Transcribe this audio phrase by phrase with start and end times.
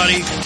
[0.00, 0.39] Everybody.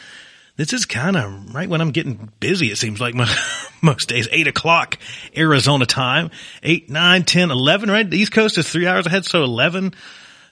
[0.55, 2.69] this is kind of right when I'm getting busy.
[2.69, 3.35] It seems like most,
[3.81, 4.99] most days, eight o'clock
[5.35, 6.29] Arizona time,
[6.61, 8.07] eight, nine, ten, eleven, right?
[8.07, 9.25] The East Coast is three hours ahead.
[9.25, 9.95] So 11.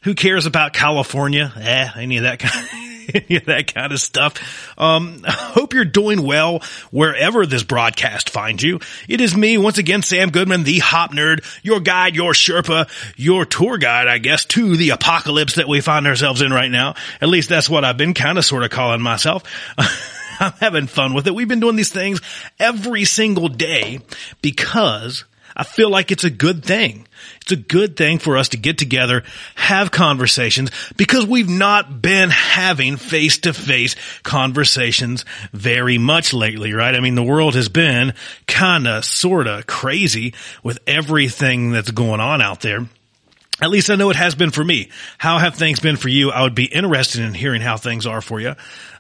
[0.08, 1.52] Who cares about California?
[1.60, 2.66] Eh, any of that kind
[3.30, 4.74] of that kind of stuff.
[4.80, 8.80] Um, hope you're doing well wherever this broadcast finds you.
[9.10, 13.44] It is me once again, Sam Goodman, the hop nerd, your guide, your Sherpa, your
[13.44, 16.96] tour guide, I guess, to the apocalypse that we find ourselves in right now.
[17.20, 19.44] At least that's what I've been kind of sort of calling myself.
[20.40, 21.36] I'm having fun with it.
[21.36, 22.22] We've been doing these things
[22.62, 24.00] every single day
[24.42, 25.26] because
[25.60, 27.08] I feel like it's a good thing.
[27.42, 29.24] It's a good thing for us to get together,
[29.56, 36.94] have conversations, because we've not been having face to face conversations very much lately, right?
[36.94, 38.14] I mean, the world has been
[38.46, 42.88] kinda, sorta crazy with everything that's going on out there.
[43.60, 44.90] At least I know it has been for me.
[45.18, 46.30] How have things been for you?
[46.30, 48.50] I would be interested in hearing how things are for you.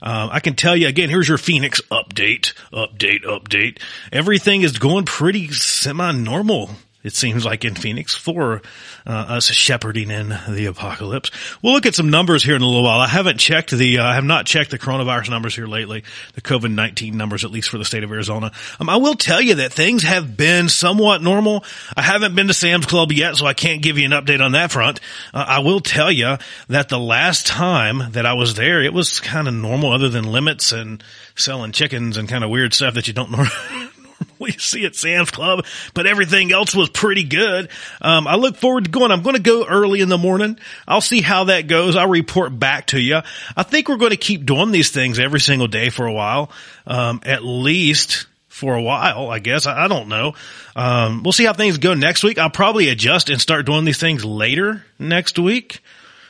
[0.01, 3.79] Um, I can tell you again, here's your Phoenix update, update, update.
[4.11, 6.71] Everything is going pretty semi-normal.
[7.07, 8.61] It seems like in Phoenix for
[9.05, 11.31] uh, us shepherding in the apocalypse.
[11.61, 12.99] We'll look at some numbers here in a little while.
[12.99, 16.03] I haven't checked the, uh, I have not checked the coronavirus numbers here lately,
[16.33, 18.51] the COVID-19 numbers, at least for the state of Arizona.
[18.79, 21.63] Um, I will tell you that things have been somewhat normal.
[21.95, 24.51] I haven't been to Sam's Club yet, so I can't give you an update on
[24.51, 24.99] that front.
[25.33, 26.35] Uh, I will tell you
[26.67, 30.25] that the last time that I was there, it was kind of normal other than
[30.25, 31.01] limits and
[31.35, 33.31] selling chickens and kind of weird stuff that you don't
[34.39, 37.69] we see at Sam's Club, but everything else was pretty good.
[38.01, 39.11] Um, I look forward to going.
[39.11, 40.59] I'm going to go early in the morning.
[40.87, 41.95] I'll see how that goes.
[41.95, 43.21] I'll report back to you.
[43.55, 46.51] I think we're going to keep doing these things every single day for a while,
[46.85, 49.65] um, at least for a while, I guess.
[49.67, 50.33] I, I don't know.
[50.75, 52.37] Um, we'll see how things go next week.
[52.37, 55.81] I'll probably adjust and start doing these things later next week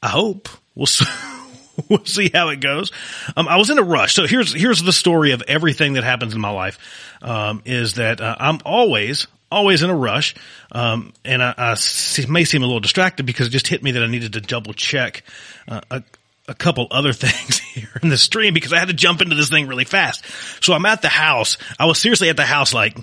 [0.03, 1.05] I hope we'll see.
[1.89, 2.91] we'll see how it goes.
[3.37, 4.15] Um, I was in a rush.
[4.15, 6.79] So here's, here's the story of everything that happens in my life.
[7.21, 10.35] Um, is that uh, I'm always always in a rush.
[10.73, 13.93] Um, and I, I see, may seem a little distracted because it just hit me
[13.93, 15.23] that I needed to double check
[15.69, 16.03] uh, a,
[16.49, 19.49] a couple other things here in the stream because I had to jump into this
[19.49, 20.25] thing really fast.
[20.63, 21.57] So I'm at the house.
[21.79, 22.99] I was seriously at the house like,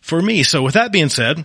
[0.00, 0.42] for me.
[0.42, 1.44] So with that being said,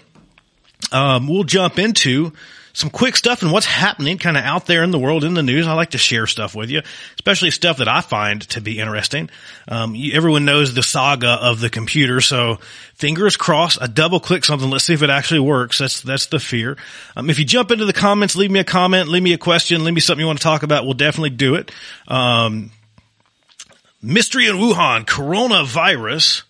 [0.92, 2.34] um, we'll jump into
[2.80, 5.44] some quick stuff and what's happening kind of out there in the world in the
[5.44, 5.68] news.
[5.68, 6.82] I like to share stuff with you,
[7.16, 9.30] especially stuff that I find to be interesting.
[9.68, 12.56] Um, you, everyone knows the saga of the computer, so
[12.96, 13.82] fingers crossed.
[13.82, 14.70] I double click something.
[14.70, 15.80] Let's see if it actually works.
[15.80, 16.78] That's that's the fear.
[17.18, 19.84] Um, if you jump into the comments, leave me a comment, leave me a question,
[19.84, 20.86] leave me something you want to talk about.
[20.86, 21.72] We'll definitely do it.
[22.08, 22.72] Um,
[24.02, 26.44] mystery in Wuhan, coronavirus.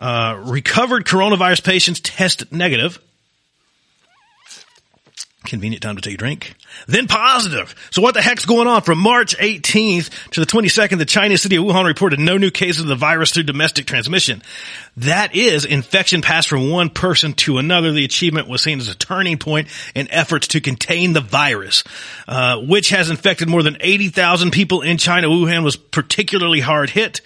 [0.00, 3.00] Uh, recovered coronavirus patients test negative
[5.48, 6.54] convenient time to take a drink.
[6.86, 7.74] Then positive.
[7.90, 8.82] So what the heck's going on?
[8.82, 12.82] From March 18th to the 22nd, the Chinese city of Wuhan reported no new cases
[12.82, 14.42] of the virus through domestic transmission.
[14.98, 17.92] That is infection passed from one person to another.
[17.92, 21.84] The achievement was seen as a turning point in efforts to contain the virus,
[22.28, 25.28] uh, which has infected more than 80,000 people in China.
[25.28, 27.20] Wuhan was particularly hard hit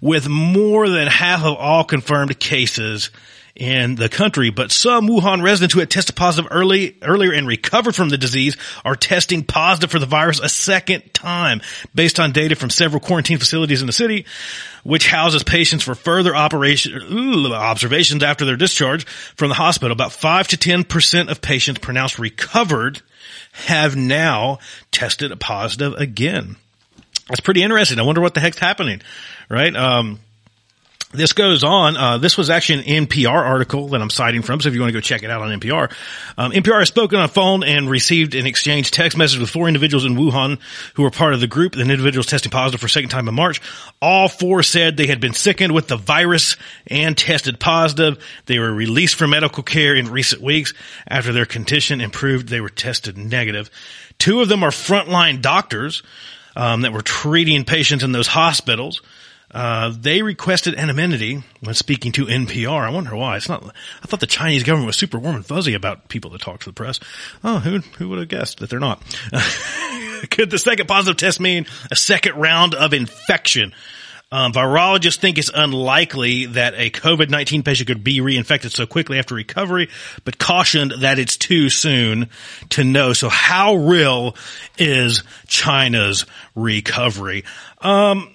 [0.00, 3.10] with more than half of all confirmed cases
[3.56, 7.94] in the country, but some Wuhan residents who had tested positive early, earlier and recovered
[7.94, 11.60] from the disease are testing positive for the virus a second time
[11.94, 14.26] based on data from several quarantine facilities in the city,
[14.82, 19.92] which houses patients for further operation, ooh, observations after their discharge from the hospital.
[19.92, 23.02] About 5 to 10% of patients pronounced recovered
[23.52, 24.58] have now
[24.90, 26.56] tested positive again.
[27.28, 28.00] That's pretty interesting.
[28.00, 29.00] I wonder what the heck's happening,
[29.48, 29.74] right?
[29.74, 30.18] Um,
[31.14, 31.96] this goes on.
[31.96, 34.60] Uh, this was actually an NPR article that I'm citing from.
[34.60, 35.92] So if you want to go check it out on NPR,
[36.36, 40.04] um, NPR has spoken on phone and received an exchange text message with four individuals
[40.04, 40.60] in Wuhan
[40.94, 41.72] who were part of the group.
[41.72, 43.60] The individuals testing positive for a second time in March.
[44.02, 46.56] All four said they had been sickened with the virus
[46.86, 48.22] and tested positive.
[48.46, 50.74] They were released from medical care in recent weeks
[51.06, 52.48] after their condition improved.
[52.48, 53.70] They were tested negative.
[54.18, 56.02] Two of them are frontline doctors.
[56.56, 59.02] um, that were treating patients in those hospitals.
[59.54, 62.80] Uh, they requested anonymity when speaking to NPR.
[62.80, 63.36] I wonder why.
[63.36, 63.64] It's not.
[64.02, 66.66] I thought the Chinese government was super warm and fuzzy about people that talk to
[66.66, 66.98] the press.
[67.44, 69.00] Oh, who who would have guessed that they're not?
[70.30, 73.72] Could the second positive test mean a second round of infection?
[74.32, 79.36] Um, virologists think it's unlikely that a COVID-19 patient could be reinfected so quickly after
[79.36, 79.90] recovery,
[80.24, 82.30] but cautioned that it's too soon
[82.70, 83.12] to know.
[83.12, 84.34] So how real
[84.76, 87.44] is China's recovery?
[87.80, 88.33] Um,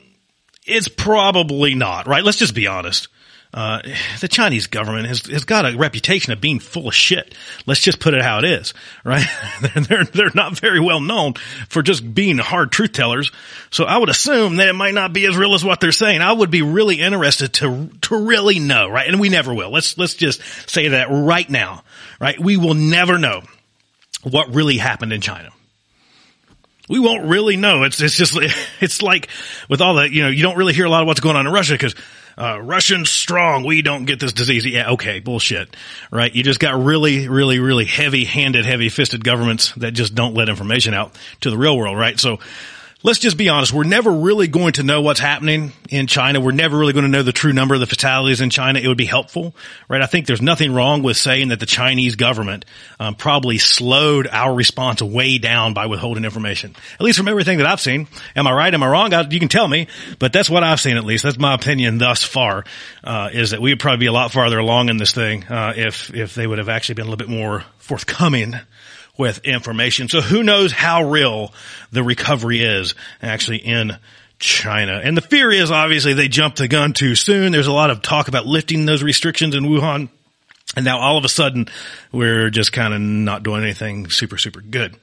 [0.70, 2.24] it's probably not, right?
[2.24, 3.08] Let's just be honest.
[3.52, 3.82] Uh,
[4.22, 7.34] the Chinese government has, has got a reputation of being full of shit.
[7.66, 9.26] Let's just put it how it is, right?
[9.62, 11.34] they're, they're, they're not very well known
[11.68, 13.32] for just being hard truth tellers.
[13.72, 16.22] So I would assume that it might not be as real as what they're saying.
[16.22, 19.08] I would be really interested to, to really know, right?
[19.08, 19.72] And we never will.
[19.72, 21.84] Let's, let's just say that right now,
[22.22, 22.40] right?
[22.40, 23.42] We will never know
[24.22, 25.50] what really happened in China
[26.90, 27.84] we won't really know.
[27.84, 28.38] It's it's just
[28.82, 29.30] it's like
[29.70, 31.48] with all the you know you don't really hear a lot of what's going on
[31.48, 31.96] in Russia because
[32.38, 33.66] uh, Russians strong.
[33.66, 34.66] We don't get this disease.
[34.66, 35.76] Yeah, okay, bullshit,
[36.12, 36.34] right?
[36.34, 41.18] You just got really, really, really heavy-handed, heavy-fisted governments that just don't let information out
[41.42, 42.18] to the real world, right?
[42.18, 42.40] So
[43.02, 43.72] let's just be honest.
[43.72, 46.42] We're never really going to know what's happening in China.
[46.42, 48.80] We're never really going to know the true number of the fatalities in China.
[48.80, 49.56] It would be helpful,
[49.88, 50.02] right?
[50.02, 52.66] I think there's nothing wrong with saying that the Chinese government
[53.00, 56.76] um, probably slowed our response way down by withholding information.
[56.96, 58.08] At least from everything that I've seen.
[58.36, 58.74] Am I right?
[58.74, 59.14] Am I wrong?
[59.14, 59.88] I, you can tell me,
[60.20, 61.24] but that's what I've seen at least.
[61.24, 62.66] That's my opinion thus far.
[63.04, 65.74] Uh, is that we would probably be a lot farther along in this thing uh,
[65.76, 68.56] if if they would have actually been a little bit more forthcoming
[69.20, 70.08] with information.
[70.08, 71.54] So who knows how real
[71.92, 73.98] the recovery is actually in
[74.40, 75.00] China.
[75.04, 77.52] And the fear is obviously they jumped the gun too soon.
[77.52, 80.10] There's a lot of talk about lifting those restrictions in Wuhan.
[80.76, 81.68] And now all of a sudden
[82.14, 84.96] we're just kind of not doing anything super, super good.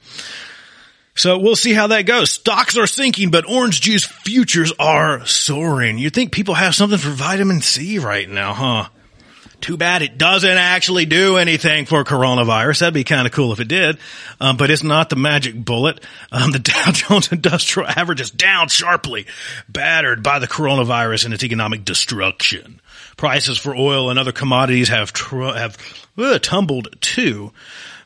[1.13, 2.31] So we'll see how that goes.
[2.31, 5.99] Stocks are sinking, but orange juice futures are soaring.
[5.99, 8.89] You think people have something for vitamin C right now, huh?
[9.59, 12.79] Too bad it doesn't actually do anything for coronavirus.
[12.79, 13.97] That'd be kind of cool if it did.
[14.39, 15.99] Um, but it's not the magic bullet.
[16.31, 19.25] Um, the Dow Jones Industrial Average is down sharply,
[19.67, 22.79] battered by the coronavirus and its economic destruction.
[23.17, 25.77] Prices for oil and other commodities have tr- have
[26.17, 27.51] uh, tumbled too.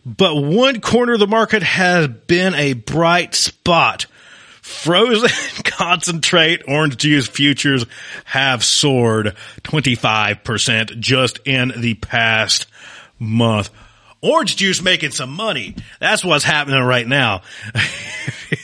[0.05, 4.07] But one corner of the market has been a bright spot
[4.61, 5.29] Frozen
[5.63, 7.85] concentrate orange juice futures
[8.25, 12.67] have soared 25% just in the past
[13.17, 13.69] month.
[14.23, 15.75] Orange juice making some money.
[15.99, 17.41] That's what's happening right now.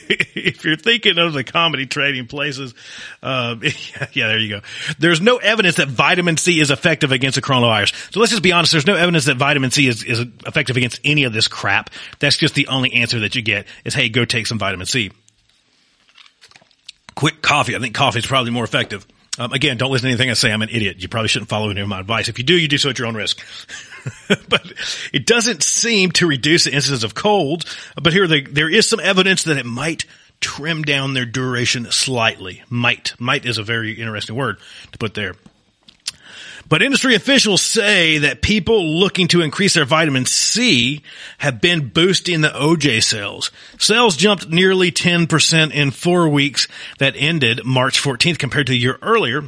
[0.08, 2.76] if you're thinking of the comedy trading places,
[3.24, 4.62] uh, yeah, yeah, there you go.
[5.00, 8.14] There's no evidence that vitamin C is effective against the coronavirus.
[8.14, 8.72] So let's just be honest.
[8.72, 11.90] There's no evidence that vitamin C is, is effective against any of this crap.
[12.20, 15.12] That's just the only answer that you get is, hey, go take some vitamin C
[17.18, 17.76] quick coffee.
[17.76, 19.06] I think coffee is probably more effective.
[19.40, 20.52] Um, again, don't listen to anything I say.
[20.52, 20.98] I'm an idiot.
[21.00, 22.30] You probably shouldn't follow any of my advice.
[22.30, 23.44] If you do, you do so at your own risk.
[24.28, 24.72] but
[25.12, 27.66] it doesn't seem to reduce the incidence of colds.
[28.02, 30.06] But here, there is some evidence that it might
[30.42, 32.64] trim down their duration slightly.
[32.70, 33.20] Might.
[33.20, 34.58] Might is a very interesting word
[34.92, 35.34] to put there.
[36.70, 41.02] But industry officials say that people looking to increase their vitamin C
[41.38, 43.52] have been boosting the OJ sales.
[43.78, 46.68] Sales jumped nearly 10% in four weeks
[47.00, 49.44] that ended March 14th compared to a year earlier.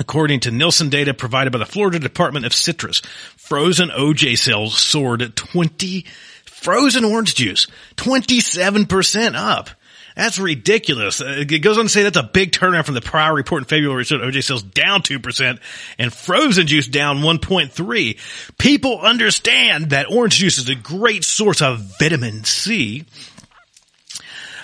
[0.00, 3.00] According to Nielsen data provided by the Florida Department of Citrus,
[3.36, 6.04] frozen OJ sales soared 20,
[6.46, 9.70] frozen orange juice, 27% up.
[10.14, 11.20] That's ridiculous.
[11.20, 13.66] Uh, it goes on to say that's a big turnaround from the prior report in
[13.66, 15.58] February showed OJ sales down 2%
[15.98, 18.18] and frozen juice down 1.3.
[18.58, 23.04] People understand that orange juice is a great source of vitamin C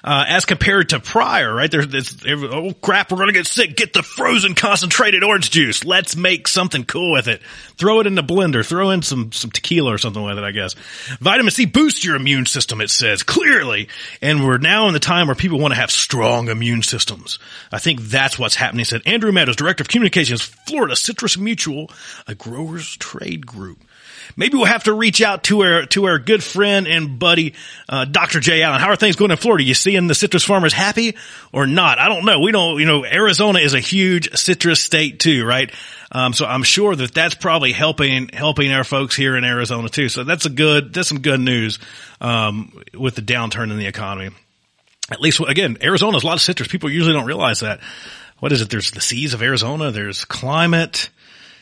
[0.02, 1.70] uh, as compared to prior, right?
[1.70, 3.76] There's this, oh crap, we're going to get sick.
[3.76, 5.84] Get the frozen concentrated orange juice.
[5.84, 7.42] Let's make something cool with it.
[7.76, 8.64] Throw it in the blender.
[8.64, 10.74] Throw in some, some tequila or something with it, I guess.
[11.20, 13.88] Vitamin C boosts your immune system, it says clearly.
[14.22, 17.38] And we're now in the time where people want to have strong immune systems.
[17.72, 21.90] I think that's what's happening, said Andrew Meadows, Director of Communications, Florida Citrus Mutual,
[22.26, 23.78] a growers trade group.
[24.36, 27.54] Maybe we'll have to reach out to our to our good friend and buddy,
[27.88, 28.40] uh, Dr.
[28.40, 28.80] Jay Allen.
[28.80, 29.64] How are things going in Florida?
[29.64, 31.16] You seeing the citrus farmers happy
[31.52, 31.98] or not?
[31.98, 32.40] I don't know.
[32.40, 32.78] We don't.
[32.78, 35.72] You know, Arizona is a huge citrus state too, right?
[36.12, 40.08] Um, so I'm sure that that's probably helping helping our folks here in Arizona too.
[40.08, 41.78] So that's a good that's some good news
[42.20, 44.34] um, with the downturn in the economy.
[45.10, 46.68] At least again, Arizona is a lot of citrus.
[46.68, 47.80] People usually don't realize that.
[48.38, 48.70] What is it?
[48.70, 49.90] There's the seas of Arizona.
[49.90, 51.10] There's climate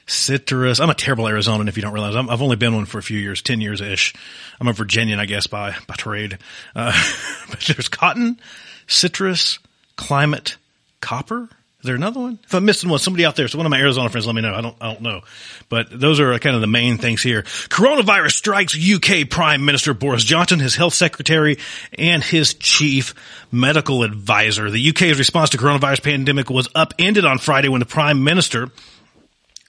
[0.08, 0.80] citrus.
[0.80, 2.16] I'm a terrible Arizonan if you don't realize.
[2.16, 4.14] i have only been one for a few years, 10 years ish.
[4.60, 6.38] I'm a Virginian, I guess, by, by trade.
[6.74, 6.92] Uh,
[7.50, 8.40] but there's cotton,
[8.86, 9.58] citrus,
[9.96, 10.56] Climate
[11.00, 11.48] Copper.
[11.80, 12.40] Is there another one?
[12.42, 14.42] If I'm missing one, somebody out there, so one of my Arizona friends, let me
[14.42, 14.52] know.
[14.52, 15.20] I don't, I don't know.
[15.68, 17.42] But those are kind of the main things here.
[17.42, 21.58] Coronavirus strikes UK Prime Minister Boris Johnson, his health secretary,
[21.96, 23.14] and his chief
[23.52, 24.72] medical advisor.
[24.72, 28.70] The UK's response to coronavirus pandemic was upended on Friday when the Prime Minister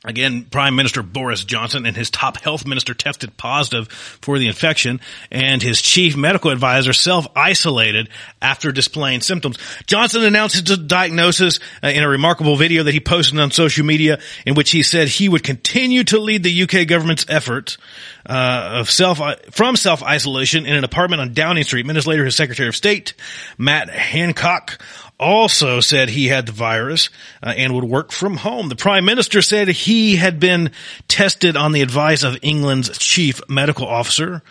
[0.06, 5.02] Again, Prime Minister Boris Johnson and his top health minister tested positive for the infection
[5.30, 8.08] and his chief medical advisor self-isolated
[8.42, 9.58] after displaying symptoms.
[9.88, 14.20] Johnson announced his diagnosis uh, in a remarkable video that he posted on social media
[14.46, 17.78] in which he said he would continue to lead the UK government's efforts
[18.26, 19.20] uh, of self
[19.52, 21.86] from self isolation in an apartment on Downing Street.
[21.86, 23.16] Minutes later, his Secretary of State
[23.58, 24.82] Matt Hancock
[25.20, 27.10] also said he had the virus
[27.44, 28.70] uh, and would work from home.
[28.70, 30.72] The prime minister said he had been
[31.08, 34.42] tested on the advice of England's chief medical officer,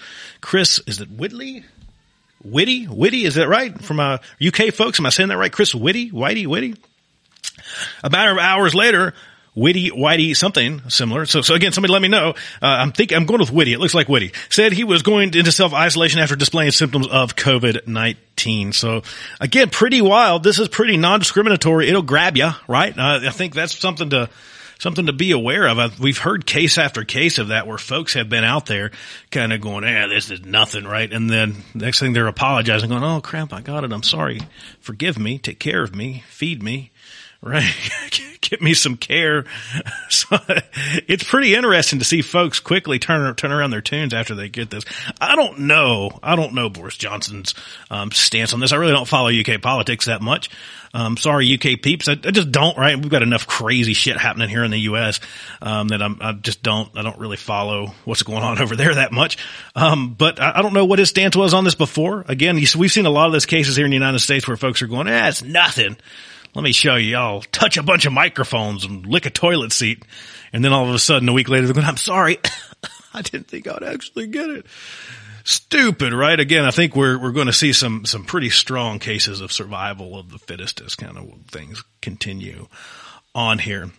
[0.41, 0.81] Chris.
[0.87, 1.65] Is it Whitley?
[2.45, 3.83] Whitty, Whitty, is that right?
[3.83, 5.53] From uh, UK folks, am I saying that right?
[5.53, 6.77] Chris Whitty, Whitey, Whitty.
[8.05, 9.13] A matter of hours later,
[9.55, 11.27] Witty, Whitey, something similar.
[11.27, 12.31] So, so again, somebody let me know.
[12.63, 13.73] Uh, I'm thinking, I'm going with Witty.
[13.73, 14.33] It looks like Witty.
[14.51, 18.75] Said he was going into self-isolation after displaying symptoms of COVID-19.
[18.75, 19.03] So
[19.41, 20.43] again, pretty wild.
[20.43, 21.89] This is pretty non-discriminatory.
[21.89, 22.97] It'll grab you, right?
[22.97, 24.31] Uh, I think that's something to,
[24.79, 25.99] something to be aware of.
[25.99, 28.93] We've heard case after case of that where folks have been out there
[29.31, 31.13] kind of going, "Yeah, this is nothing, right?
[31.13, 33.93] And then next thing they're apologizing, going, oh crap, I got it.
[33.93, 34.41] I'm sorry.
[34.81, 35.39] Forgive me.
[35.39, 36.23] Take care of me.
[36.29, 36.93] Feed me
[37.43, 37.73] right?
[38.41, 39.45] Get me some care.
[40.11, 40.37] So
[41.07, 44.69] it's pretty interesting to see folks quickly turn turn around their tunes after they get
[44.69, 44.85] this.
[45.21, 46.19] I don't know.
[46.23, 47.55] I don't know Boris Johnson's
[47.91, 48.73] um, stance on this.
[48.73, 50.51] I really don't follow UK politics that much.
[50.93, 52.09] Um, sorry, UK peeps.
[52.09, 52.77] I, I, just don't.
[52.77, 52.97] Right?
[52.97, 55.21] We've got enough crazy shit happening here in the US
[55.63, 56.91] um, that I'm, i just don't.
[56.97, 59.39] I don't really follow what's going on over there that much.
[59.75, 62.25] Um, but I, I, don't know what his stance was on this before.
[62.29, 64.83] Again, we've seen a lot of those cases here in the United States where folks
[64.83, 65.97] are going, "Eh, it's nothing."
[66.55, 67.17] Let me show you.
[67.17, 70.05] I'll touch a bunch of microphones and lick a toilet seat.
[70.53, 72.39] And then all of a sudden, a week later, they're going, I'm sorry.
[73.15, 74.67] I didn't think I'd actually get it.
[75.45, 76.39] Stupid, right?
[76.39, 80.19] Again, I think we're, we're going to see some, some pretty strong cases of survival
[80.19, 82.69] of the fittest as kind of things continue
[83.35, 83.91] on here.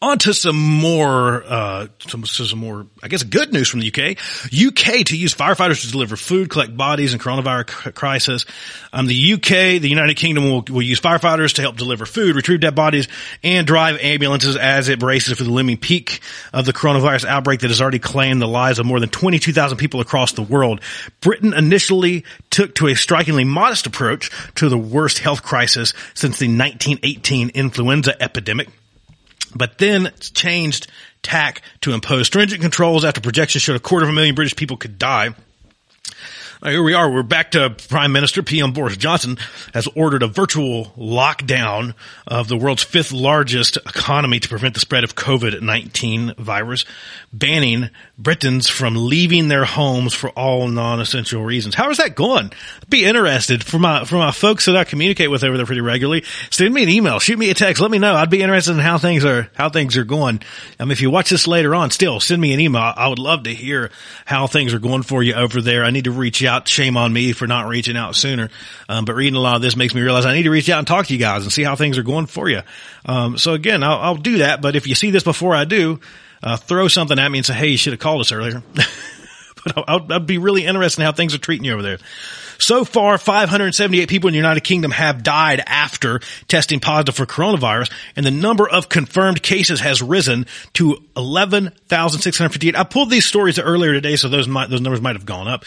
[0.00, 4.16] On to some more, uh, some, some more, I guess, good news from the UK.
[4.46, 8.46] UK to use firefighters to deliver food, collect bodies in coronavirus crisis.
[8.92, 12.60] Um, the UK, the United Kingdom will, will use firefighters to help deliver food, retrieve
[12.60, 13.08] dead bodies,
[13.42, 16.20] and drive ambulances as it braces for the looming peak
[16.52, 20.00] of the coronavirus outbreak that has already claimed the lives of more than 22,000 people
[20.00, 20.80] across the world.
[21.20, 26.46] Britain initially took to a strikingly modest approach to the worst health crisis since the
[26.46, 28.68] 1918 influenza epidemic
[29.54, 30.88] but then changed
[31.22, 34.76] tack to impose stringent controls after projections showed a quarter of a million British people
[34.76, 35.34] could die
[36.64, 37.10] here we are.
[37.10, 39.38] We're back to Prime Minister PM Boris Johnson
[39.74, 41.94] has ordered a virtual lockdown
[42.26, 46.84] of the world's fifth largest economy to prevent the spread of COVID-19 virus,
[47.32, 51.76] banning Britons from leaving their homes for all non-essential reasons.
[51.76, 52.52] How is that going?
[52.88, 56.24] Be interested for my, for my folks that I communicate with over there pretty regularly.
[56.50, 58.16] Send me an email, shoot me a text, let me know.
[58.16, 60.42] I'd be interested in how things are, how things are going.
[60.80, 62.92] Um, if you watch this later on, still send me an email.
[62.96, 63.92] I would love to hear
[64.24, 65.84] how things are going for you over there.
[65.84, 66.66] I need to reach out.
[66.66, 68.48] Shame on me for not reaching out sooner.
[68.88, 70.78] Um, but reading a lot of this makes me realize I need to reach out
[70.78, 72.62] and talk to you guys and see how things are going for you.
[73.06, 74.60] Um, so again, I'll, I'll, do that.
[74.60, 76.00] But if you see this before I do,
[76.42, 78.62] uh, throw something at me and say, Hey, you should have called us earlier.
[79.64, 81.98] but I'll, I'll, be really interested in how things are treating you over there.
[82.60, 87.92] So far, 578 people in the United Kingdom have died after testing positive for coronavirus,
[88.16, 92.74] and the number of confirmed cases has risen to 11,658.
[92.76, 95.64] I pulled these stories earlier today, so those might, those numbers might have gone up.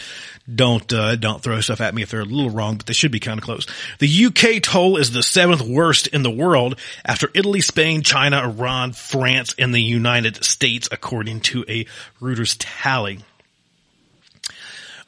[0.52, 3.12] Don't uh, don't throw stuff at me if they're a little wrong, but they should
[3.12, 3.66] be kind of close.
[4.00, 8.92] The UK toll is the seventh worst in the world after Italy, Spain, China, Iran,
[8.92, 11.86] France, and the United States, according to a
[12.20, 13.20] Reuters tally.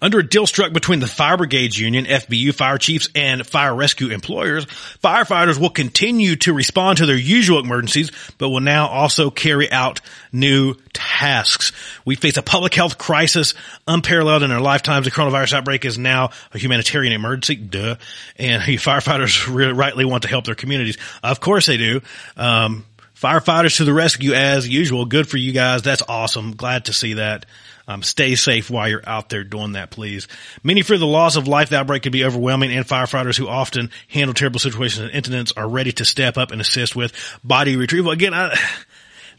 [0.04, 4.08] Under a deal struck between the Fire Brigades Union, FBU, fire chiefs, and fire rescue
[4.08, 4.66] employers,
[5.02, 10.02] firefighters will continue to respond to their usual emergencies, but will now also carry out
[10.30, 11.72] new tasks.
[12.04, 13.54] We face a public health crisis
[13.88, 15.06] unparalleled in our lifetimes.
[15.06, 17.56] The coronavirus outbreak is now a humanitarian emergency.
[17.56, 17.96] Duh.
[18.36, 20.98] And firefighters really rightly want to help their communities.
[21.22, 22.02] Of course they do.
[22.36, 22.84] Um,
[23.16, 25.06] firefighters to the rescue as usual.
[25.06, 25.80] Good for you guys.
[25.80, 26.56] That's awesome.
[26.56, 27.46] Glad to see that.
[27.86, 30.26] Um, stay safe while you're out there doing that, please.
[30.62, 33.90] Many fear the loss of life the outbreak can be overwhelming, and firefighters who often
[34.08, 37.12] handle terrible situations and incidents are ready to step up and assist with
[37.44, 38.10] body retrieval.
[38.12, 38.58] Again, I,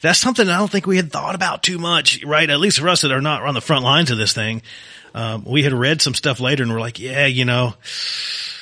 [0.01, 2.49] that's something I don't think we had thought about too much, right?
[2.49, 4.61] At least for us that are not on the front lines of this thing.
[5.15, 7.73] Um, we had read some stuff later and we're like, yeah, you know,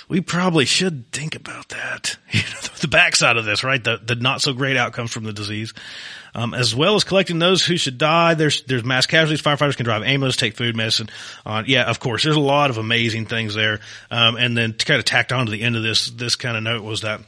[0.08, 2.18] we probably should think about that.
[2.32, 3.84] You know, the backside of this, right?
[3.84, 5.74] The, the not so great outcomes from the disease.
[6.36, 8.34] Um, as well as collecting those who should die.
[8.34, 9.42] There's, there's mass casualties.
[9.42, 11.10] Firefighters can drive ambulance, take food, medicine.
[11.46, 13.82] Uh, yeah, of course, there's a lot of amazing things there.
[14.10, 16.58] Um, and then to kind of tacked on to the end of this, this kind
[16.58, 17.22] of note was that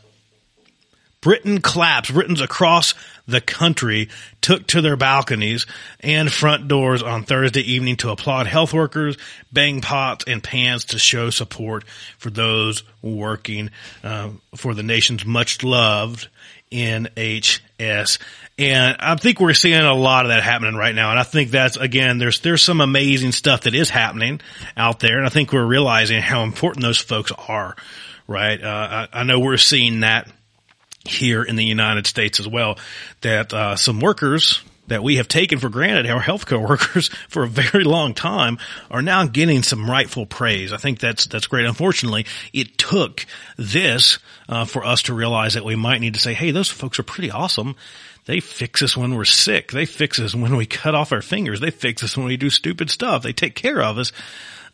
[1.26, 2.14] Britain collapsed.
[2.14, 2.94] Britons across
[3.28, 4.10] the country
[4.42, 5.66] took to their balconies
[6.00, 9.18] and front doors on Thursday evening to applaud health workers,
[9.52, 11.84] bang pots and pans to show support
[12.20, 13.72] for those working
[14.04, 16.28] uh, for the nation's much loved
[16.72, 17.62] NHS.
[18.58, 21.10] And I think we're seeing a lot of that happening right now.
[21.10, 24.40] And I think that's again, there's, there's some amazing stuff that is happening
[24.78, 25.18] out there.
[25.18, 27.76] And I think we're realizing how important those folks are,
[28.28, 28.62] right?
[28.62, 30.32] Uh, I, I know we're seeing that
[31.06, 32.80] here in the United States as well,
[33.22, 37.48] that uh, some workers that we have taken for granted, our healthcare workers for a
[37.48, 38.58] very long time,
[38.90, 40.72] are now getting some rightful praise.
[40.74, 41.66] I think that's that's great.
[41.66, 43.26] Unfortunately, it took
[43.58, 47.00] this uh, for us to realize that we might need to say, "Hey, those folks
[47.00, 47.76] are pretty awesome."
[48.26, 49.72] They fix us when we're sick.
[49.72, 51.60] They fix us when we cut off our fingers.
[51.60, 53.22] They fix us when we do stupid stuff.
[53.22, 54.12] They take care of us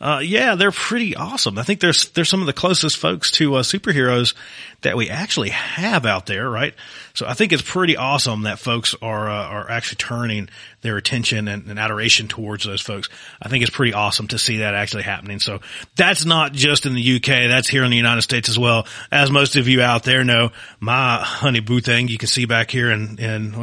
[0.02, 1.56] uh, yeah, they're pretty awesome.
[1.56, 4.34] I think there's there's some of the closest folks to uh, superheroes
[4.80, 6.74] that we actually have out there, right?
[7.14, 10.48] So I think it's pretty awesome that folks are uh, are actually turning
[10.80, 13.08] their attention and, and, adoration towards those folks.
[13.40, 15.38] I think it's pretty awesome to see that actually happening.
[15.38, 15.60] So
[15.96, 18.86] that's not just in the UK, that's here in the United States as well.
[19.10, 22.70] As most of you out there know, my honey boo thing you can see back
[22.70, 23.56] here and and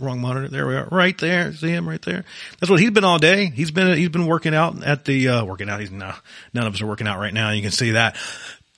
[0.00, 0.48] wrong monitor.
[0.48, 1.52] There we are, right there.
[1.52, 2.24] See him right there.
[2.60, 3.46] That's what he's been all day.
[3.46, 5.80] He's been he's been working out at the uh, working out.
[5.80, 6.14] He's no,
[6.54, 7.50] none of us are working out right now.
[7.50, 8.16] You can see that.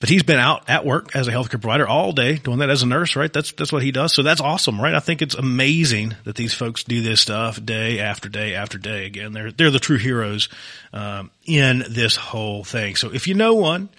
[0.01, 2.81] But he's been out at work as a healthcare provider all day doing that as
[2.81, 3.31] a nurse, right?
[3.31, 4.15] That's, that's what he does.
[4.15, 4.95] So that's awesome, right?
[4.95, 9.05] I think it's amazing that these folks do this stuff day after day after day.
[9.05, 10.49] Again, they're, they're the true heroes,
[10.91, 12.95] um, in this whole thing.
[12.95, 13.89] So if you know one,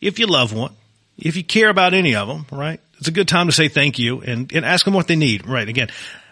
[0.00, 0.74] if you love one,
[1.18, 2.80] if you care about any of them, right?
[2.98, 5.44] It's a good time to say thank you and, and ask them what they need,
[5.44, 5.68] right?
[5.68, 5.88] Again,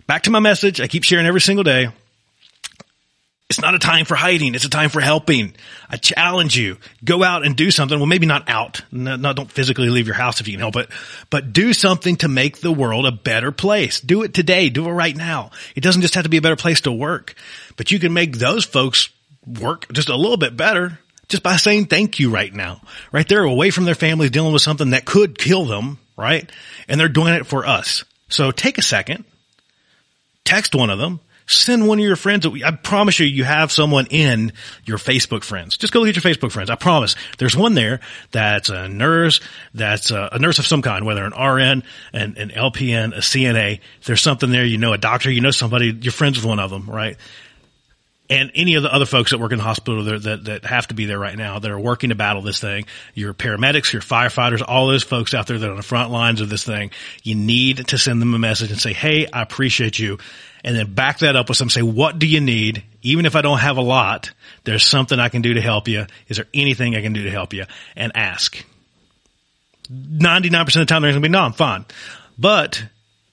[0.06, 0.80] back to my message.
[0.80, 1.88] I keep sharing every single day.
[3.48, 4.56] It's not a time for hiding.
[4.56, 5.54] It's a time for helping.
[5.88, 6.78] I challenge you.
[7.04, 7.96] Go out and do something.
[7.96, 8.82] Well, maybe not out.
[8.90, 10.88] No, no, don't physically leave your house if you can help it,
[11.30, 14.00] but do something to make the world a better place.
[14.00, 14.68] Do it today.
[14.68, 15.52] Do it right now.
[15.76, 17.36] It doesn't just have to be a better place to work,
[17.76, 19.10] but you can make those folks
[19.46, 22.80] work just a little bit better just by saying thank you right now,
[23.12, 23.28] right?
[23.28, 26.50] They're away from their families dealing with something that could kill them, right?
[26.88, 28.04] And they're doing it for us.
[28.28, 29.24] So take a second,
[30.44, 32.46] text one of them, send one of your friends.
[32.64, 34.52] I promise you, you have someone in
[34.84, 35.76] your Facebook friends.
[35.76, 36.70] Just go look at your Facebook friends.
[36.70, 37.14] I promise.
[37.38, 38.00] There's one there
[38.32, 39.40] that's a nurse,
[39.72, 43.80] that's a, a nurse of some kind, whether an RN, an, an LPN, a CNA.
[44.04, 46.70] There's something there, you know a doctor, you know somebody, you're friends with one of
[46.70, 47.16] them, right?
[48.28, 50.88] and any of the other folks that work in the hospital that, that, that have
[50.88, 54.02] to be there right now that are working to battle this thing, your paramedics, your
[54.02, 56.90] firefighters, all those folks out there that are on the front lines of this thing,
[57.22, 60.18] you need to send them a message and say, Hey, I appreciate you
[60.66, 62.82] and then back that up with some say, what do you need?
[63.00, 64.32] Even if I don't have a lot,
[64.64, 66.06] there's something I can do to help you.
[66.26, 67.66] Is there anything I can do to help you?
[67.94, 68.62] And ask.
[69.88, 71.84] 99% of the time, there's going to be, no, I'm fine.
[72.36, 72.84] But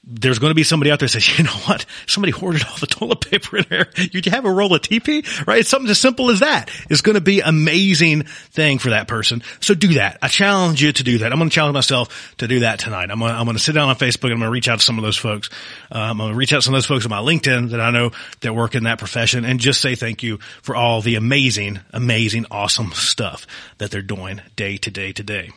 [0.05, 1.85] there's going to be somebody out there says, you know what?
[2.07, 3.89] Somebody hoarded all the toilet paper in there.
[4.11, 5.59] You have a roll of TP, right?
[5.59, 6.69] It's something as simple as that.
[6.89, 9.43] It's going to be amazing thing for that person.
[9.61, 10.17] So do that.
[10.21, 11.31] I challenge you to do that.
[11.31, 13.09] I'm going to challenge myself to do that tonight.
[13.11, 14.67] I'm going to, I'm going to sit down on Facebook and I'm going to reach
[14.67, 15.49] out to some of those folks.
[15.91, 17.79] Um, I'm going to reach out to some of those folks on my LinkedIn that
[17.79, 18.11] I know
[18.41, 22.45] that work in that profession and just say thank you for all the amazing, amazing,
[22.51, 25.51] awesome stuff that they're doing day to day to day.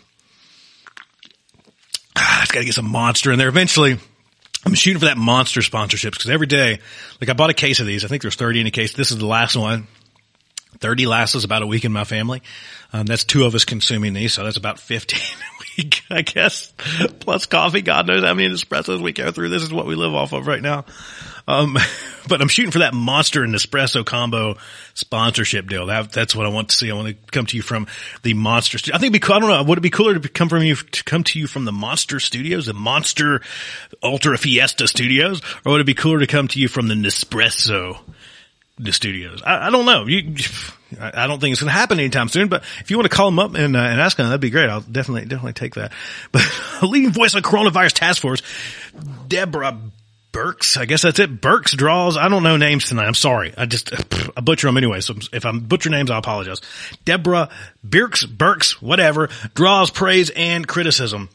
[2.17, 3.99] Ah, I've got to get some monster in there eventually.
[4.67, 6.81] I'm shooting for that monster sponsorships because every day,
[7.21, 8.05] like I bought a case of these.
[8.05, 8.95] I think there's 30 in a case.
[8.95, 9.87] This is the last one.
[10.81, 12.43] 30 lasts us about a week in my family.
[12.93, 16.73] Um, that's two of us consuming these, so that's about 15 a week, I guess.
[17.21, 17.83] Plus coffee.
[17.83, 19.49] God knows how many espressos we go through.
[19.49, 20.85] This is what we live off of right now.
[21.49, 21.77] Um,
[22.29, 24.57] but I'm shooting for that monster and Nespresso combo
[24.95, 25.87] sponsorship deal.
[25.87, 26.91] That, that's what I want to see.
[26.91, 27.87] I want to come to you from
[28.23, 28.79] the monster.
[28.79, 28.97] Studio.
[28.97, 29.63] I think it'd be, I don't know.
[29.63, 32.21] Would it be cooler to come from you, to come to you from the monster
[32.21, 33.43] studios, the monster
[34.03, 37.99] ultra fiesta studios, or would it be cooler to come to you from the Nespresso
[38.79, 39.43] the studios?
[39.43, 40.07] I, I don't know.
[40.07, 40.35] You,
[41.01, 43.27] I don't think it's going to happen anytime soon, but if you want to call
[43.27, 44.69] them up and, uh, and ask them, that'd be great.
[44.69, 45.93] I'll definitely, definitely take that.
[46.33, 46.43] But
[46.83, 48.43] leading voice of coronavirus task force,
[49.29, 49.79] Deborah
[50.33, 50.77] Burks.
[50.77, 51.41] I guess that's it.
[51.41, 52.19] Burks draws.
[52.19, 53.07] I don't know names tonight.
[53.07, 53.55] I'm sorry.
[53.57, 53.91] I just,
[54.37, 55.01] I butcher them anyway.
[55.01, 56.61] So if I'm butcher names, I apologize.
[57.07, 57.49] Deborah
[57.87, 61.31] Birx, Burks, whatever, draws praise and criticism.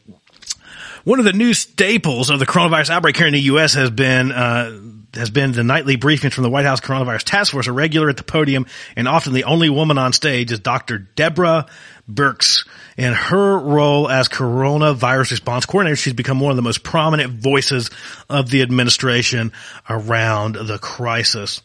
[1.02, 3.74] One of the new staples of the coronavirus outbreak here in the U.S.
[3.74, 4.78] has been, uh,
[5.14, 7.66] has been the nightly briefings from the White House Coronavirus Task Force.
[7.66, 10.98] A regular at the podium and often the only woman on stage is Dr.
[10.98, 11.66] Deborah
[12.10, 12.66] Birx.
[12.96, 17.90] In her role as coronavirus response coordinator, she's become one of the most prominent voices
[18.28, 19.52] of the administration
[19.88, 21.62] around the crisis.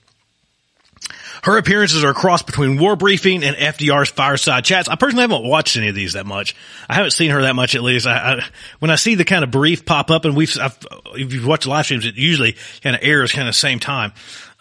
[1.43, 4.89] Her appearances are a cross between War Briefing and FDR's Fireside Chats.
[4.89, 6.56] I personally haven't watched any of these that much.
[6.89, 8.08] I haven't seen her that much at least.
[8.08, 8.45] I, I,
[8.80, 10.78] when I see the kind of brief pop up and we've, I've,
[11.13, 14.13] if you've watched live streams, it usually kind of airs kind of same time.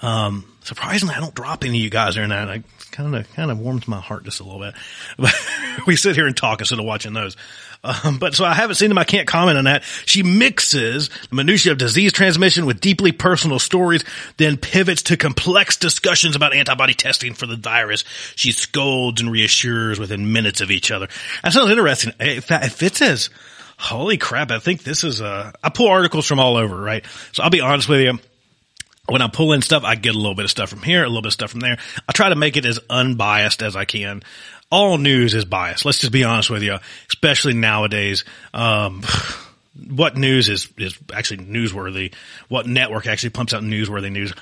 [0.02, 2.48] Um, surprisingly, I don't drop any of you guys during that.
[2.48, 4.74] I kind of, kind of warms my heart just a little bit.
[5.18, 5.34] But
[5.86, 7.36] we sit here and talk instead of watching those.
[7.86, 8.98] Um, but so I haven't seen them.
[8.98, 9.84] I can't comment on that.
[10.06, 14.04] She mixes the minutiae of disease transmission with deeply personal stories,
[14.36, 18.04] then pivots to complex discussions about antibody testing for the virus.
[18.34, 21.08] She scolds and reassures within minutes of each other.
[21.42, 22.12] That sounds interesting.
[22.18, 23.30] If, if it says,
[23.78, 27.04] holy crap, I think this is a, I pull articles from all over, right?
[27.32, 28.18] So I'll be honest with you
[29.08, 31.06] when I pull in stuff, I get a little bit of stuff from here, a
[31.06, 31.78] little bit of stuff from there.
[32.08, 34.22] I try to make it as unbiased as I can
[34.70, 35.84] all news is biased.
[35.84, 38.24] Let's just be honest with you, especially nowadays.
[38.52, 39.02] Um,
[39.90, 42.14] what news is, is actually newsworthy?
[42.48, 44.32] What network actually pumps out newsworthy news?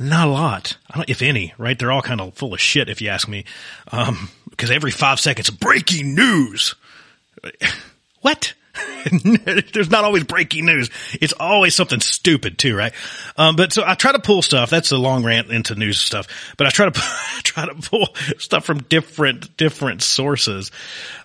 [0.00, 0.76] Not a lot,
[1.06, 1.78] if any, right?
[1.78, 3.44] They're all kind of full of shit, if you ask me.
[3.90, 6.74] Um, because every five seconds, breaking news.
[8.22, 8.54] What?
[9.74, 10.90] There's not always breaking news.
[11.20, 12.92] It's always something stupid too, right?
[13.36, 14.70] Um, but so I try to pull stuff.
[14.70, 17.00] That's a long rant into news stuff, but I try to
[17.42, 18.08] try to pull
[18.38, 20.70] stuff from different different sources.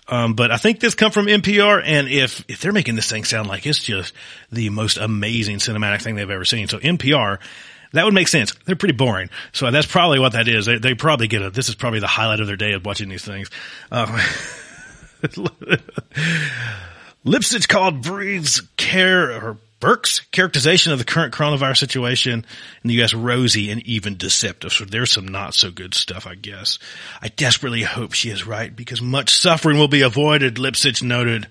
[0.08, 3.24] Um, but I think this come from NPR, and if if they're making this thing
[3.24, 4.12] sound like it's just
[4.52, 7.38] the most amazing cinematic thing they've ever seen, so NPR.
[7.94, 8.52] That would make sense.
[8.66, 9.30] They're pretty boring.
[9.52, 10.66] So that's probably what that is.
[10.66, 11.54] They, they probably get it.
[11.54, 13.48] This is probably the highlight of their day of watching these things.
[13.90, 14.14] Um,
[17.24, 22.44] Lipsitch called Breed's care or Birx's characterization of the current coronavirus situation
[22.82, 23.14] in the U.S.
[23.14, 24.72] rosy and even deceptive.
[24.72, 26.80] So there's some not so good stuff, I guess.
[27.22, 31.46] I desperately hope she is right because much suffering will be avoided, Lipsitch noted.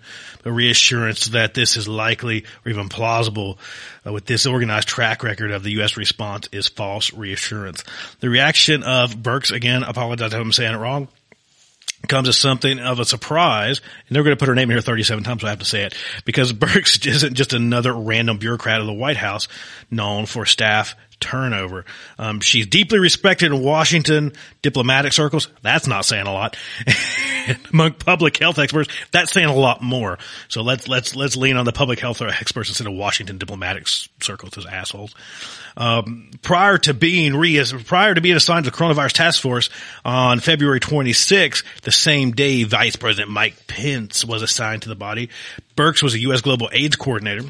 [0.46, 3.60] A reassurance that this is likely or even plausible
[4.06, 5.98] uh, with this organized track record of the U.S.
[5.98, 7.84] response is false reassurance.
[8.22, 11.10] The reaction of Birx, again, apologize if I'm saying it wrong,
[12.08, 14.82] comes as something of a surprise, and they're going to put her name in here
[14.82, 18.80] 37 times, so I have to say it, because Birx isn't just another random bureaucrat
[18.80, 19.48] of the White House
[19.90, 21.86] known for staff turnover.
[22.18, 25.48] Um, she's deeply respected in Washington diplomatic circles.
[25.62, 26.58] That's not saying a lot.
[27.72, 30.18] Among public health experts, that's saying a lot more.
[30.50, 34.58] So let's let's let's lean on the public health experts instead of Washington diplomatic circles
[34.58, 35.16] as assholes.
[35.78, 39.70] Um, prior to being re prior to being assigned to the coronavirus task force
[40.04, 45.30] on February 26, the same day Vice President Mike Pence was assigned to the body,
[45.78, 46.42] Birx was a U.S.
[46.42, 47.50] global AIDS coordinator.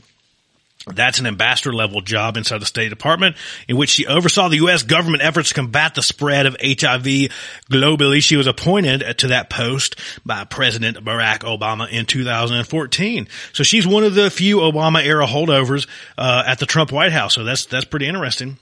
[0.87, 3.35] That's an ambassador level job inside the State Department
[3.67, 4.83] in which she oversaw the U.S.
[4.83, 7.29] government efforts to combat the spread of HIV
[7.69, 8.21] globally.
[8.21, 9.95] She was appointed to that post
[10.25, 13.27] by President Barack Obama in 2014.
[13.53, 17.35] So she's one of the few Obama era holdovers, uh, at the Trump White House.
[17.35, 18.57] So that's, that's pretty interesting.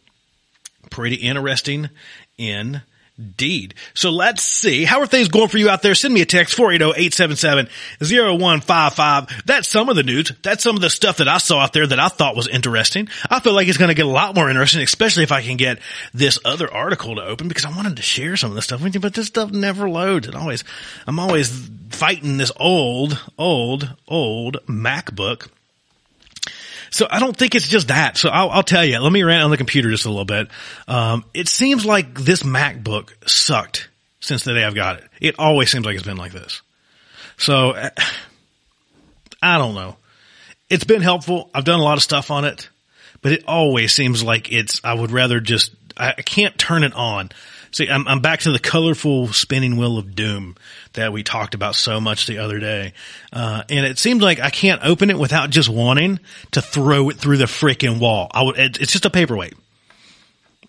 [0.89, 1.89] Pretty interesting
[2.37, 2.81] in
[3.17, 3.75] Indeed.
[3.93, 4.83] So let's see.
[4.83, 5.95] How are things going for you out there?
[5.95, 9.45] Send me a text, 480-877-0155.
[9.45, 10.33] That's some of the news.
[10.41, 13.07] That's some of the stuff that I saw out there that I thought was interesting.
[13.29, 15.55] I feel like it's going to get a lot more interesting, especially if I can
[15.55, 15.79] get
[16.13, 18.95] this other article to open because I wanted to share some of this stuff with
[18.95, 20.27] you, but this stuff never loads.
[20.27, 20.65] It always,
[21.07, 25.47] I'm always fighting this old, old, old MacBook
[26.95, 28.15] so I don't think it's just that.
[28.15, 30.47] So I'll, I'll, tell you, let me rant on the computer just a little bit.
[30.87, 33.89] Um, it seems like this MacBook sucked
[34.21, 35.03] since the day I've got it.
[35.19, 36.61] It always seems like it's been like this.
[37.35, 37.73] So
[39.41, 39.97] I don't know.
[40.69, 41.49] It's been helpful.
[41.53, 42.69] I've done a lot of stuff on it,
[43.21, 47.29] but it always seems like it's, I would rather just, I can't turn it on.
[47.75, 50.55] See, I'm, I'm back to the colorful spinning wheel of doom
[50.93, 52.93] that we talked about so much the other day.
[53.33, 57.17] Uh, and it seems like I can't open it without just wanting to throw it
[57.17, 58.31] through the freaking wall.
[58.33, 59.55] I would, it's just a paperweight.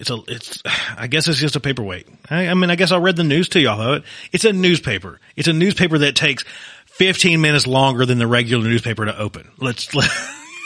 [0.00, 0.64] It's a, it's,
[0.98, 2.08] I guess it's just a paperweight.
[2.28, 4.02] I, I mean, I guess I'll read the news to y'all of it.
[4.32, 5.20] It's a newspaper.
[5.36, 6.42] It's a newspaper that takes
[6.86, 9.48] 15 minutes longer than the regular newspaper to open.
[9.58, 10.10] Let's, let,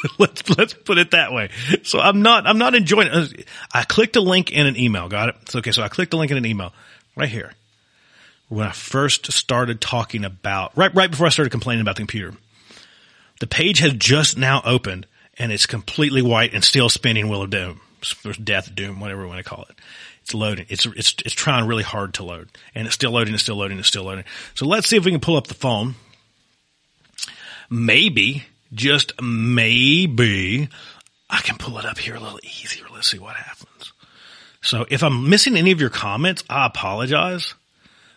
[0.18, 1.50] let's let's put it that way.
[1.82, 3.48] So I'm not I'm not enjoying it.
[3.72, 5.08] I clicked a link in an email.
[5.08, 5.36] Got it?
[5.42, 5.72] It's okay.
[5.72, 6.72] So I clicked a link in an email
[7.16, 7.52] right here
[8.48, 12.34] when I first started talking about right right before I started complaining about the computer.
[13.40, 15.06] The page has just now opened
[15.38, 17.80] and it's completely white and still spinning Wheel of Doom,
[18.44, 19.76] Death Doom, whatever you want to call it.
[20.22, 20.66] It's loading.
[20.68, 23.32] It's it's it's trying really hard to load, and it's still loading.
[23.32, 23.78] It's still loading.
[23.78, 24.24] It's still loading.
[24.54, 25.94] So let's see if we can pull up the phone.
[27.70, 30.68] Maybe just maybe
[31.28, 32.84] I can pull it up here a little easier.
[32.92, 33.92] Let's see what happens.
[34.62, 37.54] So if I'm missing any of your comments, I apologize.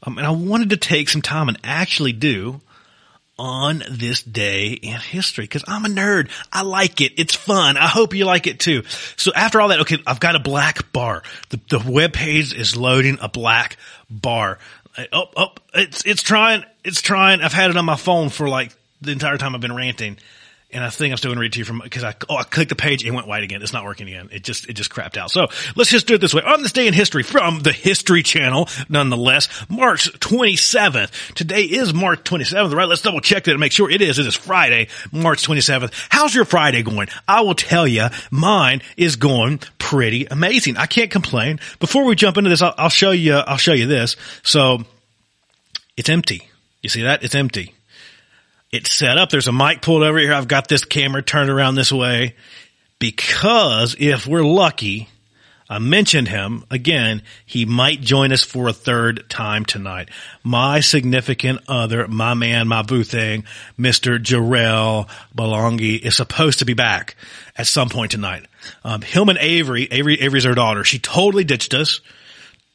[0.05, 2.61] Um, and I wanted to take some time and actually do
[3.39, 6.31] on this day in history because I'm a nerd.
[6.53, 7.13] I like it.
[7.17, 7.77] It's fun.
[7.77, 8.83] I hope you like it too.
[9.17, 11.23] So after all that, okay, I've got a black bar.
[11.49, 13.77] The, the web page is loading a black
[14.11, 14.59] bar.
[15.13, 17.41] Oh, oh, it's, it's trying, it's trying.
[17.41, 20.19] I've had it on my phone for like the entire time I've been ranting
[20.73, 22.45] and I think I'm still going to read to you from because I oh I
[22.45, 23.63] clicked the page and it went white again.
[23.63, 24.31] It's not working again.
[24.33, 25.31] It just it just crapped out.
[25.31, 26.43] So let's just do it this way.
[26.43, 31.35] On this day in history from the History Channel, nonetheless, March 27th.
[31.35, 32.89] Today is March 27th, right?
[32.89, 34.19] Let's double check that and make sure it is.
[34.19, 35.93] It is Friday, March 27th.
[36.09, 37.09] How's your Friday going?
[37.29, 40.79] I will tell you, mine is going pretty amazing.
[40.79, 41.61] I can't complain.
[41.81, 43.35] Before we jump into this, I'll, I'll show you.
[43.35, 44.17] I'll show you this.
[44.43, 44.85] So
[45.97, 46.49] it's empty.
[46.83, 47.23] You see that?
[47.23, 47.75] It's empty
[48.73, 49.31] it's set up.
[49.31, 50.33] There's a mic pulled over here.
[50.33, 52.35] I've got this camera turned around this way
[52.99, 55.09] because if we're lucky,
[55.69, 57.23] I mentioned him again.
[57.45, 60.09] He might join us for a third time tonight.
[60.43, 63.45] My significant other, my man, my boo thing,
[63.79, 64.19] Mr.
[64.19, 67.17] Jarrell Balongi is supposed to be back
[67.57, 68.47] at some point tonight.
[68.85, 70.83] Um, Avery, Avery, Avery's our daughter.
[70.83, 72.01] She totally ditched us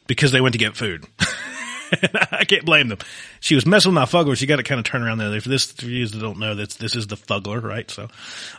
[0.06, 1.06] because they went to get food.
[2.32, 3.00] I can't blame them.
[3.40, 4.36] She was messing with my fuggler.
[4.36, 5.42] She got to kind of turn around there.
[5.42, 7.90] For this, for you that don't know, that's this is the fuggler, right?
[7.90, 8.10] So,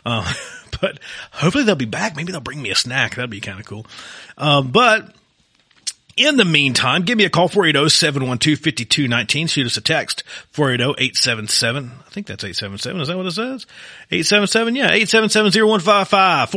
[0.05, 0.31] uh,
[0.81, 0.99] but
[1.31, 2.15] hopefully they'll be back.
[2.15, 3.15] Maybe they'll bring me a snack.
[3.15, 3.85] That'd be kind of cool.
[4.37, 5.13] Um, but
[6.19, 9.49] in the meantime, give me a call 480-712-5219.
[9.49, 11.91] Shoot us a text 480-877.
[11.91, 13.01] I think that's 877.
[13.01, 13.65] Is that what it says?
[14.11, 14.75] 877.
[14.75, 14.89] Yeah.
[14.91, 16.49] 877-0155.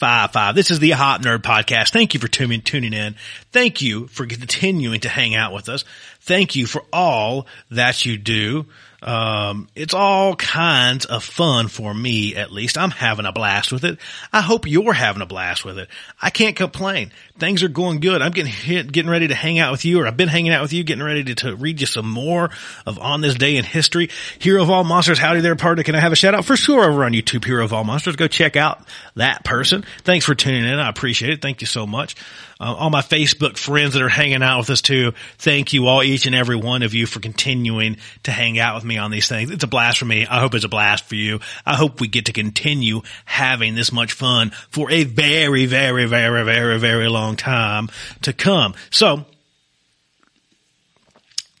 [0.00, 0.54] 480-877-0155.
[0.54, 1.90] This is the Hop Nerd Podcast.
[1.90, 3.16] Thank you for tuning, tuning in.
[3.52, 5.84] Thank you for continuing to hang out with us.
[6.20, 8.66] Thank you for all that you do.
[9.02, 12.78] Um, it's all kinds of fun for me, at least.
[12.78, 13.98] I'm having a blast with it.
[14.32, 15.88] I hope you're having a blast with it.
[16.20, 17.10] I can't complain.
[17.38, 18.22] Things are going good.
[18.22, 20.62] I'm getting hit, getting ready to hang out with you, or I've been hanging out
[20.62, 22.50] with you, getting ready to, to read you some more
[22.86, 24.08] of On This Day in History.
[24.38, 25.82] Hero of All Monsters, howdy there, partner.
[25.82, 28.16] Can I have a shout out for sure over on YouTube, Hero of All Monsters?
[28.16, 29.84] Go check out that person.
[30.02, 30.78] Thanks for tuning in.
[30.78, 31.42] I appreciate it.
[31.42, 32.16] Thank you so much
[32.62, 35.12] uh, all my Facebook friends that are hanging out with us too.
[35.38, 38.84] Thank you all, each and every one of you for continuing to hang out with
[38.84, 39.50] me on these things.
[39.50, 40.26] It's a blast for me.
[40.26, 41.40] I hope it's a blast for you.
[41.66, 46.44] I hope we get to continue having this much fun for a very, very, very,
[46.44, 47.88] very, very long time
[48.22, 48.74] to come.
[48.90, 49.24] So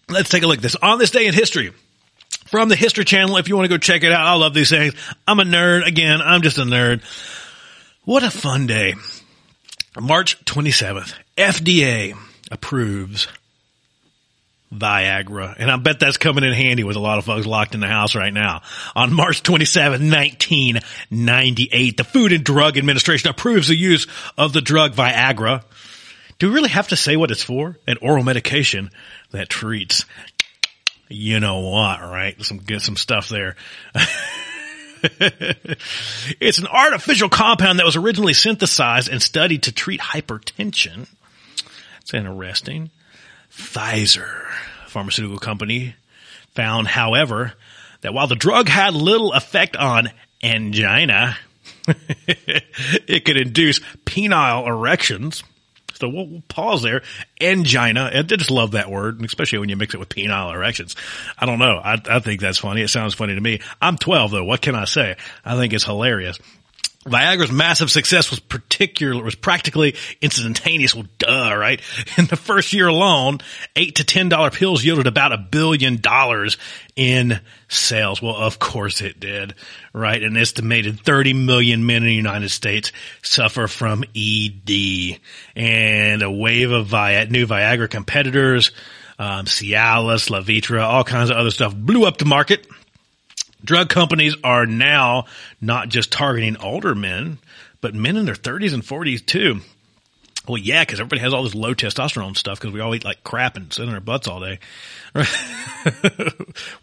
[0.08, 1.72] let's take a look at this on this day in history
[2.52, 3.38] from the History Channel.
[3.38, 4.94] If you want to go check it out, I love these things.
[5.26, 5.86] I'm a nerd.
[5.86, 7.02] Again, I'm just a nerd.
[8.04, 8.94] What a fun day.
[9.98, 12.14] March 27th, FDA
[12.50, 13.26] approves
[14.70, 15.54] Viagra.
[15.58, 17.88] And I bet that's coming in handy with a lot of folks locked in the
[17.88, 18.60] house right now.
[18.94, 24.92] On March 27, 1998, the Food and Drug Administration approves the use of the drug
[24.92, 25.64] Viagra.
[26.38, 27.78] Do we really have to say what it's for?
[27.86, 28.90] An oral medication
[29.30, 30.04] that treats
[31.12, 32.40] you know what, right?
[32.42, 33.56] Some get some stuff there.
[35.02, 41.08] it's an artificial compound that was originally synthesized and studied to treat hypertension.
[42.00, 42.90] It's interesting.
[43.50, 44.46] Pfizer,
[44.86, 45.94] pharmaceutical company,
[46.54, 47.52] found, however,
[48.00, 50.10] that while the drug had little effect on
[50.42, 51.36] angina,
[51.86, 55.42] it could induce penile erections
[56.02, 57.02] so we'll, we'll pause there.
[57.40, 58.10] Angina.
[58.12, 60.96] I just love that word, especially when you mix it with penile erections.
[61.38, 61.78] I don't know.
[61.78, 62.82] I, I think that's funny.
[62.82, 63.60] It sounds funny to me.
[63.80, 64.44] I'm 12 though.
[64.44, 65.16] What can I say?
[65.44, 66.40] I think it's hilarious.
[67.04, 70.94] Viagra's massive success was particular, was practically instantaneous.
[70.94, 71.80] Well, duh, right?
[72.18, 73.38] In the first year alone,
[73.74, 76.56] eight to ten dollar pills yielded about a billion dollars
[76.94, 78.22] in sales.
[78.22, 79.54] Well, of course it did,
[79.92, 80.22] right?
[80.22, 85.18] An estimated 30 million men in the United States suffer from ED
[85.56, 88.70] and a wave of Vi- new Viagra competitors,
[89.18, 92.66] um, Cialis, Levitra, all kinds of other stuff blew up the market
[93.64, 95.26] Drug companies are now
[95.60, 97.38] not just targeting older men,
[97.80, 99.60] but men in their 30s and 40s too.
[100.48, 103.22] Well, yeah, because everybody has all this low testosterone stuff because we all eat like
[103.22, 104.58] crap and sit in our butts all day.
[105.12, 105.26] what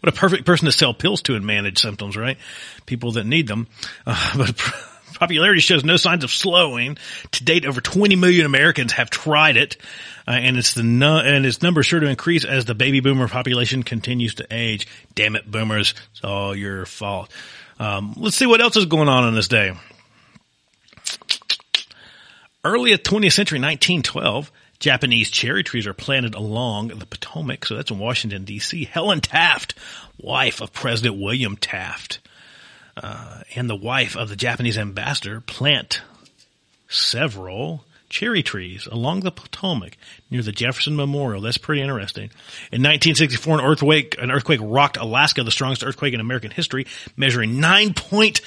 [0.04, 2.38] a perfect person to sell pills to and manage symptoms, right?
[2.86, 3.66] People that need them.
[4.06, 4.56] Uh, but
[5.14, 6.96] popularity shows no signs of slowing.
[7.32, 9.76] To date, over 20 million Americans have tried it,
[10.30, 13.26] uh, and it's the nu- and its number sure to increase as the baby boomer
[13.26, 14.86] population continues to age.
[15.16, 15.92] Damn it, boomers!
[16.12, 17.32] It's all your fault.
[17.80, 19.72] Um, let's see what else is going on on this day.
[22.62, 27.66] Early 20th century, 1912, Japanese cherry trees are planted along the Potomac.
[27.66, 28.84] So that's in Washington, D.C.
[28.84, 29.74] Helen Taft,
[30.16, 32.20] wife of President William Taft,
[32.96, 36.02] uh, and the wife of the Japanese ambassador, plant
[36.88, 39.96] several cherry trees along the Potomac
[40.30, 41.40] near the Jefferson Memorial.
[41.40, 42.24] That's pretty interesting.
[42.70, 46.86] In 1964, an earthquake, an earthquake rocked Alaska, the strongest earthquake in American history,
[47.16, 48.42] measuring 9.2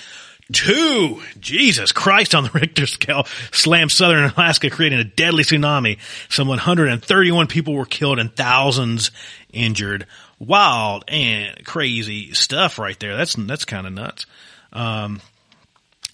[1.40, 5.98] Jesus Christ on the Richter scale slammed southern Alaska, creating a deadly tsunami.
[6.30, 9.10] Some 131 people were killed and thousands
[9.52, 10.06] injured.
[10.40, 13.16] Wild and crazy stuff right there.
[13.16, 14.26] That's, that's kind of nuts.
[14.74, 15.22] Um,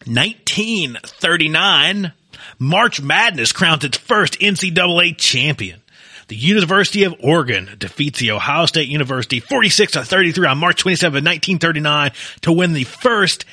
[0.05, 2.13] 1939,
[2.59, 5.81] March Madness crowns its first NCAA champion.
[6.27, 11.23] The University of Oregon defeats the Ohio State University 46 to 33 on March 27,
[11.23, 13.45] 1939 to win the first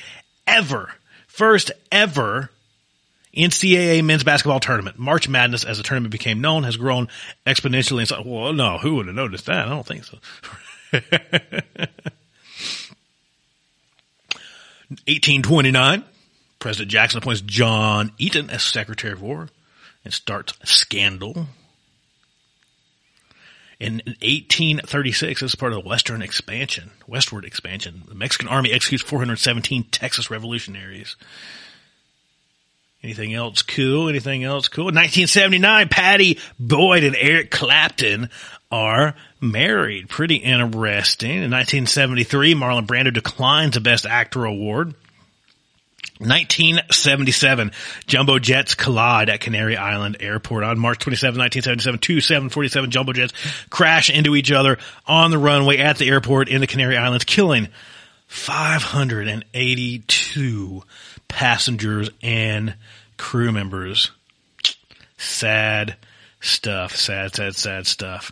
[0.45, 0.93] ever,
[1.25, 2.51] first ever
[3.35, 4.99] NCAA men's basketball tournament.
[4.99, 7.07] March Madness, as the tournament became known, has grown
[7.45, 8.05] exponentially.
[8.05, 9.67] So, well, no, who would have noticed that?
[9.67, 10.17] I don't think so.
[14.89, 16.03] 1829,
[16.59, 19.49] President Jackson appoints John Eaton as Secretary of War
[20.03, 21.47] and starts scandal.
[23.79, 28.03] In 1836, this is part of the Western expansion, westward expansion.
[28.07, 31.15] The Mexican army executes 417 Texas revolutionaries.
[33.03, 34.09] Anything else cool?
[34.09, 34.85] Anything else cool?
[34.85, 38.31] 1979, Pattie Boyd and Eric Clapton
[38.71, 40.09] are married.
[40.09, 41.29] Pretty interesting.
[41.29, 44.95] In 1973, Marlon Brando declines the Best Actor award.
[46.19, 47.71] 1977,
[48.07, 51.99] jumbo jets collide at Canary Island Airport on March 27, 1977.
[51.99, 53.33] Two 747 jumbo jets
[53.69, 57.69] crash into each other on the runway at the airport in the Canary Islands, killing
[58.27, 60.83] 582
[61.27, 62.75] passengers and
[63.17, 64.11] crew members.
[65.17, 65.97] Sad
[66.41, 66.95] stuff.
[66.95, 68.31] Sad, sad, sad stuff.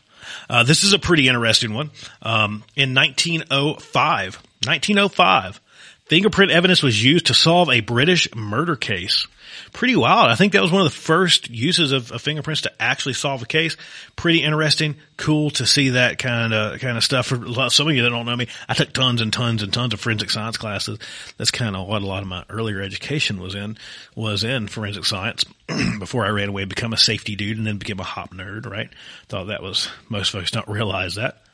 [0.50, 1.92] Uh, this is a pretty interesting one.
[2.22, 5.62] Um, in 1905, 1905,
[6.08, 9.26] Fingerprint evidence was used to solve a British murder case.
[9.74, 10.30] Pretty wild.
[10.30, 13.42] I think that was one of the first uses of, of fingerprints to actually solve
[13.42, 13.76] a case.
[14.16, 14.98] Pretty interesting.
[15.18, 17.28] Cool to see that kind of, kind of stuff.
[17.28, 19.94] For some of you that don't know me, I took tons and tons and tons
[19.94, 21.00] of forensic science classes.
[21.38, 23.76] That's kind of what a lot of my earlier education was in,
[24.16, 25.44] was in forensic science
[26.00, 28.90] before I ran away become a safety dude and then became a hop nerd, right?
[29.28, 31.45] Thought that was, most folks don't realize that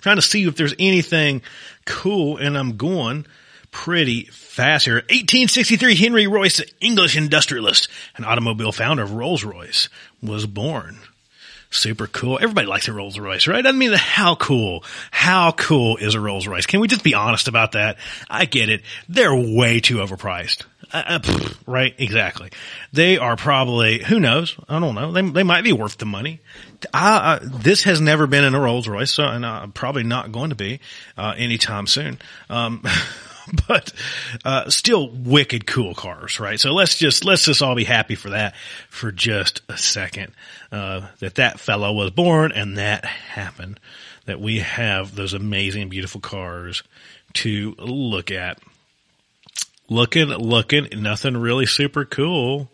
[0.00, 1.42] trying to see if there's anything
[1.84, 3.26] cool, and I'm going
[3.70, 4.96] pretty fast here.
[4.96, 9.88] 1863, Henry Royce, English industrialist and automobile founder of Rolls Royce,
[10.22, 10.98] was born.
[11.74, 12.38] Super cool.
[12.40, 13.66] Everybody likes a Rolls Royce, right?
[13.66, 16.66] I mean, how cool, how cool is a Rolls Royce?
[16.66, 17.98] Can we just be honest about that?
[18.30, 18.82] I get it.
[19.08, 20.62] They're way too overpriced.
[20.92, 21.94] Uh, uh, right?
[21.98, 22.50] Exactly.
[22.92, 24.56] They are probably, who knows?
[24.68, 25.12] I don't know.
[25.12, 26.40] They, they might be worth the money.
[26.92, 30.30] I, I, this has never been in a Rolls Royce, so, and I'm probably not
[30.30, 30.80] going to be,
[31.16, 32.18] uh, anytime soon.
[32.48, 32.84] Um,
[33.68, 33.92] but
[34.44, 36.58] uh, still wicked cool cars, right?
[36.58, 38.54] So let's just let's just all be happy for that
[38.88, 40.32] for just a second.
[40.72, 43.78] Uh, that that fellow was born and that happened.
[44.26, 46.82] That we have those amazing, beautiful cars
[47.34, 48.58] to look at.
[49.90, 52.70] Looking, looking, nothing really super cool.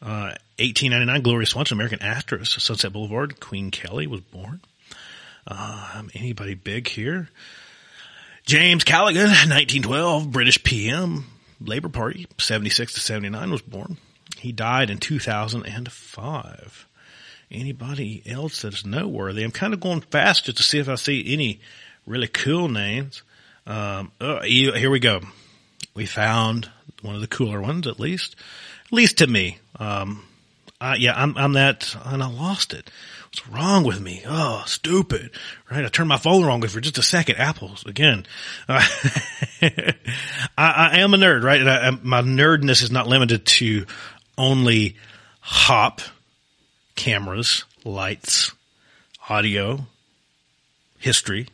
[0.00, 4.60] Uh, 1899, Gloria Swanson, American actress, Sunset Boulevard, Queen Kelly was born.
[5.48, 7.28] Um, anybody big here?
[8.48, 11.26] James Callaghan, 1912, British PM,
[11.60, 13.98] Labour Party, 76 to 79 was born.
[14.38, 16.88] He died in 2005.
[17.50, 19.44] Anybody else that's noteworthy?
[19.44, 21.60] I'm kind of going fast just to see if I see any
[22.06, 23.22] really cool names.
[23.66, 25.20] Um, oh, here we go.
[25.92, 26.70] We found
[27.02, 28.34] one of the cooler ones, at least,
[28.86, 29.58] at least to me.
[29.78, 30.24] Um,
[30.96, 32.90] yeah, I'm, I'm that, and I lost it.
[33.38, 34.22] What's wrong with me?
[34.26, 35.30] Oh, stupid.
[35.70, 35.84] Right?
[35.84, 37.36] I turned my phone wrong for just a second.
[37.36, 38.26] Apples again.
[38.68, 38.82] Uh,
[39.62, 39.92] I,
[40.58, 41.60] I, am a nerd, right?
[41.60, 43.86] And I, my nerdness is not limited to
[44.36, 44.96] only
[45.40, 46.00] hop
[46.96, 48.50] cameras, lights,
[49.28, 49.86] audio,
[50.98, 51.46] history,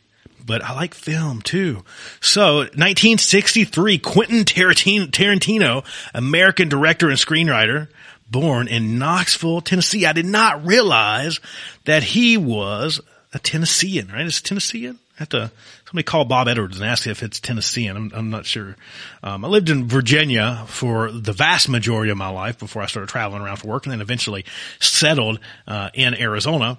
[0.43, 1.83] but I like film too.
[2.19, 7.89] So 1963, Quentin Tarantino, American director and screenwriter,
[8.35, 10.05] born in Knoxville, Tennessee.
[10.05, 11.39] I did not realize
[11.85, 12.99] that he was
[13.33, 14.25] a Tennessean, right?
[14.25, 14.99] Is Tennessean?
[15.17, 15.51] I have to,
[15.85, 17.95] somebody call Bob Edwards and ask if it's Tennessean.
[17.95, 18.75] I'm, I'm not sure.
[19.23, 23.07] Um, I lived in Virginia for the vast majority of my life before I started
[23.07, 24.43] traveling around for work and then eventually
[24.81, 26.77] settled, uh, in Arizona.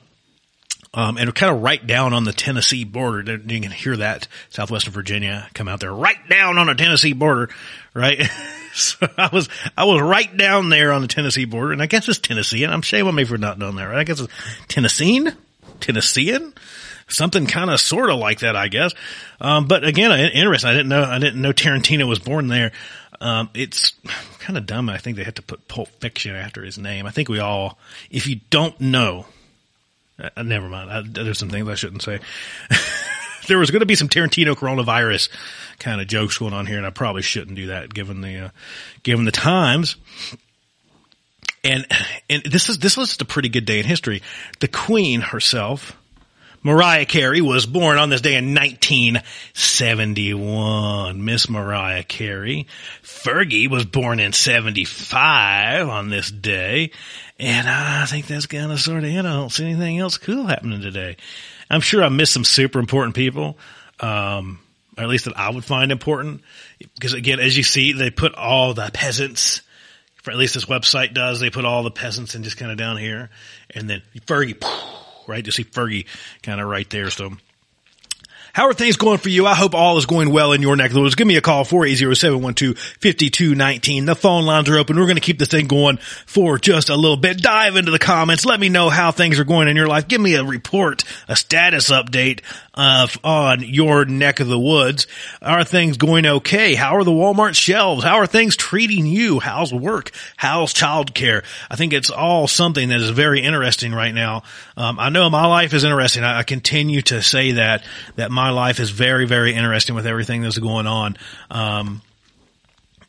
[0.92, 3.34] Um, and kind of right down on the Tennessee border.
[3.34, 7.48] You can hear that southwestern Virginia come out there right down on the Tennessee border,
[7.94, 8.20] right?
[8.80, 12.08] so I was, I was right down there on the Tennessee border and I guess
[12.08, 13.98] it's Tennessee and I'm shame on me for not knowing that, right?
[13.98, 14.32] I guess it's
[14.68, 15.32] Tennessean,
[15.80, 16.52] Tennessean,
[17.08, 18.92] something kind of sort of like that, I guess.
[19.40, 20.70] Um, but again, interesting.
[20.70, 22.72] I didn't know, I didn't know Tarantino was born there.
[23.20, 23.92] Um, it's
[24.40, 24.90] kind of dumb.
[24.90, 27.06] I think they had to put Pulp Fiction after his name.
[27.06, 27.78] I think we all,
[28.10, 29.24] if you don't know,
[30.18, 30.90] uh, never mind.
[30.90, 32.20] I, there's some things I shouldn't say.
[33.48, 35.28] there was going to be some Tarantino coronavirus
[35.78, 38.50] kind of jokes going on here, and I probably shouldn't do that given the uh,
[39.02, 39.96] given the times.
[41.64, 41.86] And
[42.30, 44.22] and this is this was a pretty good day in history.
[44.60, 45.96] The Queen herself,
[46.62, 51.24] Mariah Carey, was born on this day in 1971.
[51.24, 52.68] Miss Mariah Carey.
[53.02, 56.92] Fergie was born in 75 on this day.
[57.38, 59.18] And I think that's kind of sort of it.
[59.18, 61.16] I don't see anything else cool happening today.
[61.68, 63.58] I'm sure I missed some super important people,
[64.00, 64.60] um,
[64.96, 66.42] or at least that I would find important.
[66.94, 69.60] Because again, as you see, they put all the peasants,
[70.22, 72.78] for at least this website does, they put all the peasants in just kind of
[72.78, 73.30] down here.
[73.74, 74.62] And then Fergie,
[75.26, 75.44] right?
[75.44, 76.06] You see Fergie
[76.42, 77.10] kind of right there.
[77.10, 77.32] So
[78.56, 79.44] how are things going for you?
[79.44, 81.14] I hope all is going well in your neck of the woods.
[81.14, 84.06] Give me a call, 480-712-5219.
[84.06, 84.96] The phone lines are open.
[84.96, 87.42] We're going to keep this thing going for just a little bit.
[87.42, 88.46] Dive into the comments.
[88.46, 90.08] Let me know how things are going in your life.
[90.08, 92.40] Give me a report, a status update
[92.72, 95.06] of on your neck of the woods.
[95.42, 96.74] Are things going okay?
[96.74, 98.04] How are the Walmart shelves?
[98.04, 99.38] How are things treating you?
[99.38, 100.10] How's work?
[100.36, 101.44] How's childcare?
[101.70, 104.42] I think it's all something that is very interesting right now.
[104.76, 106.24] Um, I know my life is interesting.
[106.24, 107.84] I, I continue to say that,
[108.16, 111.16] that my my life is very, very interesting with everything that's going on.
[111.50, 112.00] Um,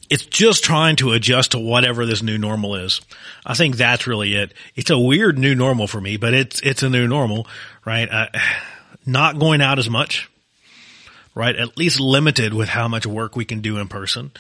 [0.10, 3.02] it's just trying to adjust to whatever this new normal is.
[3.46, 4.54] I think that's really it.
[4.76, 7.46] It's a weird new normal for me, but it's, it's a new normal,
[7.86, 8.10] right?
[8.10, 8.28] Uh,
[9.06, 10.28] not going out as much,
[11.36, 11.56] right?
[11.56, 14.32] At least limited with how much work we can do in person.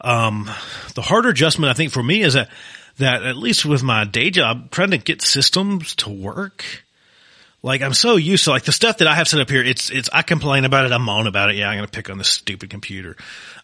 [0.00, 0.50] Um,
[0.94, 2.48] the harder adjustment I think for me is that,
[2.96, 6.64] that at least with my day job, trying to get systems to work
[7.62, 9.62] like I'm so used to like the stuff that I have set up here.
[9.62, 10.92] It's it's I complain about it.
[10.92, 11.56] I moan about it.
[11.56, 13.16] Yeah, I'm gonna pick on this stupid computer.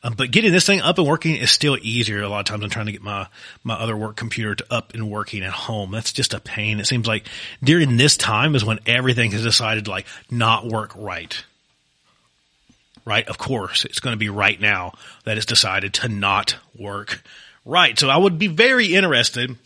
[0.04, 2.62] Um, but getting this thing up and working is still easier a lot of times
[2.62, 3.26] I'm trying to get my
[3.64, 5.90] my other work computer to up and working at home.
[5.90, 6.78] That's just a pain.
[6.78, 7.26] It seems like
[7.62, 11.44] during this time is when everything has decided to like not work right.
[13.04, 13.26] Right?
[13.26, 14.92] Of course, it's going to be right now
[15.24, 17.22] that it's decided to not work
[17.64, 17.98] right.
[17.98, 19.56] So I would be very interested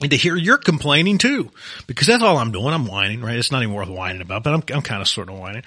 [0.00, 1.50] and to hear you're complaining too,
[1.86, 2.68] because that's all I'm doing.
[2.68, 3.36] I'm whining, right?
[3.36, 5.64] It's not even worth whining about, but I'm, I'm kind of sort of whining.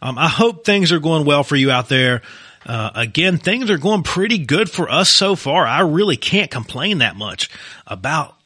[0.00, 2.22] Um, I hope things are going well for you out there.
[2.66, 5.66] Uh, again, things are going pretty good for us so far.
[5.66, 7.50] I really can't complain that much
[7.86, 8.36] about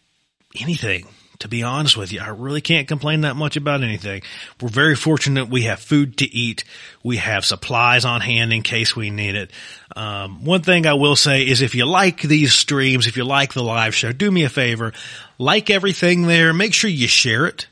[0.61, 1.07] anything
[1.41, 4.23] to be honest with you, I really can't complain that much about anything.
[4.61, 6.65] We're very fortunate we have food to eat.
[7.05, 9.53] We have supplies on hand in case we need it.
[9.95, 13.53] Um, one thing I will say is if you like these streams, if you like
[13.53, 14.93] the live show, do me a favor,
[15.39, 17.67] like everything there, make sure you share it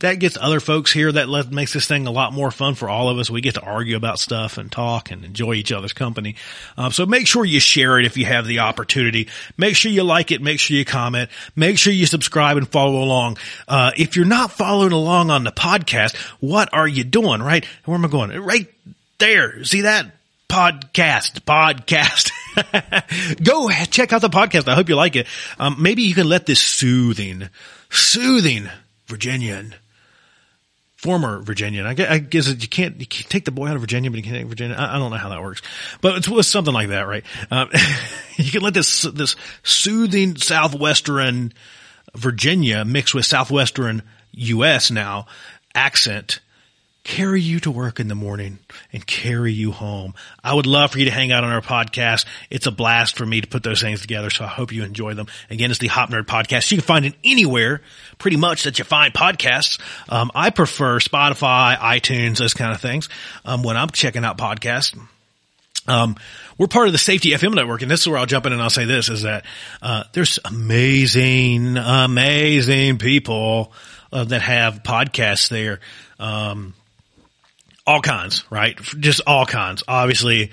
[0.00, 1.10] that gets other folks here.
[1.10, 3.30] That let, makes this thing a lot more fun for all of us.
[3.30, 6.36] We get to argue about stuff and talk and enjoy each other's company.
[6.76, 9.28] Um, so make sure you share it if you have the opportunity.
[9.56, 10.40] Make sure you like it.
[10.40, 11.30] Make sure you comment.
[11.56, 13.38] Make sure you subscribe and follow along.
[13.66, 17.42] Uh, if you're not following along on the podcast, what are you doing?
[17.42, 17.64] Right?
[17.84, 18.30] Where am I going?
[18.40, 18.68] Right
[19.18, 19.64] there.
[19.64, 20.12] See that?
[20.48, 22.32] Podcast, podcast.
[23.42, 24.68] Go check out the podcast.
[24.68, 25.26] I hope you like it.
[25.58, 27.48] Um, maybe you can let this soothing,
[27.90, 28.68] soothing
[29.06, 29.74] Virginian
[30.98, 31.86] former Virginian.
[31.86, 34.16] I guess, I guess you can't, you can't take the boy out of Virginia, but
[34.16, 34.76] you can't take Virginia.
[34.76, 35.62] I, I, don't know how that works,
[36.00, 37.24] but it's, it's something like that, right?
[37.52, 37.70] Um,
[38.36, 41.52] you can let this, this soothing Southwestern
[42.14, 44.90] Virginia mixed with Southwestern U.S.
[44.90, 45.26] now
[45.72, 46.40] accent
[47.08, 48.58] carry you to work in the morning
[48.92, 50.14] and carry you home.
[50.44, 52.26] I would love for you to hang out on our podcast.
[52.50, 54.28] It's a blast for me to put those things together.
[54.28, 55.26] So I hope you enjoy them.
[55.48, 56.70] Again, it's the Hop Nerd podcast.
[56.70, 57.80] You can find it anywhere
[58.18, 59.80] pretty much that you find podcasts.
[60.10, 63.08] Um, I prefer Spotify, iTunes, those kind of things.
[63.46, 64.96] Um, when I'm checking out podcasts.
[65.86, 66.16] Um,
[66.58, 68.60] we're part of the Safety FM network, and this is where I'll jump in and
[68.60, 69.46] I'll say this: is that
[69.80, 73.72] uh, there's amazing, amazing people
[74.12, 75.80] uh, that have podcasts there.
[76.18, 76.74] Um,
[77.88, 78.78] all kinds, right?
[79.00, 79.82] Just all kinds.
[79.88, 80.50] Obviously,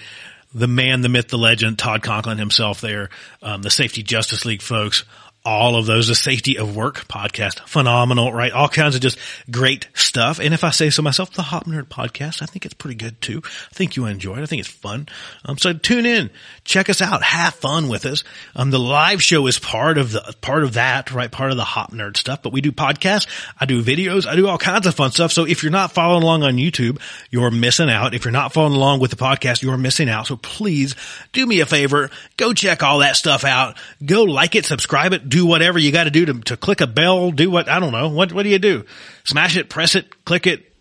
[0.54, 3.10] the man, the myth, the legend, Todd Conklin himself there,
[3.44, 5.04] um, the Safety Justice League folks,
[5.46, 8.52] all of those, the safety of work podcast, phenomenal, right?
[8.52, 9.20] All kinds of just
[9.52, 10.40] great stuff.
[10.40, 13.22] And if I say so myself, the Hop Nerd podcast, I think it's pretty good
[13.22, 13.44] too.
[13.46, 14.42] I think you enjoy it.
[14.42, 15.08] I think it's fun.
[15.46, 16.32] Um, so tune in,
[16.64, 18.24] check us out, have fun with us.
[18.56, 21.32] Um, the live show is part of the, part of that, right?
[21.32, 23.28] Part of the Hop Nerd stuff, but we do podcasts.
[23.60, 24.26] I do videos.
[24.26, 25.32] I do all kinds of fun stuff.
[25.32, 28.16] So if you're not following along on YouTube, you're missing out.
[28.16, 30.26] If you're not following along with the podcast, you're missing out.
[30.26, 30.96] So please
[31.34, 32.10] do me a favor.
[32.36, 33.78] Go check all that stuff out.
[34.04, 36.88] Go like it, subscribe it, do whatever you got to do to, to click a
[36.88, 38.08] bell, do what, I don't know.
[38.08, 38.86] What, what do you do?
[39.26, 40.72] Smash it, press it, click it,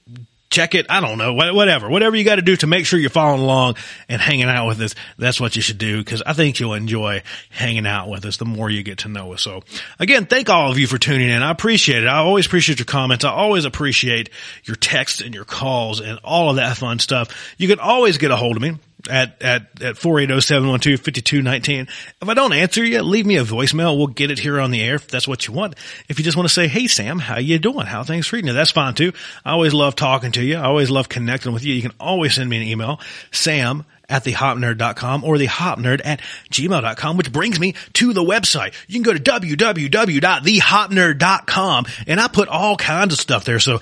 [0.48, 0.86] check it.
[0.88, 3.74] I don't know, whatever, whatever you got to do to make sure you're following along
[4.08, 4.94] and hanging out with us.
[5.18, 8.44] That's what you should do because I think you'll enjoy hanging out with us the
[8.44, 9.42] more you get to know us.
[9.42, 9.64] So
[9.98, 11.42] again, thank all of you for tuning in.
[11.42, 12.06] I appreciate it.
[12.06, 13.24] I always appreciate your comments.
[13.24, 14.30] I always appreciate
[14.62, 17.56] your texts and your calls and all of that fun stuff.
[17.58, 18.76] You can always get a hold of me
[19.08, 21.88] at, at, at 480-712-5219.
[22.22, 23.96] If I don't answer you, leave me a voicemail.
[23.96, 25.74] We'll get it here on the air if that's what you want.
[26.08, 27.86] If you just want to say, Hey, Sam, how you doing?
[27.86, 28.54] How things treating you?
[28.54, 29.12] That's fine too.
[29.44, 30.56] I always love talking to you.
[30.56, 31.74] I always love connecting with you.
[31.74, 33.00] You can always send me an email,
[33.30, 38.74] sam at thehopnerd.com or thehopnerd at gmail.com, which brings me to the website.
[38.86, 43.60] You can go to www.thehopnerd.com and I put all kinds of stuff there.
[43.60, 43.80] So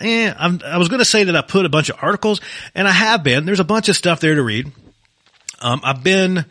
[0.00, 2.40] eh, I'm, i was going to say that I put a bunch of articles,
[2.74, 3.46] and I have been.
[3.46, 4.70] There's a bunch of stuff there to read.
[5.60, 6.44] Um, I've been,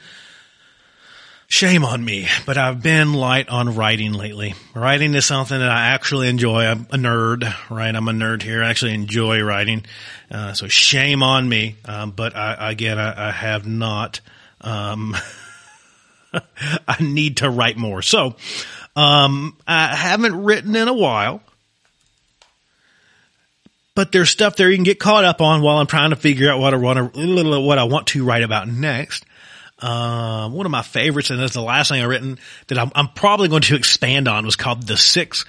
[1.48, 4.54] shame on me, but I've been light on writing lately.
[4.76, 6.66] Writing is something that I actually enjoy.
[6.66, 7.96] I'm a nerd, right?
[7.96, 8.64] I'm a nerd here.
[8.64, 9.86] I actually enjoy writing.
[10.30, 11.78] Uh, so shame on me.
[11.86, 14.20] Um, but I, again, I, I have not,
[14.60, 15.16] um,
[16.88, 18.02] I need to write more.
[18.02, 18.36] So,
[18.96, 21.42] um, I haven't written in a while
[23.98, 26.52] but there's stuff there you can get caught up on while I'm trying to figure
[26.52, 29.26] out what I want to, what I want to write about next.
[29.80, 32.38] Um, one of my favorites, and that's the last thing I've written
[32.68, 35.46] that I'm, I'm probably going to expand on was called The Six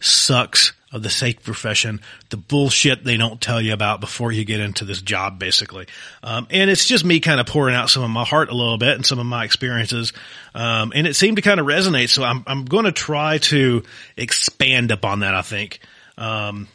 [0.00, 4.60] Sucks of the safety profession, the bullshit they don't tell you about before you get
[4.60, 5.86] into this job, basically.
[6.22, 8.78] Um, and it's just me kind of pouring out some of my heart a little
[8.78, 10.14] bit and some of my experiences.
[10.54, 12.08] Um, and it seemed to kind of resonate.
[12.08, 13.82] So I'm, I'm going to try to
[14.16, 15.80] expand upon that, I think.
[16.16, 16.66] Um,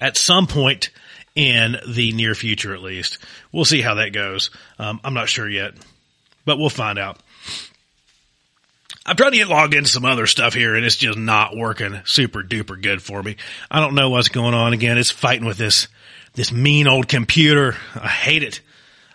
[0.00, 0.90] at some point
[1.34, 3.18] in the near future, at least.
[3.52, 4.50] We'll see how that goes.
[4.78, 5.74] Um, I'm not sure yet,
[6.44, 7.20] but we'll find out.
[9.04, 12.00] I'm trying to get logged into some other stuff here and it's just not working
[12.04, 13.36] super duper good for me.
[13.70, 14.98] I don't know what's going on again.
[14.98, 15.86] It's fighting with this,
[16.34, 17.76] this mean old computer.
[17.94, 18.60] I hate it.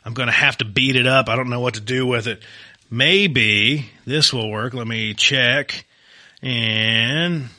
[0.06, 1.28] I'm going to have to beat it up.
[1.28, 2.42] I don't know what to do with it.
[2.90, 4.74] Maybe this will work.
[4.74, 5.86] Let me check
[6.42, 7.50] and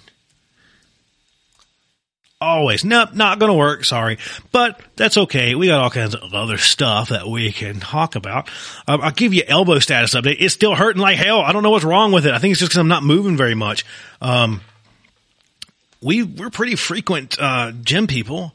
[2.42, 2.84] Always.
[2.84, 4.18] Nope, not gonna work, sorry.
[4.50, 5.54] But that's okay.
[5.54, 8.50] We got all kinds of other stuff that we can talk about.
[8.88, 10.38] Um, I'll give you elbow status update.
[10.40, 11.40] It's still hurting like hell.
[11.40, 12.34] I don't know what's wrong with it.
[12.34, 13.86] I think it's just because I'm not moving very much.
[14.20, 14.60] Um,
[16.02, 18.52] we, we're pretty frequent, uh, gym people.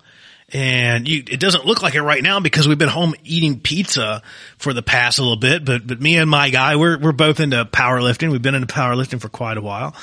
[0.53, 4.21] And you, it doesn't look like it right now because we've been home eating pizza
[4.57, 5.65] for the past a little bit.
[5.65, 8.31] But, but me and my guy, we're, we're both into powerlifting.
[8.31, 9.93] We've been into powerlifting for quite a while.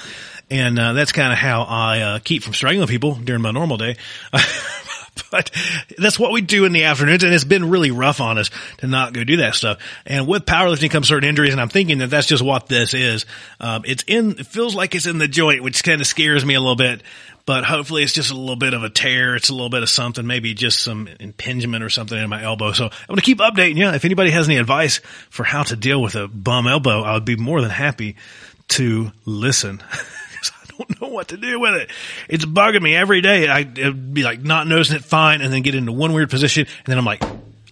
[0.51, 3.77] And, uh, that's kind of how I, uh, keep from strangling people during my normal
[3.77, 3.97] day.
[5.31, 5.51] but
[5.99, 7.25] that's what we do in the afternoons.
[7.25, 9.79] And it's been really rough on us to not go do that stuff.
[10.07, 11.53] And with powerlifting comes certain injuries.
[11.53, 13.27] And I'm thinking that that's just what this is.
[13.61, 16.55] Um, it's in, it feels like it's in the joint, which kind of scares me
[16.55, 17.03] a little bit.
[17.47, 19.37] But hopefully it's just a little bit of a tear.
[19.37, 22.73] It's a little bit of something, maybe just some impingement or something in my elbow.
[22.73, 23.89] So I'm going to keep updating you.
[23.89, 27.27] If anybody has any advice for how to deal with a bum elbow, I would
[27.27, 28.17] be more than happy
[28.69, 29.83] to listen.
[30.79, 31.91] don't know what to do with it.
[32.29, 33.49] It's bugging me every day.
[33.49, 36.67] I, it'd be like not noticing it fine and then get into one weird position
[36.67, 37.23] and then I'm like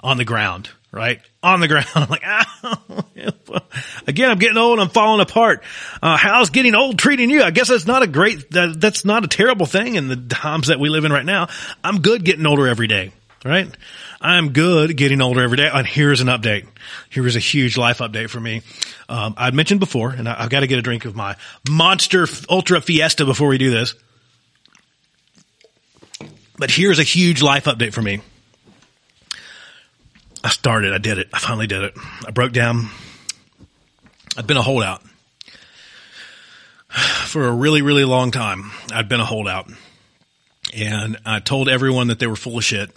[0.01, 1.21] on the ground, right?
[1.43, 1.87] On the ground.
[1.95, 3.05] I'm like, ow.
[4.07, 4.81] Again, I'm getting old.
[4.81, 5.63] I'm falling apart.
[6.03, 7.43] Uh, how's getting old treating you?
[7.43, 10.69] I guess that's not a great, that, that's not a terrible thing in the times
[10.69, 11.49] that we live in right now.
[11.85, 13.13] I'm good getting older every day,
[13.45, 13.69] right?
[14.23, 15.69] I'm good getting older every day.
[15.73, 16.67] And here's an update.
[17.11, 18.63] Here is a huge life update for me.
[19.09, 21.37] Um, I'd mentioned before, and I, have got to get a drink of my
[21.69, 23.95] Monster Ultra Fiesta before we do this.
[26.57, 28.21] But here's a huge life update for me.
[30.45, 30.93] I started.
[30.93, 31.29] I did it.
[31.33, 31.95] I finally did it.
[32.27, 32.91] I broke down.
[34.37, 35.03] I've been a holdout
[37.27, 38.71] for a really, really long time.
[38.93, 39.69] I'd been a holdout
[40.75, 42.91] and I told everyone that they were full of shit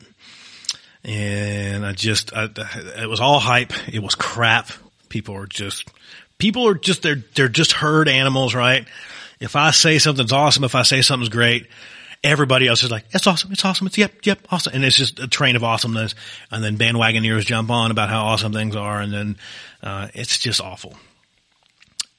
[1.05, 2.49] and I just, I,
[2.97, 3.73] it was all hype.
[3.87, 4.71] It was crap.
[5.07, 5.87] People are just,
[6.39, 8.87] people are just, they're, they're just herd animals, right?
[9.39, 11.67] If I say something's awesome, if I say something's great,
[12.23, 14.73] everybody else is like, it's awesome, it's awesome, it's yep, yep, awesome.
[14.73, 16.15] And it's just a train of awesomeness.
[16.49, 18.99] And then bandwagoners jump on about how awesome things are.
[18.99, 19.37] And then,
[19.83, 20.95] uh, it's just awful.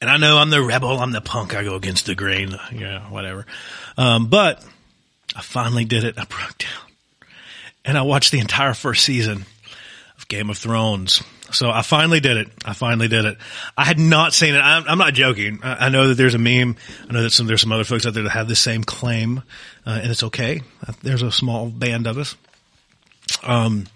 [0.01, 3.11] And I know I'm the rebel, I'm the punk, I go against the grain, yeah,
[3.11, 3.47] whatever.
[3.97, 4.63] Um, but
[5.35, 6.19] I finally did it.
[6.19, 6.86] I broke down
[7.87, 9.47] and I watched the entire first season
[10.19, 11.23] of Game of Thrones.
[11.53, 12.49] So I finally did it.
[12.65, 13.39] I finally did it.
[13.79, 14.59] I had not seen it.
[14.59, 15.61] I'm, I'm not joking.
[15.63, 16.77] I, I, know that there's a meme.
[17.09, 19.39] I know that some, there's some other folks out there that have the same claim,
[19.87, 20.63] uh, and it's okay.
[21.03, 22.35] There's a small band of us.
[23.45, 23.87] Um,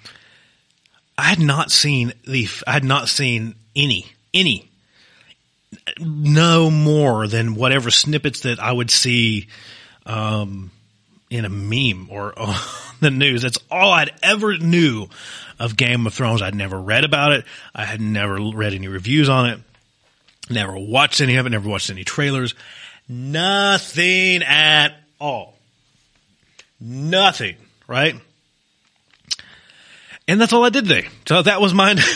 [1.18, 4.70] I had not seen the, I had not seen any, any,
[5.98, 9.48] no more than whatever snippets that I would see,
[10.06, 10.70] um,
[11.30, 12.34] in a meme or
[13.00, 13.42] the news.
[13.42, 15.08] That's all I'd ever knew
[15.58, 16.42] of Game of Thrones.
[16.42, 17.44] I'd never read about it.
[17.74, 19.60] I had never read any reviews on it.
[20.48, 21.50] Never watched any of it.
[21.50, 22.54] Never watched any trailers.
[23.08, 25.54] Nothing at all.
[26.80, 27.56] Nothing.
[27.86, 28.16] Right?
[30.26, 31.08] And that's all I did today.
[31.26, 31.98] So that was mine.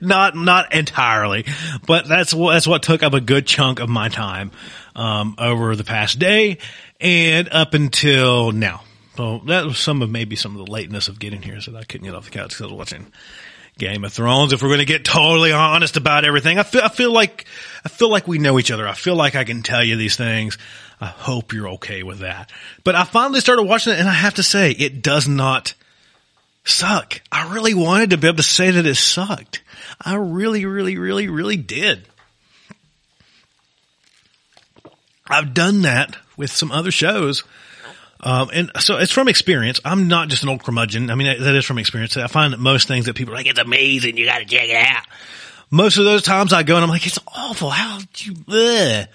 [0.00, 1.46] not not entirely,
[1.86, 4.50] but that's what that's what took up a good chunk of my time
[4.94, 6.58] um, over the past day
[7.04, 8.82] and up until now.
[9.16, 11.84] So that was some of maybe some of the lateness of getting here, so I
[11.84, 13.12] couldn't get off the couch because I was watching
[13.78, 14.52] Game of Thrones.
[14.52, 17.44] If we're going to get totally honest about everything, I feel I feel like
[17.84, 18.88] I feel like we know each other.
[18.88, 20.58] I feel like I can tell you these things.
[21.00, 22.50] I hope you're okay with that.
[22.82, 25.74] But I finally started watching it, and I have to say, it does not
[26.64, 27.20] suck.
[27.30, 29.62] I really wanted to be able to say that it sucked.
[30.00, 32.08] I really, really, really, really did.
[35.26, 37.44] I've done that with some other shows.
[38.20, 39.80] Um, and so it's from experience.
[39.84, 41.10] I'm not just an old curmudgeon.
[41.10, 42.16] I mean, that is from experience.
[42.16, 44.16] I find that most things that people are like, it's amazing.
[44.16, 45.04] You got to check it out.
[45.70, 47.68] Most of those times I go and I'm like, it's awful.
[47.70, 49.08] How did you, ugh.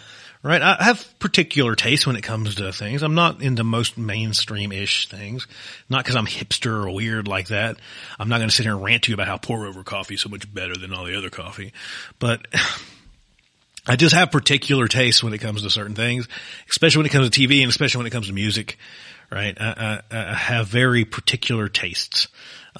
[0.43, 0.62] right?
[0.62, 3.01] I have particular taste when it comes to things.
[3.01, 5.47] I'm not into most mainstream-ish things.
[5.89, 7.78] Not because I'm hipster or weird like that.
[8.20, 10.16] I'm not going to sit here and rant to you about how pour over coffee
[10.16, 11.74] is so much better than all the other coffee.
[12.20, 12.45] But
[13.89, 16.27] I just have particular tastes when it comes to certain things,
[16.69, 18.77] especially when it comes to TV and especially when it comes to music,
[19.31, 19.57] right?
[19.59, 22.27] I, I, I have very particular tastes.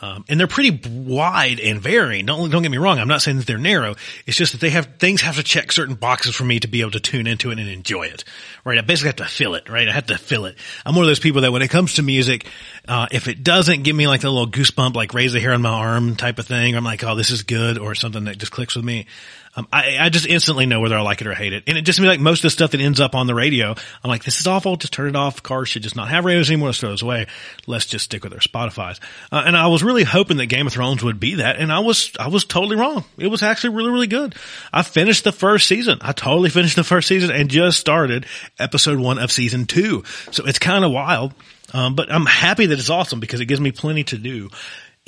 [0.02, 2.26] Um, and they're pretty wide and varying.
[2.26, 3.00] Don't don't get me wrong.
[3.00, 3.96] I'm not saying that they're narrow.
[4.28, 6.82] It's just that they have things have to check certain boxes for me to be
[6.82, 8.24] able to tune into it and enjoy it.
[8.64, 8.78] Right?
[8.78, 9.68] I basically have to fill it.
[9.68, 9.90] Right?
[9.90, 10.58] I have to fill it.
[10.86, 12.46] I'm one of those people that when it comes to music,
[12.88, 15.64] uh, if it doesn't give me like the little goosebump, like raise the hair on
[15.64, 18.52] my arm type of thing, I'm like, oh, this is good, or something that just
[18.52, 19.08] clicks with me.
[19.56, 21.64] Um, I, I just instantly know whether I like it or hate it.
[21.68, 23.72] And it just seems like most of the stuff that ends up on the radio,
[24.04, 24.76] I'm like, this is awful.
[24.76, 25.42] Just turn it off.
[25.42, 26.70] Cars should just not have radios anymore.
[26.70, 27.28] Let's throw those away.
[27.68, 29.00] Let's just stick with our Spotify's.
[29.32, 31.58] Uh, and I was really hoping that Game of Thrones would be that.
[31.58, 33.06] And I was, I was totally wrong.
[33.18, 34.36] It was actually really, really good.
[34.72, 36.00] I finished the first season.
[36.02, 38.26] I totally finished the first season and just started
[38.60, 40.04] episode one of season two.
[40.32, 41.34] So it's kind of wild.
[41.74, 44.50] Um, but I'm happy that it's awesome because it gives me plenty to do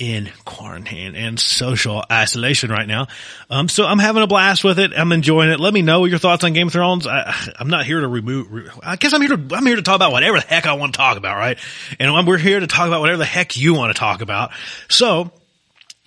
[0.02, 3.06] in quarantine and social isolation right now.
[3.48, 4.90] Um, so I'm having a blast with it.
[4.96, 5.60] I'm enjoying it.
[5.60, 7.06] Let me know your thoughts on Game of Thrones.
[7.06, 9.94] I, am not here to remove, I guess I'm here to, I'm here to talk
[9.94, 11.56] about whatever the heck I want to talk about, right?
[12.00, 14.50] And we're here to talk about whatever the heck you want to talk about.
[14.88, 15.30] So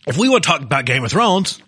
[0.06, 1.62] if we want to talk about Game of Thrones,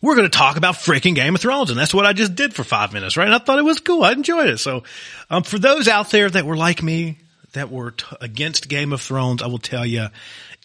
[0.00, 1.70] we're going to talk about freaking Game of Thrones.
[1.70, 3.26] And that's what I just did for five minutes, right?
[3.26, 4.04] And I thought it was cool.
[4.04, 4.58] I enjoyed it.
[4.58, 4.84] So,
[5.28, 7.18] um, for those out there that were like me,
[7.52, 10.06] that were t- against Game of Thrones, I will tell you,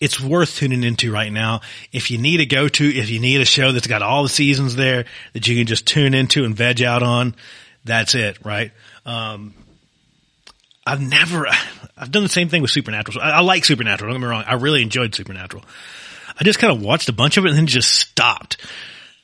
[0.01, 1.61] it's worth tuning into right now.
[1.91, 4.29] If you need a go to, if you need a show that's got all the
[4.29, 7.35] seasons there that you can just tune into and veg out on,
[7.85, 8.71] that's it, right?
[9.05, 9.53] Um,
[10.85, 11.47] I've never,
[11.97, 13.21] I've done the same thing with Supernatural.
[13.21, 14.11] I, I like Supernatural.
[14.11, 14.43] Don't get me wrong.
[14.45, 15.63] I really enjoyed Supernatural.
[16.37, 18.57] I just kind of watched a bunch of it and then just stopped.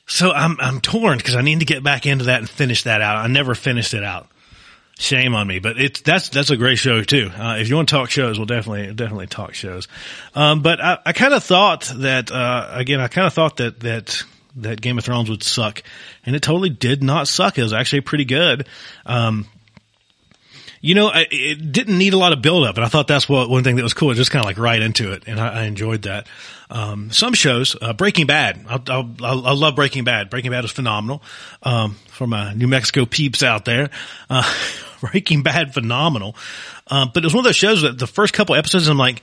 [0.06, 3.02] So I'm, I'm torn because I need to get back into that and finish that
[3.02, 3.16] out.
[3.16, 4.28] I never finished it out.
[4.98, 7.30] Shame on me, but it's that's that's a great show too.
[7.34, 9.88] Uh, if you want to talk shows, we'll definitely definitely talk shows.
[10.34, 13.80] Um, but I, I kind of thought that uh, again, I kind of thought that
[13.80, 14.22] that
[14.56, 15.82] that Game of Thrones would suck,
[16.24, 17.58] and it totally did not suck.
[17.58, 18.68] It was actually pretty good.
[19.06, 19.46] Um,
[20.80, 23.28] you know, I, it didn't need a lot of build up, and I thought that's
[23.28, 24.10] what one thing that was cool.
[24.10, 26.26] It just kind of like right into it, and I, I enjoyed that.
[26.72, 30.30] Um, some shows, uh, Breaking Bad, I, love Breaking Bad.
[30.30, 31.22] Breaking Bad is phenomenal.
[31.62, 33.90] Um, for my New Mexico peeps out there,
[34.30, 34.42] uh,
[35.02, 36.34] Breaking Bad, phenomenal.
[36.86, 39.22] Um, but it was one of those shows that the first couple episodes, I'm like,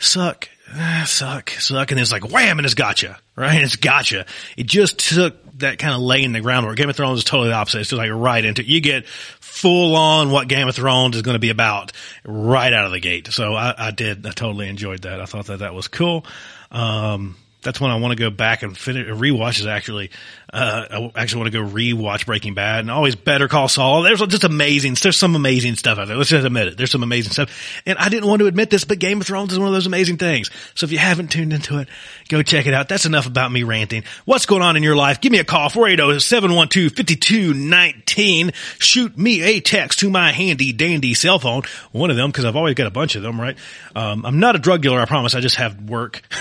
[0.00, 3.62] suck, ah, suck, suck, and it's like wham, and it's gotcha, right?
[3.62, 4.26] It's gotcha.
[4.56, 6.76] It just took that kind of laying the groundwork.
[6.76, 7.82] Game of Thrones is totally the opposite.
[7.82, 8.68] It's just like right into it.
[8.68, 11.92] You get full on what Game of Thrones is going to be about
[12.24, 13.28] right out of the gate.
[13.28, 15.20] So I, I did, I totally enjoyed that.
[15.20, 16.26] I thought that that was cool.
[16.70, 20.10] Um, that's when I want to go back and finish rewatch is actually
[20.52, 24.02] uh, I actually want to go rewatch Breaking Bad and always Better Call Saul.
[24.02, 24.96] There's just amazing.
[25.00, 26.16] There's some amazing stuff out there.
[26.16, 26.76] Let's just admit it.
[26.76, 27.82] There's some amazing stuff.
[27.86, 29.86] And I didn't want to admit this, but Game of Thrones is one of those
[29.86, 30.50] amazing things.
[30.74, 31.88] So if you haven't tuned into it,
[32.28, 32.88] go check it out.
[32.88, 34.02] That's enough about me ranting.
[34.24, 35.20] What's going on in your life?
[35.20, 38.52] Give me a call 480-712-5219.
[38.80, 41.62] Shoot me a text to my handy dandy cell phone.
[41.92, 43.56] One of them because I've always got a bunch of them, right?
[43.94, 45.00] Um, I'm not a drug dealer.
[45.00, 45.34] I promise.
[45.34, 46.22] I just have work.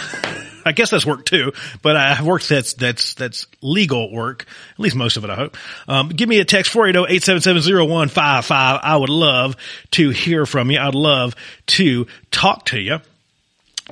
[0.66, 4.46] I guess that's work too, but I have work that's, that's, that's legal work.
[4.72, 5.58] At least most of it, I hope.
[5.88, 8.80] Um, give me a text 480-877-0155.
[8.82, 9.56] I would love
[9.92, 10.80] to hear from you.
[10.80, 11.36] I'd love
[11.68, 13.00] to talk to you.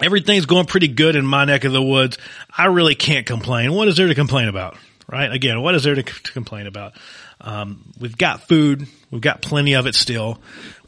[0.02, 2.18] Everything's going pretty good in my neck of the woods.
[2.56, 3.74] I really can't complain.
[3.74, 4.78] What is there to complain about?
[5.08, 5.32] Right?
[5.32, 6.94] Again, what is there to, to complain about?
[7.42, 8.88] Um, we've got food.
[9.10, 10.40] We've got plenty of it still.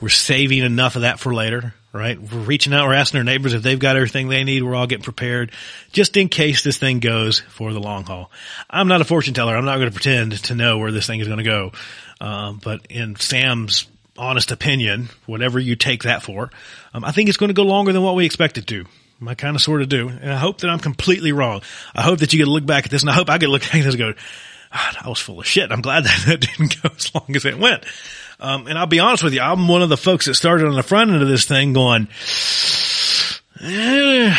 [0.02, 2.20] We're saving enough of that for later right?
[2.20, 4.64] We're reaching out, we're asking our neighbors if they've got everything they need.
[4.64, 5.52] We're all getting prepared
[5.92, 8.32] just in case this thing goes for the long haul.
[8.70, 9.56] I'm not a fortune teller.
[9.56, 11.72] I'm not going to pretend to know where this thing is going to go.
[12.22, 13.88] Um, but in Sam's
[14.18, 16.52] honest opinion, whatever you take that for,
[16.94, 18.86] um, I think it's going to go longer than what we expect it to.
[19.26, 20.08] I kind of sort of do.
[20.08, 21.62] And I hope that I'm completely wrong.
[21.94, 23.50] I hope that you get to look back at this and I hope I get
[23.50, 24.14] look back at this and go,
[24.72, 25.72] ah, I was full of shit.
[25.72, 27.84] I'm glad that that didn't go as long as it went.
[28.40, 30.76] Um, and I'll be honest with you, I'm one of the folks that started on
[30.76, 32.08] the front end of this thing going,
[33.62, 34.34] eh,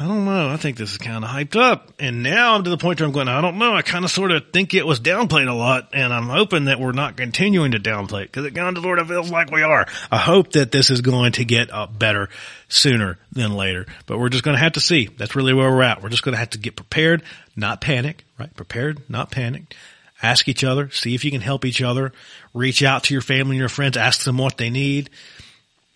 [0.00, 0.48] I don't know.
[0.48, 1.92] I think this is kind of hyped up.
[2.00, 3.74] And now I'm to the point where I'm going, I don't know.
[3.74, 5.90] I kind of sort of think it was downplayed a lot.
[5.92, 8.98] And I'm hoping that we're not continuing to downplay it because it kind of sort
[8.98, 9.86] of feels like we are.
[10.10, 12.28] I hope that this is going to get up better
[12.68, 15.06] sooner than later, but we're just going to have to see.
[15.16, 16.02] That's really where we're at.
[16.02, 17.22] We're just going to have to get prepared,
[17.54, 18.52] not panic, right?
[18.56, 19.76] Prepared, not panic.
[20.24, 22.10] Ask each other, see if you can help each other.
[22.54, 25.10] Reach out to your family and your friends, ask them what they need.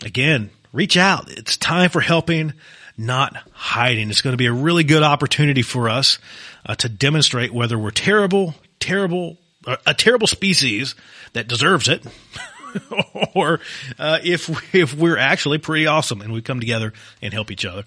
[0.04, 1.30] Again, reach out.
[1.30, 2.52] It's time for helping,
[2.98, 4.10] not hiding.
[4.10, 6.18] It's going to be a really good opportunity for us
[6.66, 10.94] uh, to demonstrate whether we're terrible, terrible, uh, a terrible species
[11.32, 12.04] that deserves it.
[13.34, 13.60] or
[13.98, 17.84] uh, if if we're actually pretty awesome and we come together and help each other.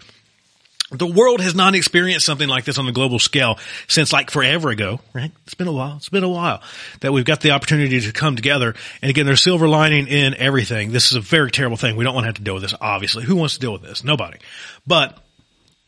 [0.92, 4.70] The world has not experienced something like this on a global scale since like forever
[4.70, 5.32] ago, right?
[5.46, 5.96] It's been a while.
[5.96, 6.62] It's been a while
[7.00, 8.76] that we've got the opportunity to come together.
[9.02, 10.92] And again, there's silver lining in everything.
[10.92, 11.96] This is a very terrible thing.
[11.96, 13.24] We don't want to have to deal with this, obviously.
[13.24, 14.04] Who wants to deal with this?
[14.04, 14.40] Nobody.
[14.86, 15.18] But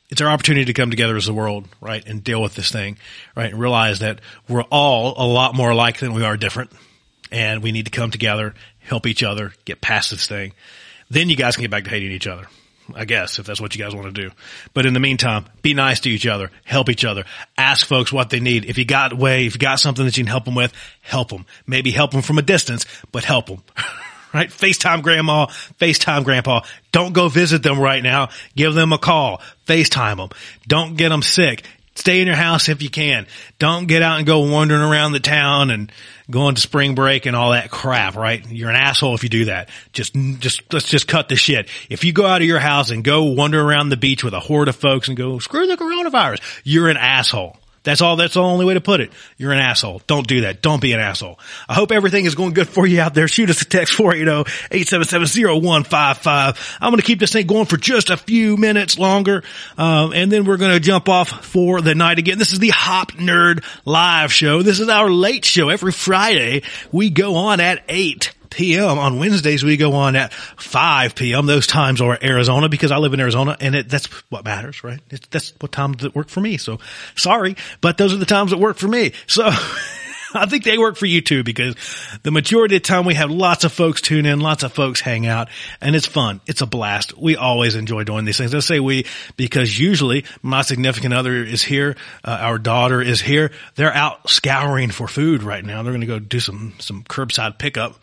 [0.10, 2.06] it's our opportunity to come together as a world, right?
[2.08, 2.98] And deal with this thing,
[3.36, 3.52] right?
[3.52, 6.72] And realize that we're all a lot more alike than we are different.
[7.30, 10.54] And we need to come together, help each other, get past this thing.
[11.10, 12.48] Then you guys can get back to hating each other.
[12.94, 14.32] I guess, if that's what you guys want to do.
[14.74, 17.24] But in the meantime, be nice to each other, help each other,
[17.58, 18.66] ask folks what they need.
[18.66, 21.30] If you got way, if you got something that you can help them with, help
[21.30, 21.46] them.
[21.66, 23.64] Maybe help them from a distance, but help them.
[24.34, 24.50] right?
[24.50, 25.46] FaceTime grandma,
[25.80, 26.62] FaceTime grandpa.
[26.92, 28.30] Don't go visit them right now.
[28.56, 29.42] Give them a call.
[29.68, 30.30] FaceTime them.
[30.68, 31.64] Don't get them sick.
[31.96, 33.28] Stay in your house if you can.
[33.60, 35.92] Don't get out and go wandering around the town and
[36.30, 38.44] going to spring break and all that crap, right?
[38.50, 39.70] You're an asshole if you do that.
[39.92, 41.70] Just, just, let's just cut the shit.
[41.90, 44.40] If you go out of your house and go wander around the beach with a
[44.40, 47.58] horde of folks and go, screw the coronavirus, you're an asshole.
[47.84, 49.12] That's all, that's the only way to put it.
[49.38, 50.02] You're an asshole.
[50.08, 50.62] Don't do that.
[50.62, 51.38] Don't be an asshole.
[51.68, 53.28] I hope everything is going good for you out there.
[53.28, 56.78] Shoot us a text 480-877-0155.
[56.80, 59.44] I'm going to keep this thing going for just a few minutes longer.
[59.78, 62.38] Um, and then we're going to jump off for the night again.
[62.38, 64.64] This is the Hop Nerd live show.
[64.64, 65.68] This is our late show.
[65.68, 68.98] Every Friday we go on at 8 p.m.
[69.00, 71.46] On Wednesdays, we go on at 5 p.m.
[71.46, 75.00] Those times are Arizona because I live in Arizona and it, that's what matters, right?
[75.32, 76.58] That's what times that work for me.
[76.58, 76.80] So
[77.16, 79.14] sorry, but those are the times that work for me.
[79.28, 79.50] So
[80.34, 81.76] I think they work for you too because
[82.24, 85.00] the majority of the time we have lots of folks tune in, lots of folks
[85.00, 85.50] hang out
[85.82, 86.42] and it's fun.
[86.48, 87.18] It's a blast.
[87.18, 88.54] We always enjoy doing these things.
[88.56, 89.06] I say we
[89.38, 91.96] because usually my significant other is here.
[92.24, 93.52] Uh, our daughter is here.
[93.76, 95.84] They're out scouring for food right now.
[95.84, 97.96] They're going to go do some, some curbside pickup.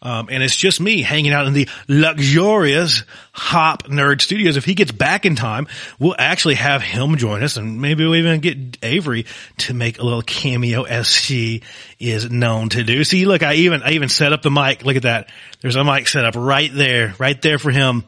[0.00, 4.56] Um, and it's just me hanging out in the luxurious Hop Nerd Studios.
[4.56, 5.66] If he gets back in time,
[5.98, 9.26] we'll actually have him join us and maybe we'll even get Avery
[9.58, 11.62] to make a little cameo as she
[11.98, 13.02] is known to do.
[13.02, 14.84] See, look, I even, I even set up the mic.
[14.84, 15.30] Look at that.
[15.62, 18.04] There's a mic set up right there, right there for him.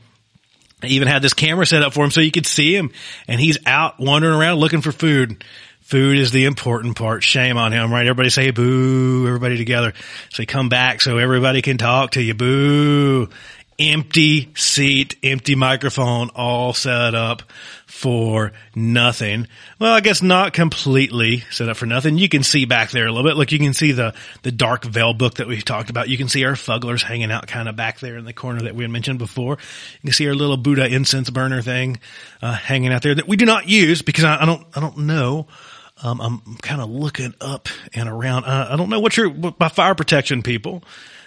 [0.82, 2.92] I even had this camera set up for him so you could see him
[3.26, 5.44] and he's out wandering around looking for food.
[5.90, 7.24] Food is the important part.
[7.24, 8.06] Shame on him, right?
[8.06, 9.92] Everybody say boo, everybody together.
[10.28, 12.32] So come back so everybody can talk to you.
[12.32, 13.28] Boo.
[13.76, 17.42] Empty seat, empty microphone, all set up
[17.86, 19.48] for nothing.
[19.80, 22.18] Well, I guess not completely set up for nothing.
[22.18, 23.36] You can see back there a little bit.
[23.36, 26.08] Look, you can see the, the dark veil book that we've talked about.
[26.08, 28.76] You can see our fugglers hanging out kind of back there in the corner that
[28.76, 29.58] we had mentioned before.
[30.02, 31.98] You can see our little Buddha incense burner thing,
[32.40, 34.98] uh, hanging out there that we do not use because I, I don't, I don't
[34.98, 35.48] know
[36.02, 38.44] um, I'm kind of looking up and around.
[38.44, 40.82] Uh, I don't know what your my fire protection people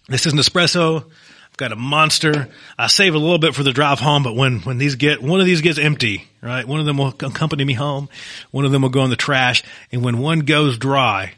[0.08, 1.03] This is Nespresso.
[1.03, 2.49] I've got a monster.
[2.78, 5.39] I save a little bit for the drive home, but when, when these get, one
[5.39, 6.68] of these gets empty, right?
[6.68, 8.10] One of them will accompany me home.
[8.51, 9.64] One of them will go in the trash.
[9.91, 11.34] And when one goes dry,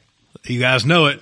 [0.45, 1.21] you guys know it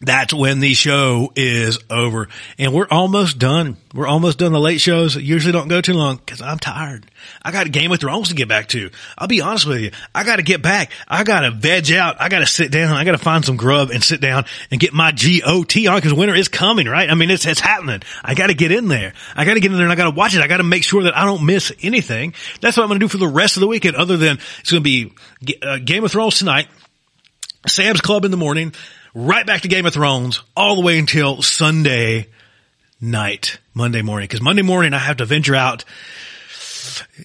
[0.00, 2.28] that's when the show is over.
[2.56, 3.76] And we're almost done.
[3.92, 4.52] We're almost done.
[4.52, 7.04] The late shows usually don't go too long because I'm tired.
[7.42, 8.90] I got Game of Thrones to get back to.
[9.16, 9.90] I'll be honest with you.
[10.14, 10.92] I got to get back.
[11.08, 12.20] I got to veg out.
[12.20, 12.96] I got to sit down.
[12.96, 16.14] I got to find some grub and sit down and get my GOT on because
[16.14, 17.10] winter is coming, right?
[17.10, 18.02] I mean, it's, it's happening.
[18.22, 19.14] I got to get in there.
[19.34, 20.42] I got to get in there and I got to watch it.
[20.42, 22.34] I got to make sure that I don't miss anything.
[22.60, 24.70] That's what I'm going to do for the rest of the weekend other than it's
[24.70, 25.12] going to be
[25.60, 26.68] uh, Game of Thrones tonight.
[27.66, 28.72] Sam's Club in the morning
[29.18, 32.28] right back to Game of Thrones all the way until Sunday
[33.00, 34.28] night, Monday morning.
[34.28, 35.84] Because Monday morning I have to venture out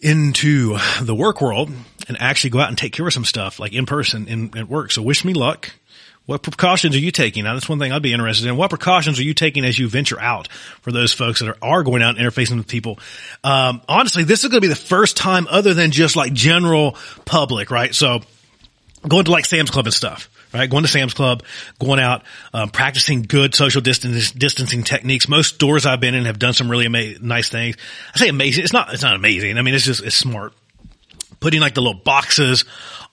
[0.02, 1.72] into the work world
[2.08, 4.68] and actually go out and take care of some stuff like in person in, at
[4.68, 4.92] work.
[4.92, 5.72] So wish me luck.
[6.26, 7.44] What precautions are you taking?
[7.44, 8.58] Now, that's one thing I'd be interested in.
[8.58, 10.48] What precautions are you taking as you venture out
[10.82, 12.98] for those folks that are, are going out and interfacing with people?
[13.44, 16.98] Um, honestly, this is going to be the first time other than just like general
[17.26, 17.94] public, right?
[17.94, 18.22] So
[19.08, 20.70] going to like Sam's Club and stuff right?
[20.70, 21.44] Going to Sam's Club,
[21.80, 22.24] going out,
[22.54, 25.28] um, practicing good social distance, distancing techniques.
[25.28, 27.76] Most stores I've been in have done some really ama- nice things.
[28.16, 28.64] I say amazing.
[28.64, 29.58] It's not, it's not amazing.
[29.58, 30.54] I mean, it's just, it's smart.
[31.40, 32.66] Putting like the little boxes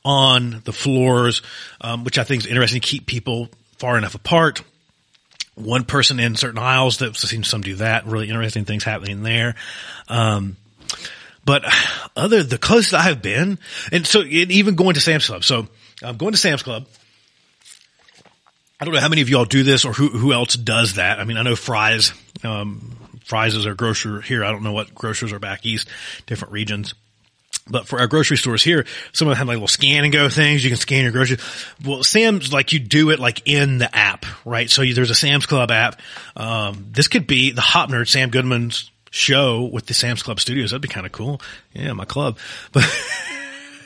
[0.04, 1.42] on the floors,
[1.80, 4.62] um, which I think is interesting to keep people far enough apart.
[5.54, 8.06] One person in certain aisles that seems some do that.
[8.06, 9.56] Really interesting things happening there.
[10.08, 10.56] Um,
[11.44, 11.64] but
[12.16, 13.58] other, the closest I have been,
[13.90, 15.42] and so even going to Sam's Club.
[15.42, 15.68] So
[16.02, 16.86] I'm going to Sam's Club
[18.80, 21.20] I don't know how many of y'all do this or who, who else does that.
[21.20, 24.42] I mean, I know Fry's, um, Fry's is our grocer here.
[24.42, 25.88] I don't know what grocers are back east,
[26.26, 26.94] different regions.
[27.68, 30.28] But for our grocery stores here, some of them have like little scan and go
[30.28, 30.64] things.
[30.64, 31.40] You can scan your groceries.
[31.84, 34.68] Well, Sam's like you do it like in the app, right?
[34.70, 36.00] So you, there's a Sam's Club app.
[36.34, 40.70] Um, this could be the Hop Nerd, Sam Goodman's show with the Sam's Club studios.
[40.70, 41.40] That'd be kind of cool.
[41.74, 42.38] Yeah, my club.
[42.72, 42.84] But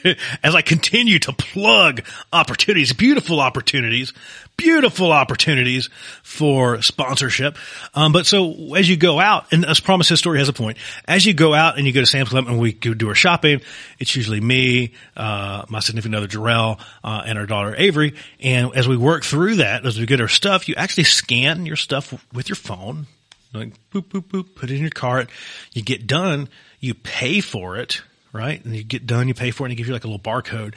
[0.43, 2.03] as I continue to plug
[2.33, 4.13] opportunities, beautiful opportunities,
[4.57, 5.89] beautiful opportunities
[6.23, 7.57] for sponsorship.
[7.95, 10.79] Um, but so as you go out, and as promise his story has a point,
[11.07, 13.15] as you go out and you go to Sam's Club and we go do our
[13.15, 13.61] shopping,
[13.99, 18.15] it's usually me, uh, my significant other Jarrell, uh, and our daughter Avery.
[18.41, 21.77] And as we work through that, as we get our stuff, you actually scan your
[21.77, 23.07] stuff with your phone,
[23.53, 25.31] like boop, boop, boop, put it in your cart.
[25.73, 26.49] You get done,
[26.81, 28.03] you pay for it
[28.35, 28.63] right?
[28.63, 30.21] And you get done, you pay for it, and they give you like a little
[30.21, 30.75] barcode.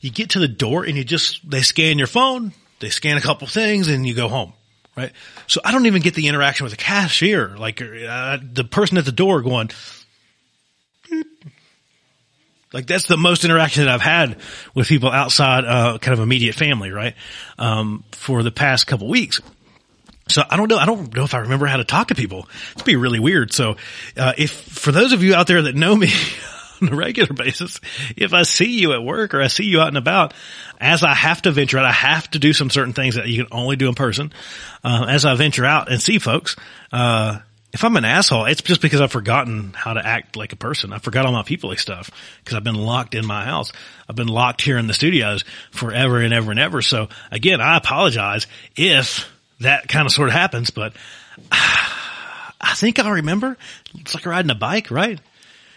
[0.00, 3.20] You get to the door and you just, they scan your phone, they scan a
[3.20, 4.54] couple things, and you go home,
[4.96, 5.12] right?
[5.46, 9.04] So I don't even get the interaction with the cashier, like uh, the person at
[9.04, 9.70] the door going,
[12.72, 14.38] like that's the most interaction that I've had
[14.74, 17.14] with people outside, uh, kind of immediate family, right?
[17.56, 19.40] Um, for the past couple weeks.
[20.28, 20.78] So I don't know.
[20.78, 22.48] I don't know if I remember how to talk to people.
[22.74, 23.52] It'd be really weird.
[23.52, 23.76] So,
[24.16, 26.08] uh, if for those of you out there that know me
[26.86, 27.80] on a regular basis,
[28.16, 30.34] if I see you at work or I see you out and about,
[30.80, 33.44] as I have to venture out, I have to do some certain things that you
[33.44, 34.32] can only do in person.
[34.82, 36.56] Uh, as I venture out and see folks,
[36.92, 37.38] uh,
[37.74, 40.92] if I'm an asshole, it's just because I've forgotten how to act like a person.
[40.92, 42.08] I forgot all my people stuff
[42.38, 43.72] because I've been locked in my house.
[44.08, 46.82] I've been locked here in the studios forever and ever and ever.
[46.82, 49.28] So again, I apologize if
[49.58, 50.92] that kind of sort of happens, but
[51.52, 53.56] I think I'll remember.
[53.98, 55.18] It's like riding a bike, right?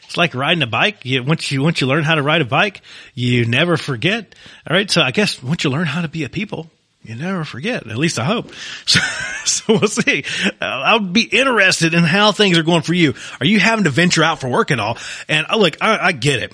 [0.08, 1.04] It's like riding a bike.
[1.04, 2.82] You, once you, once you learn how to ride a bike,
[3.14, 4.34] you never forget.
[4.68, 4.90] All right.
[4.90, 6.72] So I guess once you learn how to be a people,
[7.04, 7.86] you never forget.
[7.88, 8.52] At least I hope.
[8.86, 9.00] So,
[9.46, 10.24] so we'll see.
[10.62, 13.14] Uh, I'll be interested in how things are going for you.
[13.40, 14.98] Are you having to venture out for work at all?
[15.30, 16.54] And uh, look, I, I get it.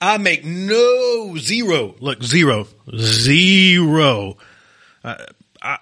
[0.00, 4.36] I make no zero, look, zero, zero.
[5.02, 5.16] Uh,
[5.60, 5.78] I,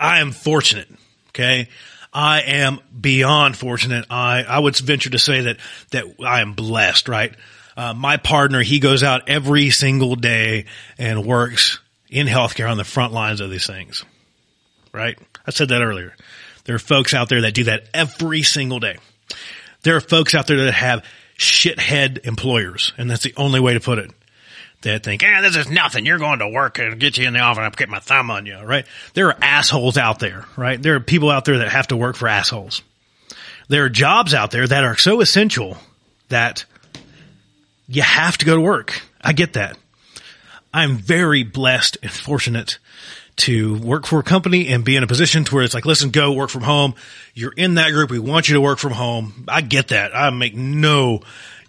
[0.00, 0.88] I am fortunate.
[1.30, 1.68] Okay.
[2.12, 4.06] I am beyond fortunate.
[4.10, 5.58] I, I would venture to say that,
[5.90, 7.34] that I am blessed, right?
[7.76, 10.64] Uh, my partner, he goes out every single day
[10.98, 11.78] and works
[12.08, 14.04] in healthcare on the front lines of these things,
[14.92, 15.18] right?
[15.46, 16.14] I said that earlier.
[16.64, 18.98] There are folks out there that do that every single day.
[19.82, 21.04] There are folks out there that have
[21.38, 24.10] shithead employers, and that's the only way to put it.
[24.82, 26.06] That think, ah, this is nothing.
[26.06, 28.30] You're going to work and get you in the office and I'll get my thumb
[28.30, 28.86] on you, right?
[29.12, 30.80] There are assholes out there, right?
[30.80, 32.82] There are people out there that have to work for assholes.
[33.68, 35.76] There are jobs out there that are so essential
[36.28, 36.64] that
[37.88, 39.02] you have to go to work.
[39.20, 39.76] I get that.
[40.72, 42.78] I'm very blessed and fortunate
[43.36, 46.10] to work for a company and be in a position to where it's like, listen,
[46.10, 46.94] go work from home.
[47.34, 48.10] You're in that group.
[48.10, 49.46] We want you to work from home.
[49.48, 50.14] I get that.
[50.14, 51.20] I make no,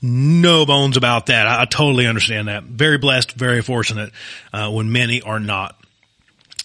[0.02, 1.48] no bones about that.
[1.48, 2.64] I, I totally understand that.
[2.64, 4.12] Very blessed, very fortunate,
[4.54, 5.76] uh, when many are not.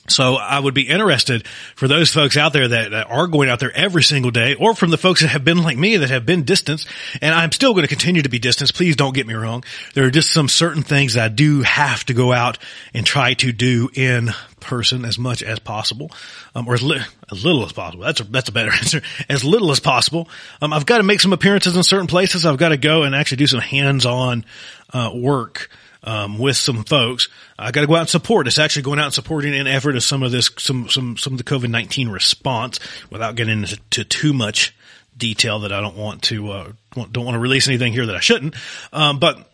[0.07, 1.47] So I would be interested
[1.77, 4.75] for those folks out there that, that, are going out there every single day or
[4.75, 6.89] from the folks that have been like me that have been distanced
[7.23, 8.75] and I'm still going to continue to be distanced.
[8.75, 9.65] Please don't get me wrong.
[9.95, 12.59] There are just some certain things that I do have to go out
[12.93, 14.31] and try to do in
[14.61, 16.11] person as much as possible,
[16.55, 17.01] um, or as, li-
[17.31, 18.05] as, little as possible.
[18.05, 19.01] That's a, that's a better answer.
[19.29, 20.29] As little as possible.
[20.61, 22.45] Um, I've got to make some appearances in certain places.
[22.45, 24.45] I've got to go and actually do some hands-on,
[24.93, 25.71] uh, work
[26.05, 27.29] um, with some folks.
[27.59, 28.47] I got to go out and support.
[28.47, 31.33] It's actually going out and supporting an effort of some of this, some, some, some
[31.33, 32.79] of the COVID nineteen response,
[33.11, 34.77] without getting into too much
[35.17, 38.21] detail that I don't want to, uh, don't want to release anything here that I
[38.21, 38.55] shouldn't.
[38.93, 39.51] Um, but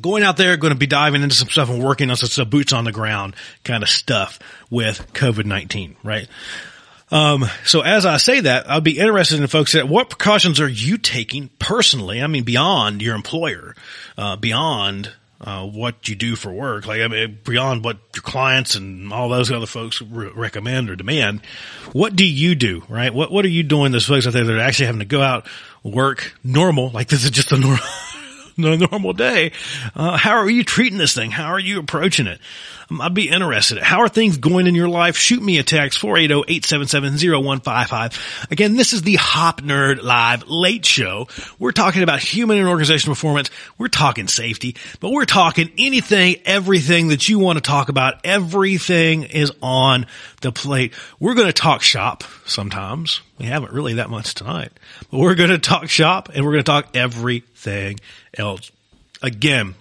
[0.00, 2.48] going out there, going to be diving into some stuff and working on some stuff,
[2.48, 4.38] boots on the ground kind of stuff
[4.70, 6.28] with COVID nineteen, right?
[7.10, 10.68] Um, so as I say that, I'd be interested in folks that what precautions are
[10.68, 12.22] you taking personally?
[12.22, 13.76] I mean, beyond your employer,
[14.16, 15.12] uh, beyond
[15.42, 19.28] uh, what you do for work, like I mean, beyond what your clients and all
[19.28, 21.40] those other folks re- recommend or demand,
[21.92, 23.12] what do you do, right?
[23.12, 23.92] What what are you doing?
[23.92, 25.46] Those folks out there that are actually having to go out,
[25.82, 27.84] work normal, like this is just a normal.
[28.56, 29.52] no normal day.
[29.94, 31.30] Uh, how are you treating this thing?
[31.30, 32.40] How are you approaching it?
[32.90, 33.78] Um, I'd be interested.
[33.78, 35.16] How are things going in your life?
[35.16, 38.50] Shoot me a text, 480-877-0155.
[38.50, 41.28] Again, this is the Hop Nerd Live Late Show.
[41.58, 43.50] We're talking about human and organizational performance.
[43.78, 48.20] We're talking safety, but we're talking anything, everything that you want to talk about.
[48.24, 50.06] Everything is on
[50.42, 50.92] the plate.
[51.18, 53.22] We're going to talk shop sometimes.
[53.38, 54.72] We haven't really that much tonight,
[55.10, 56.92] but we're going to talk shop and we're going to talk
[57.66, 58.00] everything
[58.36, 58.70] else.
[59.22, 59.74] Again,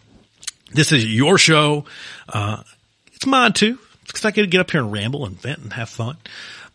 [0.74, 1.86] this is your show.
[2.30, 2.64] Uh,
[3.14, 3.78] it's mine too,
[4.08, 6.18] because I to get up here and ramble and vent and have fun.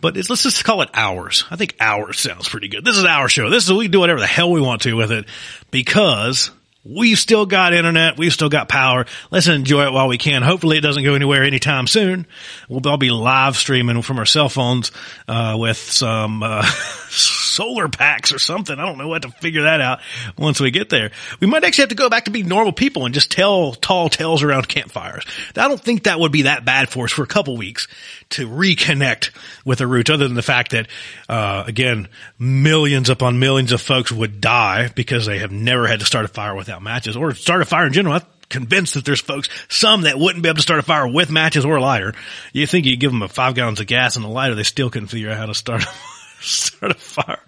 [0.00, 1.44] But let's just call it ours.
[1.50, 2.84] I think ours sounds pretty good.
[2.84, 3.48] This is our show.
[3.48, 5.26] This is we can do whatever the hell we want to with it
[5.70, 6.50] because
[6.88, 8.16] We've still got internet.
[8.16, 9.06] We've still got power.
[9.30, 10.42] Let's enjoy it while we can.
[10.42, 12.26] Hopefully it doesn't go anywhere anytime soon.
[12.68, 14.92] We'll all be live streaming from our cell phones,
[15.26, 16.62] uh, with some, uh,
[17.08, 18.78] solar packs or something.
[18.78, 20.00] I don't know what to figure that out
[20.38, 21.10] once we get there.
[21.40, 24.08] We might actually have to go back to being normal people and just tell tall
[24.08, 25.24] tales around campfires.
[25.56, 27.88] I don't think that would be that bad for us for a couple weeks
[28.30, 29.30] to reconnect
[29.64, 30.88] with the roots other than the fact that,
[31.28, 32.08] uh, again,
[32.38, 36.28] millions upon millions of folks would die because they have never had to start a
[36.28, 38.16] fire without matches or start a fire in general.
[38.16, 41.30] I'm convinced that there's folks, some that wouldn't be able to start a fire with
[41.30, 42.14] matches or a lighter.
[42.52, 44.90] You think you give them a five gallons of gas and a lighter, they still
[44.90, 45.82] couldn't figure out how to start,
[46.40, 47.40] start a fire.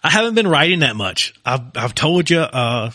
[0.02, 1.34] I haven't been writing that much.
[1.46, 2.92] I've, I've told you, uh,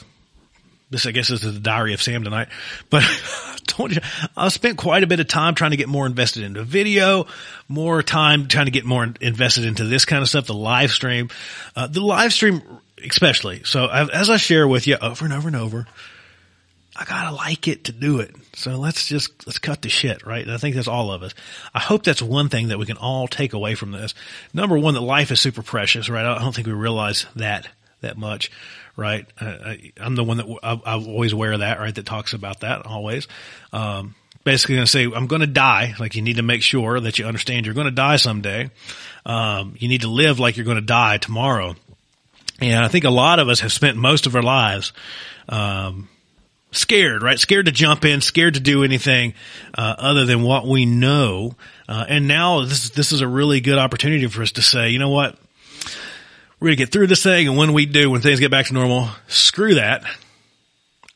[0.95, 2.49] this, I guess, is the diary of Sam tonight,
[2.89, 4.01] but I told you,
[4.37, 7.27] I spent quite a bit of time trying to get more invested into video,
[7.69, 11.31] more time trying to get more invested into this kind of stuff, the live stream,
[11.75, 12.63] uh, the live stream
[13.05, 13.65] especially.
[13.65, 15.87] So as I share with you over and over and over,
[16.97, 18.35] I gotta like it to do it.
[18.55, 20.45] So let's just, let's cut the shit, right?
[20.45, 21.35] And I think that's all of us.
[21.75, 24.15] I hope that's one thing that we can all take away from this.
[24.53, 26.25] Number one, that life is super precious, right?
[26.25, 27.67] I don't think we realize that,
[28.01, 28.53] that much
[28.97, 29.27] right?
[29.41, 31.95] I, am the one that I, I, always wear that, right?
[31.95, 33.29] That talks about that always.
[33.73, 34.15] Um,
[34.45, 35.95] basically going to say, I'm going to die.
[35.99, 38.71] Like you need to make sure that you understand you're going to die someday.
[39.27, 41.75] Um, you need to live like you're going to die tomorrow.
[42.61, 44.93] And I think a lot of us have spent most of our lives,
[45.49, 46.09] um,
[46.71, 47.39] scared, right?
[47.39, 49.35] Scared to jump in, scared to do anything,
[49.77, 51.57] uh, other than what we know.
[51.89, 54.99] Uh, and now this, this is a really good opportunity for us to say, you
[54.99, 55.37] know what?
[56.65, 57.47] We're going to get through this thing.
[57.47, 60.03] And when we do, when things get back to normal, screw that.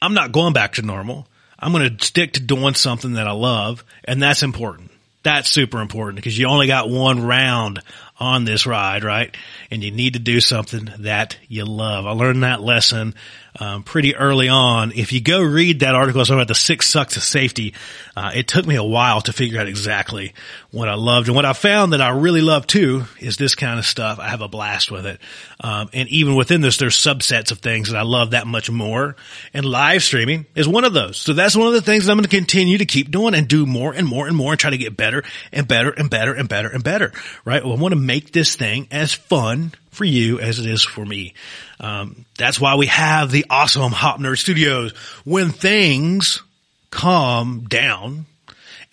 [0.02, 1.26] I'm not going back to normal.
[1.58, 3.82] I'm going to stick to doing something that I love.
[4.04, 4.90] And that's important.
[5.22, 7.80] That's super important because you only got one round
[8.20, 9.34] on this ride, right?
[9.70, 12.04] And you need to do something that you love.
[12.04, 13.14] I learned that lesson
[13.58, 14.92] um, pretty early on.
[14.92, 17.74] If you go read that article about the six sucks of safety,
[18.16, 20.34] uh, it took me a while to figure out exactly
[20.70, 21.28] what I loved.
[21.28, 24.18] And what I found that I really love too is this kind of stuff.
[24.18, 25.20] I have a blast with it.
[25.60, 29.16] Um, and even within this, there's subsets of things that I love that much more.
[29.54, 31.16] And live streaming is one of those.
[31.16, 33.48] So that's one of the things that I'm going to continue to keep doing and
[33.48, 36.34] do more and more and more and try to get better and better and better
[36.34, 37.12] and better and better.
[37.44, 37.64] Right?
[37.64, 41.04] Well, I want to make this thing as fun for you as it is for
[41.04, 41.34] me.
[41.80, 44.92] Um, that's why we have the awesome Hop Nerd Studios.
[45.24, 46.42] When things
[46.90, 48.26] calm down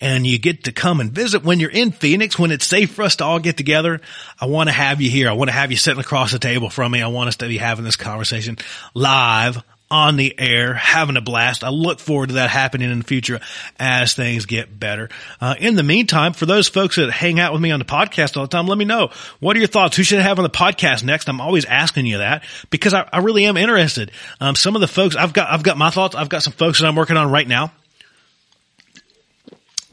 [0.00, 3.02] and you get to come and visit when you're in Phoenix, when it's safe for
[3.02, 4.00] us to all get together,
[4.38, 5.30] I want to have you here.
[5.30, 7.00] I want to have you sitting across the table from me.
[7.00, 8.58] I want us to be having this conversation
[8.92, 11.62] live on the air, having a blast.
[11.62, 13.40] I look forward to that happening in the future
[13.78, 15.08] as things get better.
[15.40, 18.36] Uh, in the meantime, for those folks that hang out with me on the podcast
[18.36, 19.96] all the time, let me know what are your thoughts?
[19.96, 21.28] Who should I have on the podcast next?
[21.28, 24.10] I'm always asking you that because I, I really am interested.
[24.40, 26.16] Um, some of the folks I've got, I've got my thoughts.
[26.16, 27.72] I've got some folks that I'm working on right now.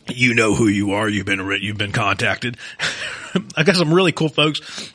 [0.10, 1.08] You know who you are.
[1.08, 2.58] You've been, you've been contacted.
[3.56, 4.92] I've got some really cool folks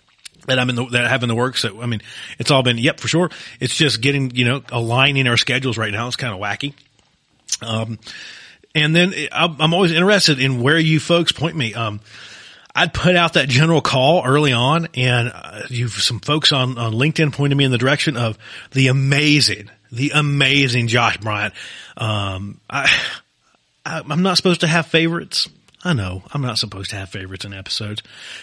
[0.49, 1.61] that I'm in the, that I have in the works.
[1.61, 2.03] So, I mean,
[2.39, 3.31] it's all been, yep, for sure.
[3.61, 6.07] It's just getting, you know, aligning our schedules right now.
[6.09, 6.75] It's kind of wacky.
[7.63, 7.99] Um,
[8.75, 11.75] and then I'm always interested in where you folks point me.
[11.75, 12.01] Um,
[12.75, 16.93] I'd put out that general call early on and uh, you've some folks on, on
[16.93, 18.39] LinkedIn pointed me in the direction of
[18.73, 21.55] the amazing, the amazing Josh Bryant.
[21.97, 22.89] Um, I,
[23.85, 25.49] I'm not supposed to have favorites.
[25.85, 28.03] I know I'm not supposed to have favorites in episodes,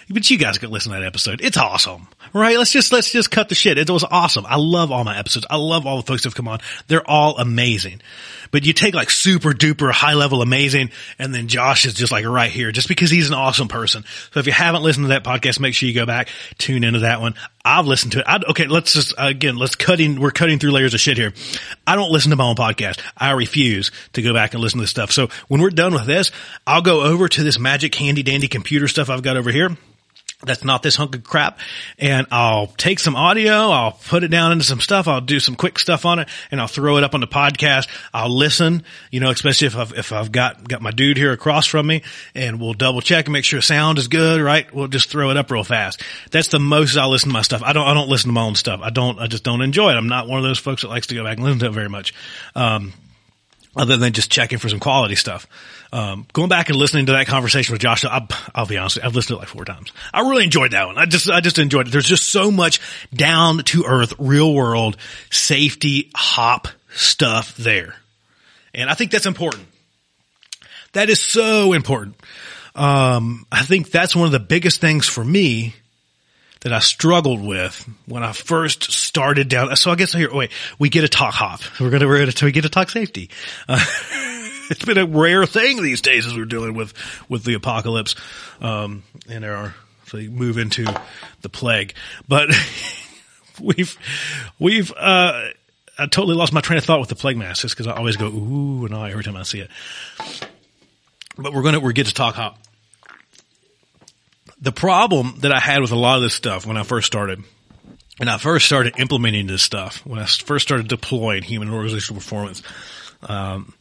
[0.09, 1.41] but you guys can listen to that episode.
[1.41, 2.57] It's awesome, right?
[2.57, 3.77] Let's just, let's just cut the shit.
[3.77, 4.45] It was awesome.
[4.47, 5.45] I love all my episodes.
[5.49, 6.59] I love all the folks that have come on.
[6.87, 8.01] They're all amazing.
[8.51, 12.25] But you take like super duper high level amazing and then Josh is just like
[12.25, 14.05] right here just because he's an awesome person.
[14.31, 16.99] So if you haven't listened to that podcast, make sure you go back, tune into
[16.99, 17.33] that one.
[17.65, 18.25] I've listened to it.
[18.27, 21.33] I, okay, let's just, again, let's cutting, we're cutting through layers of shit here.
[21.87, 23.01] I don't listen to my own podcast.
[23.17, 25.11] I refuse to go back and listen to this stuff.
[25.11, 26.31] So when we're done with this,
[26.67, 29.75] I'll go over to this magic handy dandy computer stuff I've got over here
[30.43, 31.59] that's not this hunk of crap.
[31.97, 35.55] And I'll take some audio, I'll put it down into some stuff, I'll do some
[35.55, 37.87] quick stuff on it, and I'll throw it up on the podcast.
[38.13, 41.65] I'll listen, you know, especially if I've, if I've got, got my dude here across
[41.65, 42.03] from me,
[42.33, 44.71] and we'll double check and make sure sound is good, right?
[44.73, 46.01] We'll just throw it up real fast.
[46.31, 47.63] That's the most I'll listen to my stuff.
[47.63, 48.81] I don't, I don't listen to my own stuff.
[48.83, 49.95] I don't, I just don't enjoy it.
[49.95, 51.73] I'm not one of those folks that likes to go back and listen to it
[51.73, 52.13] very much.
[52.55, 52.93] Um,
[53.75, 55.47] other than just checking for some quality stuff.
[55.91, 59.15] Um, going back and listening to that conversation with Josh, I'll, I'll be honest, I've
[59.15, 59.91] listened to it like four times.
[60.13, 60.97] I really enjoyed that one.
[60.97, 61.91] I just, I just enjoyed it.
[61.91, 62.79] There's just so much
[63.13, 64.97] down to earth, real world
[65.29, 67.95] safety hop stuff there.
[68.73, 69.67] And I think that's important.
[70.93, 72.15] That is so important.
[72.75, 75.75] Um, I think that's one of the biggest things for me
[76.65, 79.75] that I struggled with when I first started down.
[79.75, 81.61] So I guess here, wait, we get a talk hop.
[81.79, 83.29] We're gonna, we're gonna, we get a talk safety.
[83.69, 83.85] Uh,
[84.71, 86.95] it's been a rare thing these days as we're dealing with,
[87.29, 88.15] with the apocalypse,
[88.61, 89.75] um, and our,
[90.07, 90.85] so move into
[91.43, 91.93] the plague,
[92.27, 92.49] but
[93.61, 93.95] we've,
[94.57, 95.49] we've, uh,
[95.99, 98.17] I totally lost my train of thought with the plague mask just because I always
[98.17, 99.69] go, ooh, and I every time I see it.
[101.37, 102.57] But we're going to, we're get to talk hop.
[104.61, 107.43] The problem that I had with a lot of this stuff when I first started,
[108.19, 112.63] and I first started implementing this stuff, when I first started deploying human organizational performance,
[113.23, 113.73] um,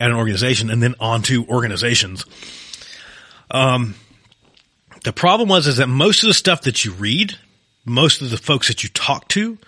[0.00, 2.24] at an organization and then onto organizations.
[3.50, 3.94] Um,
[5.04, 7.36] the problem was is that most of the stuff that you read,
[7.84, 9.58] most of the folks that you talk to,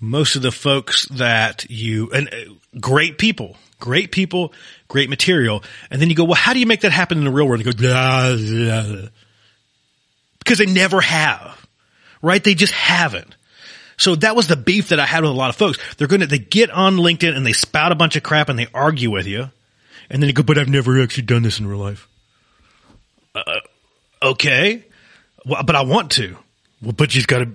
[0.00, 4.52] most of the folks that you and uh, great people, great people,
[4.88, 7.30] great material, and then you go, well, how do you make that happen in the
[7.30, 7.64] real world?
[7.64, 9.08] You go, blah, blah, blah.
[10.46, 11.66] Because they never have,
[12.22, 12.42] right?
[12.42, 13.34] They just haven't.
[13.96, 15.78] So that was the beef that I had with a lot of folks.
[15.96, 18.56] They're going to, they get on LinkedIn and they spout a bunch of crap and
[18.56, 19.50] they argue with you.
[20.08, 22.06] And then you go, but I've never actually done this in real life.
[23.34, 23.58] Uh,
[24.22, 24.84] okay.
[25.44, 26.36] Well, but I want to.
[26.80, 27.50] Well, but you've got to,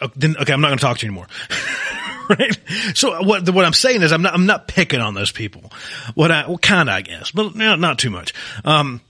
[0.00, 1.26] uh, then, okay, I'm not going to talk to you anymore.
[2.28, 2.60] right?
[2.94, 5.72] So what, what I'm saying is I'm not, I'm not picking on those people.
[6.14, 8.34] What I, well, kinda, I guess, but no, not too much.
[8.64, 9.00] Um,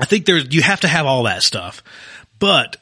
[0.00, 1.82] I think there's, you have to have all that stuff,
[2.38, 2.76] but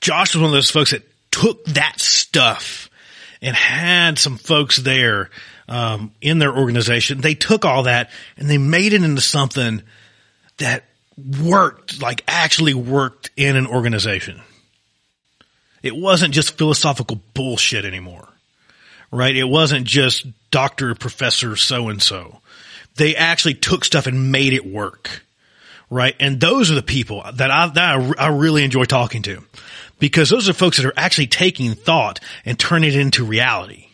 [0.00, 2.88] Josh was one of those folks that took that stuff
[3.42, 5.30] and had some folks there
[5.68, 7.20] um, in their organization.
[7.20, 9.82] They took all that and they made it into something
[10.58, 10.84] that
[11.40, 14.40] worked, like actually worked in an organization.
[15.82, 18.28] It wasn't just philosophical bullshit anymore,
[19.10, 19.34] right?
[19.34, 22.40] It wasn't just doctor, professor, so and so.
[22.96, 25.22] They actually took stuff and made it work,
[25.90, 26.14] right?
[26.20, 29.42] And those are the people that I, that I, I really enjoy talking to
[29.98, 33.86] because those are folks that are actually taking thought and turning it into reality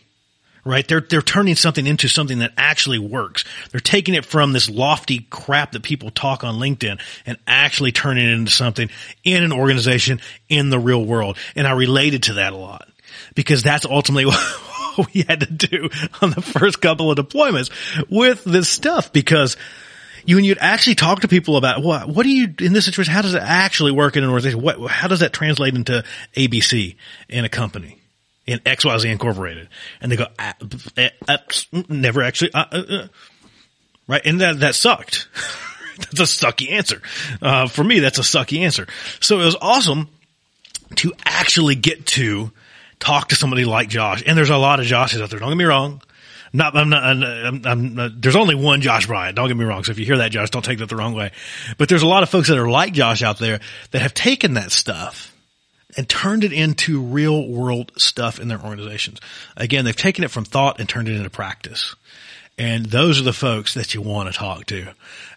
[0.67, 0.87] right?
[0.87, 3.45] They're, they're turning something into something that actually works.
[3.71, 8.27] They're taking it from this lofty crap that people talk on LinkedIn and actually turning
[8.27, 8.89] it into something
[9.23, 10.19] in an organization
[10.49, 11.37] in the real world.
[11.55, 12.89] And I related to that a lot
[13.33, 14.25] because that's ultimately
[14.95, 15.89] what we had to do
[16.21, 17.71] on the first couple of deployments
[18.09, 19.55] with this stuff because
[20.27, 23.13] you when you'd actually talk to people about what what do you in this situation
[23.13, 26.03] how does it actually work in an organization what how does that translate into
[26.35, 26.95] ABC
[27.29, 27.97] in a company
[28.47, 29.67] in XYZ Incorporated.
[30.01, 30.55] And they go, ah,
[30.95, 31.37] eh, ah,
[31.89, 33.07] never actually, uh, uh, uh.
[34.07, 34.21] right?
[34.25, 35.27] And that, that sucked.
[35.97, 37.01] that's a sucky answer.
[37.41, 38.87] Uh, for me, that's a sucky answer.
[39.19, 40.07] So it was awesome
[40.95, 42.51] to actually get to
[42.99, 44.23] talk to somebody like Josh.
[44.25, 45.39] And there's a lot of Joshes out there.
[45.39, 46.01] Don't get me wrong.
[46.53, 49.35] Not, I'm not, I'm, I'm, not, uh, there's only one Josh Bryant.
[49.35, 49.83] Don't get me wrong.
[49.83, 51.31] So if you hear that, Josh, don't take that the wrong way.
[51.77, 53.59] But there's a lot of folks that are like Josh out there
[53.91, 55.33] that have taken that stuff
[55.95, 59.19] and turned it into real world stuff in their organizations.
[59.55, 61.95] Again, they've taken it from thought and turned it into practice.
[62.57, 64.87] And those are the folks that you want to talk to.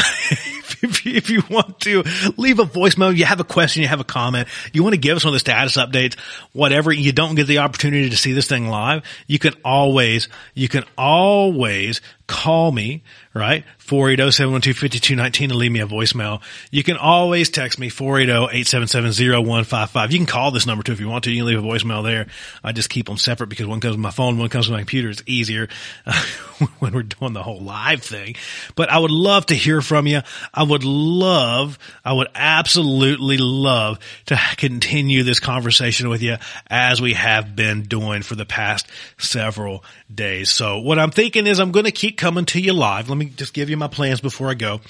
[0.83, 2.03] if, if, you want to
[2.37, 5.17] leave a voicemail, you have a question, you have a comment, you want to give
[5.17, 6.17] us one of the status updates,
[6.53, 10.67] whatever, you don't get the opportunity to see this thing live, you can always, you
[10.67, 13.03] can always call me,
[13.33, 13.65] right?
[13.79, 16.43] 480-712-5219 and leave me a voicemail.
[16.69, 20.11] You can always text me 480-877-0155.
[20.11, 21.31] You can call this number too if you want to.
[21.31, 22.27] You can leave a voicemail there.
[22.63, 24.77] I just keep them separate because one comes to my phone, one comes to my
[24.77, 25.09] computer.
[25.09, 25.69] It's easier
[26.79, 28.35] when we're doing the whole live thing.
[28.75, 30.21] But I would love to hear from you.
[30.53, 33.97] I would love, I would absolutely love
[34.27, 36.37] to continue this conversation with you
[36.67, 38.85] as we have been doing for the past
[39.17, 39.83] several
[40.13, 40.51] days.
[40.51, 43.09] So what I'm thinking is I'm going to keep coming to you live.
[43.09, 44.81] Let me just give you my plans before I go.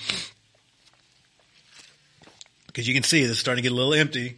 [2.67, 4.37] Because you can see it's starting to get a little empty.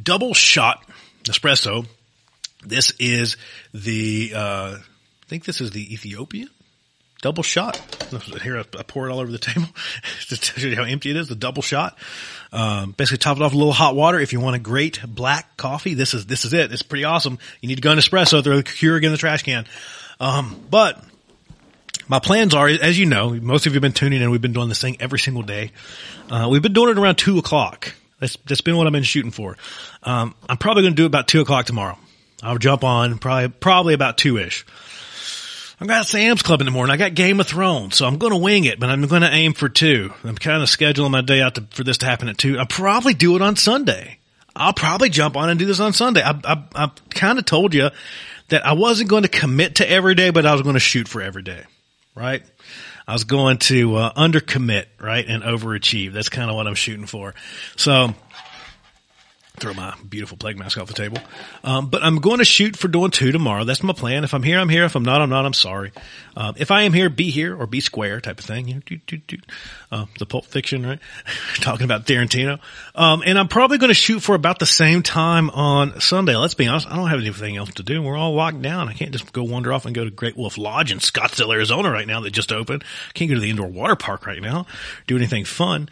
[0.00, 0.84] Double shot
[1.24, 1.86] espresso.
[2.64, 3.36] This is
[3.72, 6.48] the, uh, I think this is the Ethiopian
[7.22, 7.76] double shot.
[8.42, 9.68] Here, I pour it all over the table
[10.28, 11.28] to tell you how empty it is.
[11.28, 11.96] The double shot.
[12.52, 14.20] Um, basically top it off a little hot water.
[14.20, 16.70] If you want a great black coffee, this is, this is it.
[16.70, 17.38] It's pretty awesome.
[17.62, 19.64] You need to go Nespresso, throw the Keurig in the trash can.
[20.20, 21.02] Um, but
[22.08, 24.30] my plans are, as you know, most of you have been tuning in.
[24.30, 25.72] We've been doing this thing every single day.
[26.30, 27.94] Uh, we've been doing it around two o'clock.
[28.20, 29.56] That's, that's been what I've been shooting for.
[30.02, 31.98] Um, I'm probably going to do it about two o'clock tomorrow.
[32.42, 34.66] I'll jump on probably, probably about two ish.
[35.82, 36.94] I got Sam's Club in the morning.
[36.94, 39.32] I got Game of Thrones, so I'm going to wing it, but I'm going to
[39.32, 40.12] aim for two.
[40.22, 42.56] I'm kind of scheduling my day out to, for this to happen at two.
[42.56, 44.18] I'll probably do it on Sunday.
[44.54, 46.22] I'll probably jump on and do this on Sunday.
[46.22, 47.90] I, I, I kind of told you
[48.50, 51.08] that I wasn't going to commit to every day, but I was going to shoot
[51.08, 51.64] for every day,
[52.14, 52.44] right?
[53.08, 56.12] I was going to uh, undercommit, right, and overachieve.
[56.12, 57.34] That's kind of what I'm shooting for.
[57.74, 58.14] So
[59.62, 61.18] throw my beautiful plague mask off the table.
[61.62, 63.64] Um, but I'm going to shoot for doing two tomorrow.
[63.64, 64.24] That's my plan.
[64.24, 64.84] If I'm here, I'm here.
[64.84, 65.46] If I'm not, I'm not.
[65.46, 65.92] I'm sorry.
[66.36, 68.66] Um, if I am here, be here or be square type of thing.
[68.66, 69.36] You know, do, do, do.
[69.92, 70.98] Uh, the Pulp Fiction, right?
[71.56, 72.58] Talking about Tarantino.
[72.96, 76.34] Um, and I'm probably going to shoot for about the same time on Sunday.
[76.34, 76.88] Let's be honest.
[76.88, 78.02] I don't have anything else to do.
[78.02, 78.88] We're all locked down.
[78.88, 81.90] I can't just go wander off and go to Great Wolf Lodge in Scottsdale, Arizona
[81.90, 82.82] right now that just opened.
[83.14, 84.66] Can't go to the indoor water park right now.
[85.06, 85.88] Do anything fun.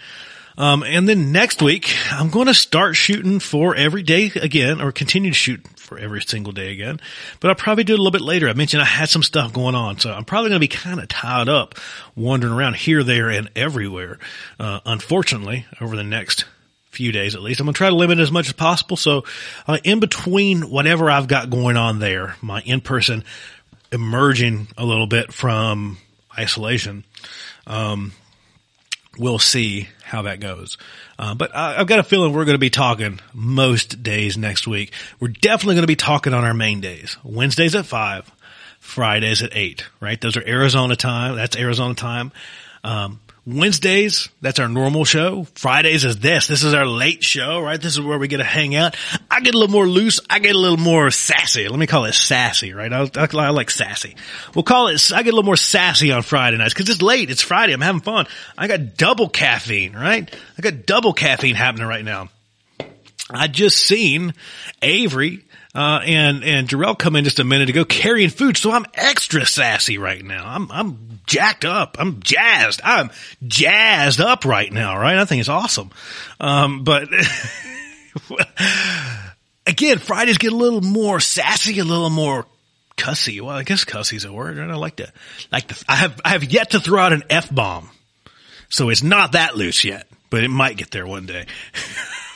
[0.58, 4.92] Um, and then next week, I'm going to start shooting for every day again, or
[4.92, 7.00] continue to shoot for every single day again.
[7.40, 8.48] But I'll probably do it a little bit later.
[8.48, 11.00] I mentioned I had some stuff going on, so I'm probably going to be kind
[11.00, 11.74] of tied up,
[12.14, 14.18] wandering around here, there, and everywhere.
[14.58, 16.44] Uh, unfortunately, over the next
[16.90, 18.96] few days at least, I'm going to try to limit as much as possible.
[18.96, 19.24] So,
[19.66, 23.24] uh, in between whatever I've got going on there, my in person
[23.92, 25.98] emerging a little bit from
[26.38, 27.04] isolation.
[27.66, 28.12] Um,
[29.18, 30.76] we'll see how that goes.
[31.18, 34.66] Uh, but I, have got a feeling we're going to be talking most days next
[34.66, 34.92] week.
[35.20, 37.16] We're definitely going to be talking on our main days.
[37.22, 38.30] Wednesdays at five,
[38.80, 40.20] Fridays at eight, right?
[40.20, 41.36] Those are Arizona time.
[41.36, 42.32] That's Arizona time.
[42.82, 43.20] Um,
[43.56, 45.44] Wednesdays, that's our normal show.
[45.54, 46.46] Fridays is this.
[46.46, 47.80] This is our late show, right?
[47.80, 48.96] This is where we get to hang out.
[49.30, 50.20] I get a little more loose.
[50.28, 51.68] I get a little more sassy.
[51.68, 52.92] Let me call it sassy, right?
[52.92, 54.16] I, I, I like sassy.
[54.54, 57.30] We'll call it, I get a little more sassy on Friday nights because it's late.
[57.30, 57.72] It's Friday.
[57.72, 58.26] I'm having fun.
[58.56, 60.34] I got double caffeine, right?
[60.58, 62.28] I got double caffeine happening right now.
[63.32, 64.34] I just seen
[64.82, 65.44] Avery
[65.74, 68.56] uh, and, and Jarrell come in just a minute ago carrying food.
[68.56, 70.44] So I'm extra sassy right now.
[70.44, 71.96] I'm, I'm jacked up.
[71.98, 72.80] I'm jazzed.
[72.82, 73.10] I'm
[73.46, 75.18] jazzed up right now, right?
[75.18, 75.90] I think it's awesome.
[76.40, 77.08] Um, but
[79.66, 82.46] again, Fridays get a little more sassy, a little more
[82.96, 83.40] cussy.
[83.40, 84.58] Well, I guess cussy's a word.
[84.58, 85.12] I like to,
[85.52, 87.90] like to, I have, I have yet to throw out an F bomb.
[88.70, 91.46] So it's not that loose yet, but it might get there one day.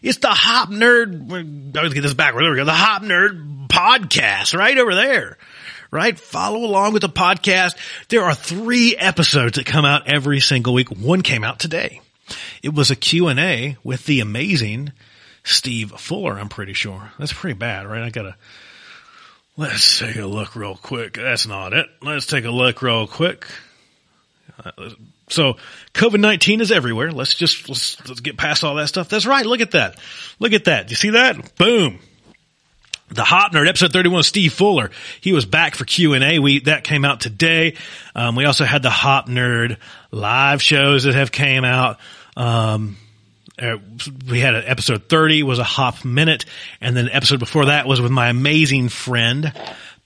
[0.00, 1.74] It's the Hop Nerd.
[1.74, 2.34] Let's get this back.
[2.34, 2.64] There we go.
[2.64, 5.36] The Hop Nerd podcast right over there.
[5.90, 6.18] Right?
[6.18, 7.76] Follow along with the podcast.
[8.08, 10.90] There are three episodes that come out every single week.
[10.90, 12.00] One came out today.
[12.62, 14.92] It was a Q&A with the amazing
[15.44, 17.10] Steve Fuller, I'm pretty sure.
[17.18, 18.02] That's pretty bad, right?
[18.02, 18.36] I gotta,
[19.56, 21.14] let's take a look real quick.
[21.14, 21.86] That's not it.
[22.02, 23.46] Let's take a look real quick.
[25.30, 25.56] So
[25.94, 27.12] COVID-19 is everywhere.
[27.12, 29.08] Let's just, let's, let's get past all that stuff.
[29.08, 29.46] That's right.
[29.46, 29.98] Look at that.
[30.38, 30.90] Look at that.
[30.90, 31.56] You see that?
[31.56, 31.98] Boom.
[33.10, 34.90] The Hop Nerd, episode 31, Steve Fuller.
[35.20, 36.38] He was back for Q&A.
[36.38, 37.76] We, that came out today.
[38.14, 39.78] Um, we also had the Hop Nerd
[40.10, 41.98] live shows that have came out.
[42.36, 42.96] Um,
[43.60, 43.78] uh,
[44.30, 46.44] we had an episode 30 was a hop minute
[46.80, 49.52] and then episode before that was with my amazing friend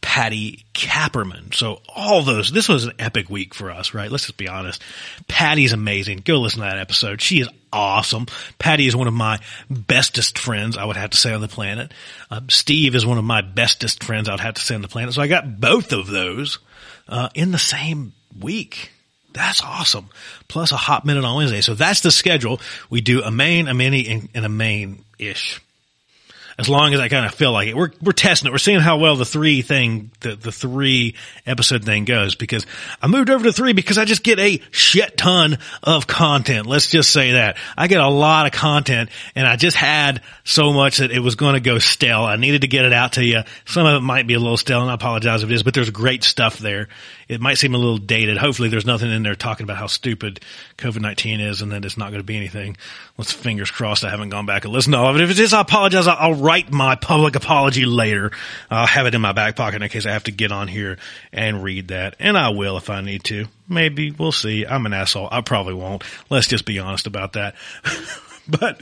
[0.03, 1.55] Patty Kapperman.
[1.55, 4.11] So all those, this was an epic week for us, right?
[4.11, 4.83] Let's just be honest.
[5.29, 6.19] Patty's amazing.
[6.25, 7.23] Go listen to that episode.
[7.23, 8.27] She is awesome.
[8.59, 11.93] Patty is one of my bestest friends, I would have to say on the planet.
[12.31, 14.89] Uh, Steve is one of my bestest friends, I would have to say on the
[14.89, 15.15] planet.
[15.15, 16.59] So I got both of those,
[17.09, 18.91] uh, in the same week.
[19.33, 20.11] That's awesome.
[20.49, 21.63] Plus a hop minute on Wednesday.
[21.63, 22.61] So that's the schedule.
[22.91, 25.63] We do a main, a mini, and, and a main ish
[26.59, 27.77] as long as I kind of feel like it.
[27.77, 28.53] We're we're testing it.
[28.53, 31.15] We're seeing how well the three thing, the the three
[31.47, 32.35] episode thing goes.
[32.35, 32.67] Because
[33.01, 36.67] I moved over to three because I just get a shit ton of content.
[36.67, 40.73] Let's just say that I get a lot of content, and I just had so
[40.73, 42.23] much that it was going to go stale.
[42.23, 43.43] I needed to get it out to you.
[43.67, 45.75] Some of it might be a little stale, and I apologize if it is, but
[45.75, 46.89] there's great stuff there.
[47.33, 48.37] It might seem a little dated.
[48.37, 50.41] Hopefully, there's nothing in there talking about how stupid
[50.79, 52.77] COVID nineteen is, and that it's not going to be anything.
[53.17, 54.05] Let's fingers crossed.
[54.05, 55.23] I haven't gone back and listened to all of it.
[55.23, 56.07] If it is, I apologize.
[56.07, 58.31] I'll write my public apology later.
[58.71, 60.99] I'll have it in my back pocket in case I have to get on here
[61.33, 62.17] and read that.
[62.19, 63.47] And I will if I need to.
[63.69, 64.11] Maybe.
[64.11, 64.67] We'll see.
[64.67, 65.29] I'm an asshole.
[65.31, 66.05] I probably won't.
[66.31, 67.55] Let's just be honest about that.
[68.49, 68.81] but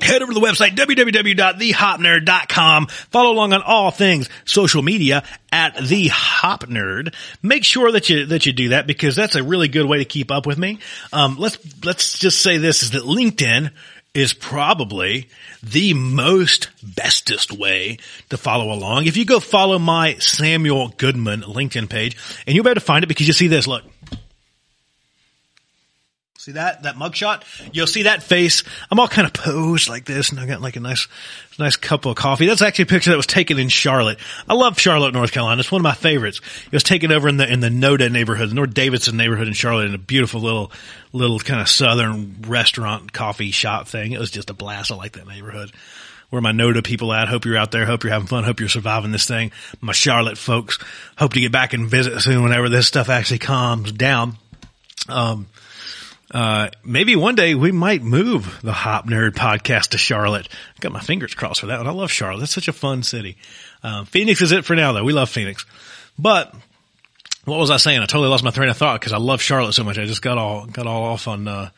[0.00, 6.08] head over to the website www.thehopnerd.com follow along on all things social media at the
[6.08, 9.86] hop nerd make sure that you that you do that because that's a really good
[9.86, 10.78] way to keep up with me
[11.12, 13.70] um, let's let's just say this is that linkedin
[14.14, 15.28] is probably
[15.62, 17.98] the most bestest way
[18.30, 19.06] to follow along.
[19.06, 22.16] If you go follow my Samuel Goodman LinkedIn page,
[22.46, 23.84] and you'll be able to find it because you see this, look.
[26.48, 27.42] See that, that mugshot?
[27.74, 28.64] You'll see that face.
[28.90, 31.06] I'm all kind of posed like this and I got like a nice,
[31.58, 32.46] nice cup of coffee.
[32.46, 34.18] That's actually a picture that was taken in Charlotte.
[34.48, 35.60] I love Charlotte, North Carolina.
[35.60, 36.40] It's one of my favorites.
[36.64, 39.52] It was taken over in the, in the Noda neighborhood, the North Davidson neighborhood in
[39.52, 40.72] Charlotte in a beautiful little,
[41.12, 44.12] little kind of southern restaurant coffee shop thing.
[44.12, 44.90] It was just a blast.
[44.90, 45.70] I like that neighborhood
[46.30, 47.28] where my Noda people at.
[47.28, 47.84] Hope you're out there.
[47.84, 48.44] Hope you're having fun.
[48.44, 49.52] Hope you're surviving this thing.
[49.82, 50.78] My Charlotte folks
[51.18, 54.38] hope to get back and visit soon whenever this stuff actually calms down.
[55.10, 55.46] Um,
[56.32, 60.48] uh, maybe one day we might move the Hop Nerd podcast to Charlotte.
[60.50, 61.86] I got my fingers crossed for that one.
[61.86, 62.40] I love Charlotte.
[62.40, 63.36] That's such a fun city.
[63.82, 65.04] Um, Phoenix is it for now though.
[65.04, 65.64] We love Phoenix,
[66.18, 66.54] but
[67.48, 68.00] what was I saying?
[68.00, 69.98] I totally lost my train of thought because I love Charlotte so much.
[69.98, 71.70] I just got all, got all off on, uh,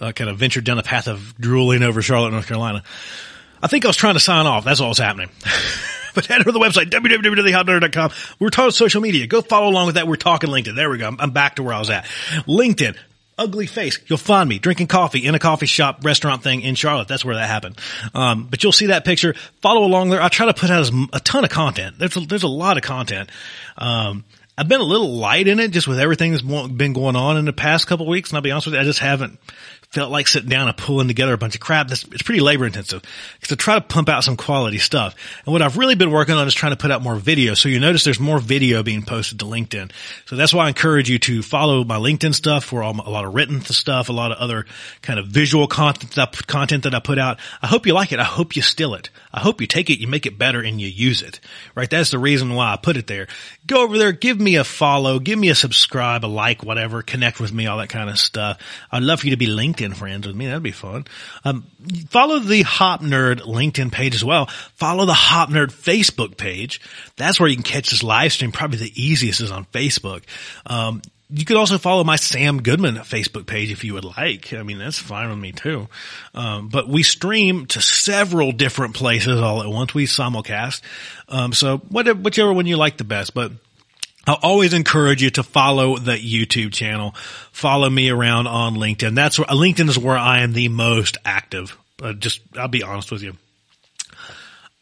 [0.00, 2.82] uh, kind of ventured down the path of drooling over Charlotte, North Carolina.
[3.62, 4.64] I think I was trying to sign off.
[4.64, 5.28] That's all was happening.
[6.14, 8.10] but head over to the website, www.thehopnerd.com.
[8.40, 9.26] We're talking social media.
[9.26, 10.08] Go follow along with that.
[10.08, 10.74] We're talking LinkedIn.
[10.74, 11.06] There we go.
[11.06, 12.04] I'm, I'm back to where I was at.
[12.46, 12.96] LinkedIn,
[13.38, 13.98] ugly face.
[14.06, 17.08] You'll find me drinking coffee in a coffee shop restaurant thing in Charlotte.
[17.08, 17.78] That's where that happened.
[18.14, 19.34] Um, but you'll see that picture.
[19.60, 20.22] Follow along there.
[20.22, 21.98] I try to put out a ton of content.
[21.98, 23.30] There's a, there's a lot of content.
[23.76, 24.24] Um,
[24.56, 27.46] I've been a little light in it just with everything that's been going on in
[27.46, 28.30] the past couple weeks.
[28.30, 29.38] And I'll be honest with you, I just haven't
[29.92, 31.88] felt like sitting down and pulling together a bunch of crap.
[31.88, 33.02] That's, it's pretty labor intensive
[33.42, 35.14] to try to pump out some quality stuff.
[35.44, 37.54] And what I've really been working on is trying to put out more video.
[37.54, 39.92] So you notice there's more video being posted to LinkedIn.
[40.26, 43.34] So that's why I encourage you to follow my LinkedIn stuff for a lot of
[43.34, 44.64] written stuff, a lot of other
[45.02, 47.38] kind of visual content that, I, content that I put out.
[47.60, 48.18] I hope you like it.
[48.18, 49.10] I hope you steal it.
[49.32, 51.40] I hope you take it, you make it better and you use it,
[51.74, 51.88] right?
[51.88, 53.28] That's the reason why I put it there.
[53.66, 57.40] Go over there, give me a follow, give me a subscribe, a like, whatever, connect
[57.40, 58.58] with me, all that kind of stuff.
[58.90, 60.46] I'd love for you to be LinkedIn friends with me.
[60.46, 61.06] That'd be fun.
[61.44, 61.66] Um,
[62.08, 64.46] follow the Hop Nerd LinkedIn page as well.
[64.76, 66.80] Follow the Hop Nerd Facebook page.
[67.16, 68.52] That's where you can catch this live stream.
[68.52, 70.22] Probably the easiest is on Facebook.
[70.64, 71.02] Um,
[71.34, 74.52] you could also follow my Sam Goodman Facebook page if you would like.
[74.52, 75.88] I mean, that's fine with me too.
[76.34, 79.94] Um, but we stream to several different places all at once.
[79.94, 80.82] We simulcast.
[81.28, 83.52] Um, so whatever, whichever one you like the best, but
[84.26, 87.14] I'll always encourage you to follow the YouTube channel.
[87.50, 89.14] Follow me around on LinkedIn.
[89.14, 91.76] That's where LinkedIn is where I am the most active.
[92.00, 93.36] Uh, just, I'll be honest with you.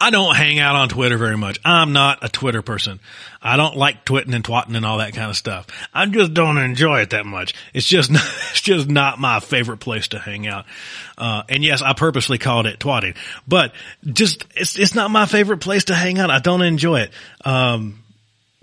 [0.03, 1.59] I don't hang out on Twitter very much.
[1.63, 3.01] I'm not a Twitter person.
[3.43, 5.67] I don't like twitting and twatting and all that kind of stuff.
[5.93, 7.55] I just don't enjoy it that much.
[7.75, 10.65] It's just, not, it's just not my favorite place to hang out.
[11.19, 13.15] Uh, and yes, I purposely called it twatting,
[13.47, 13.73] but
[14.07, 16.31] just, it's, it's not my favorite place to hang out.
[16.31, 17.11] I don't enjoy it.
[17.45, 18.03] Um,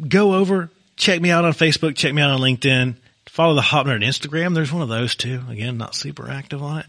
[0.05, 2.95] go over, check me out on Facebook, check me out on LinkedIn,
[3.25, 4.55] follow the Hop Nerd Instagram.
[4.55, 5.41] There's one of those too.
[5.49, 6.85] Again, not super active on it,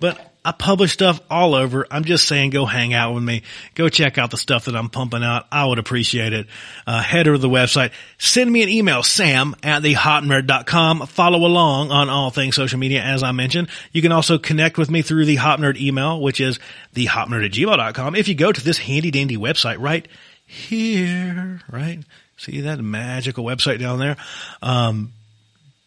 [0.00, 1.86] but I publish stuff all over.
[1.90, 3.42] I'm just saying go hang out with me.
[3.76, 5.46] Go check out the stuff that I'm pumping out.
[5.52, 6.48] I would appreciate it.
[6.84, 7.92] Uh, head over to the website.
[8.18, 11.06] Send me an email, sam at thehopnerd.com.
[11.06, 13.68] Follow along on all things social media, as I mentioned.
[13.92, 16.58] You can also connect with me through the Hop Nerd email, which is
[16.94, 18.16] thehopnerd at gmail.com.
[18.16, 20.08] If you go to this handy dandy website right
[20.44, 22.00] here, right?
[22.42, 24.16] See that magical website down there?
[24.60, 25.12] Um,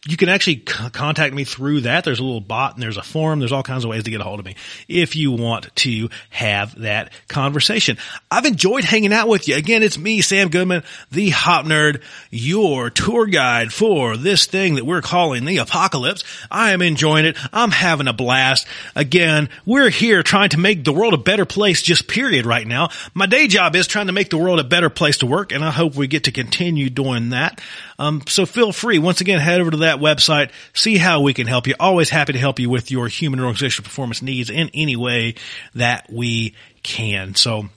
[0.08, 2.04] you can actually c- contact me through that.
[2.04, 3.40] There's a little bot and there's a form.
[3.40, 4.56] There's all kinds of ways to get a hold of me
[4.88, 7.98] if you want to have that conversation.
[8.30, 9.56] I've enjoyed hanging out with you.
[9.56, 14.86] Again, it's me, Sam Goodman, the Hop Nerd, your tour guide for this thing that
[14.86, 16.24] we're calling the apocalypse.
[16.52, 17.38] I am enjoying it.
[17.52, 18.68] I'm having a blast.
[18.96, 22.90] Again, we're here trying to make the world a better place, just period right now.
[23.14, 25.64] My day job is trying to make the world a better place to work and
[25.64, 27.62] I hope we get to continue doing that.
[27.98, 31.48] Um, so feel free, once again, head over to that website, see how we can
[31.48, 31.76] help you.
[31.80, 35.36] Always happy to help you with your human and organizational performance needs in any way
[35.74, 37.36] that we can.
[37.36, 37.70] So,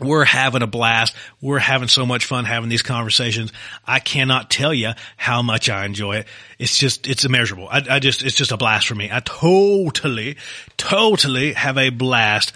[0.00, 1.14] we're having a blast.
[1.40, 3.52] We're having so much fun having these conversations.
[3.86, 6.26] I cannot tell you how much I enjoy it.
[6.58, 7.68] It's just, it's immeasurable.
[7.68, 9.10] I, I, just, it's just a blast for me.
[9.12, 10.36] I totally,
[10.78, 12.52] totally have a blast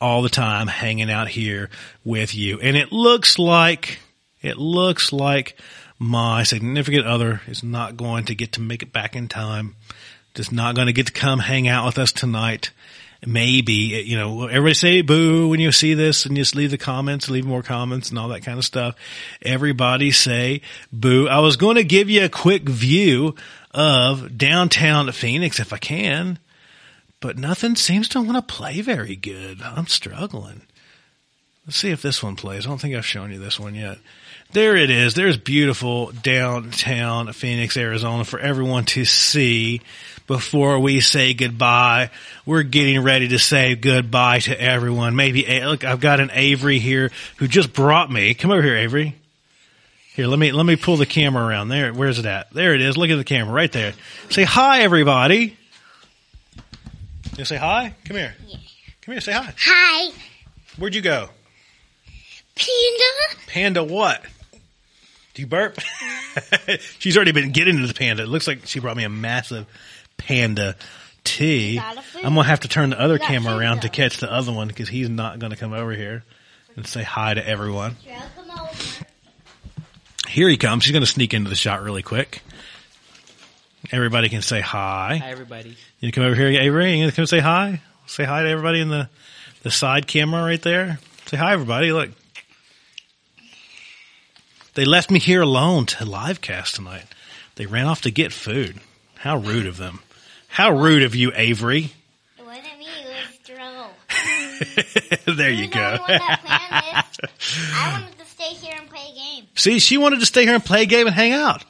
[0.00, 1.70] all the time hanging out here
[2.04, 2.60] with you.
[2.60, 4.00] And it looks like,
[4.42, 5.56] it looks like
[5.98, 9.76] my significant other is not going to get to make it back in time.
[10.34, 12.70] Just not going to get to come hang out with us tonight.
[13.26, 17.28] Maybe, you know, everybody say boo when you see this and just leave the comments,
[17.28, 18.94] leave more comments and all that kind of stuff.
[19.42, 20.60] Everybody say
[20.92, 21.26] boo.
[21.26, 23.34] I was going to give you a quick view
[23.72, 26.38] of downtown Phoenix if I can,
[27.18, 29.62] but nothing seems to want to play very good.
[29.62, 30.62] I'm struggling.
[31.66, 32.66] Let's see if this one plays.
[32.66, 33.98] I don't think I've shown you this one yet.
[34.50, 35.12] There it is.
[35.12, 39.82] There's beautiful downtown Phoenix, Arizona for everyone to see
[40.26, 42.10] before we say goodbye.
[42.46, 45.16] We're getting ready to say goodbye to everyone.
[45.16, 48.32] Maybe, eh, look, I've got an Avery here who just brought me.
[48.32, 49.16] Come over here, Avery.
[50.14, 51.92] Here, let me, let me pull the camera around there.
[51.92, 52.50] Where's it at?
[52.50, 52.96] There it is.
[52.96, 53.92] Look at the camera right there.
[54.30, 55.58] Say hi, everybody.
[57.36, 57.94] You say hi?
[58.06, 58.34] Come here.
[58.46, 58.56] Yeah.
[59.02, 59.52] Come here, say hi.
[59.58, 60.10] Hi,
[60.78, 61.28] Where'd you go?
[62.54, 63.42] Panda.
[63.46, 64.22] Panda what?
[65.38, 65.78] Do you burp?
[66.98, 68.24] She's already been getting into the panda.
[68.24, 69.66] It looks like she brought me a massive
[70.16, 70.74] panda
[71.22, 71.76] tea.
[71.76, 72.24] Got a food.
[72.24, 74.66] I'm gonna have to turn the other camera food, around to catch the other one
[74.66, 76.24] because he's not gonna come over here
[76.74, 77.94] and say hi to everyone.
[80.26, 80.84] Here he comes.
[80.84, 82.42] He's gonna sneak into the shot really quick.
[83.92, 85.20] Everybody can say hi.
[85.22, 85.76] Hi, everybody.
[86.00, 86.96] You come over here, Avery.
[86.96, 87.80] You gonna come say hi?
[88.08, 89.08] Say hi to everybody in the
[89.62, 90.98] the side camera right there.
[91.26, 91.92] Say hi, everybody.
[91.92, 92.10] Look,
[94.78, 97.06] they left me here alone to live cast tonight.
[97.56, 98.78] They ran off to get food.
[99.16, 99.98] How rude of them.
[100.46, 101.90] How rude of you, Avery.
[102.38, 103.38] It wasn't me, it was
[105.26, 105.32] Joe.
[105.34, 105.96] there you You're the only go.
[105.98, 107.72] one that planned this.
[107.74, 109.48] I wanted to stay here and play a game.
[109.56, 111.64] See, she wanted to stay here and play a game and hang out.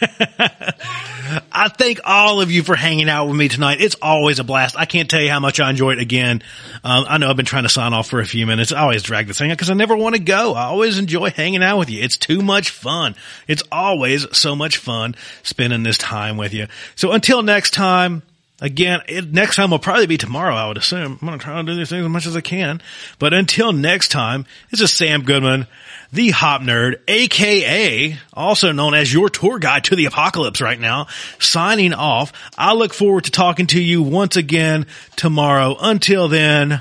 [1.52, 3.80] I thank all of you for hanging out with me tonight.
[3.80, 4.76] It's always a blast.
[4.76, 6.42] I can't tell you how much I enjoy it again.
[6.82, 8.72] Um, I know I've been trying to sign off for a few minutes.
[8.72, 10.54] I always drag this thing out because I never want to go.
[10.54, 12.02] I always enjoy hanging out with you.
[12.02, 13.14] It's too much fun.
[13.46, 16.66] It's always so much fun spending this time with you.
[16.96, 18.22] So until next time,
[18.62, 21.18] Again, it, next time will probably be tomorrow, I would assume.
[21.20, 22.82] I'm going to try to do these things as much as I can.
[23.18, 25.66] But until next time, this is Sam Goodman,
[26.12, 31.06] the Hop Nerd, aka also known as your tour guide to the apocalypse right now,
[31.38, 32.32] signing off.
[32.56, 35.76] I look forward to talking to you once again tomorrow.
[35.80, 36.80] Until then,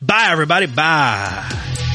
[0.00, 0.66] bye everybody.
[0.66, 1.86] Bye.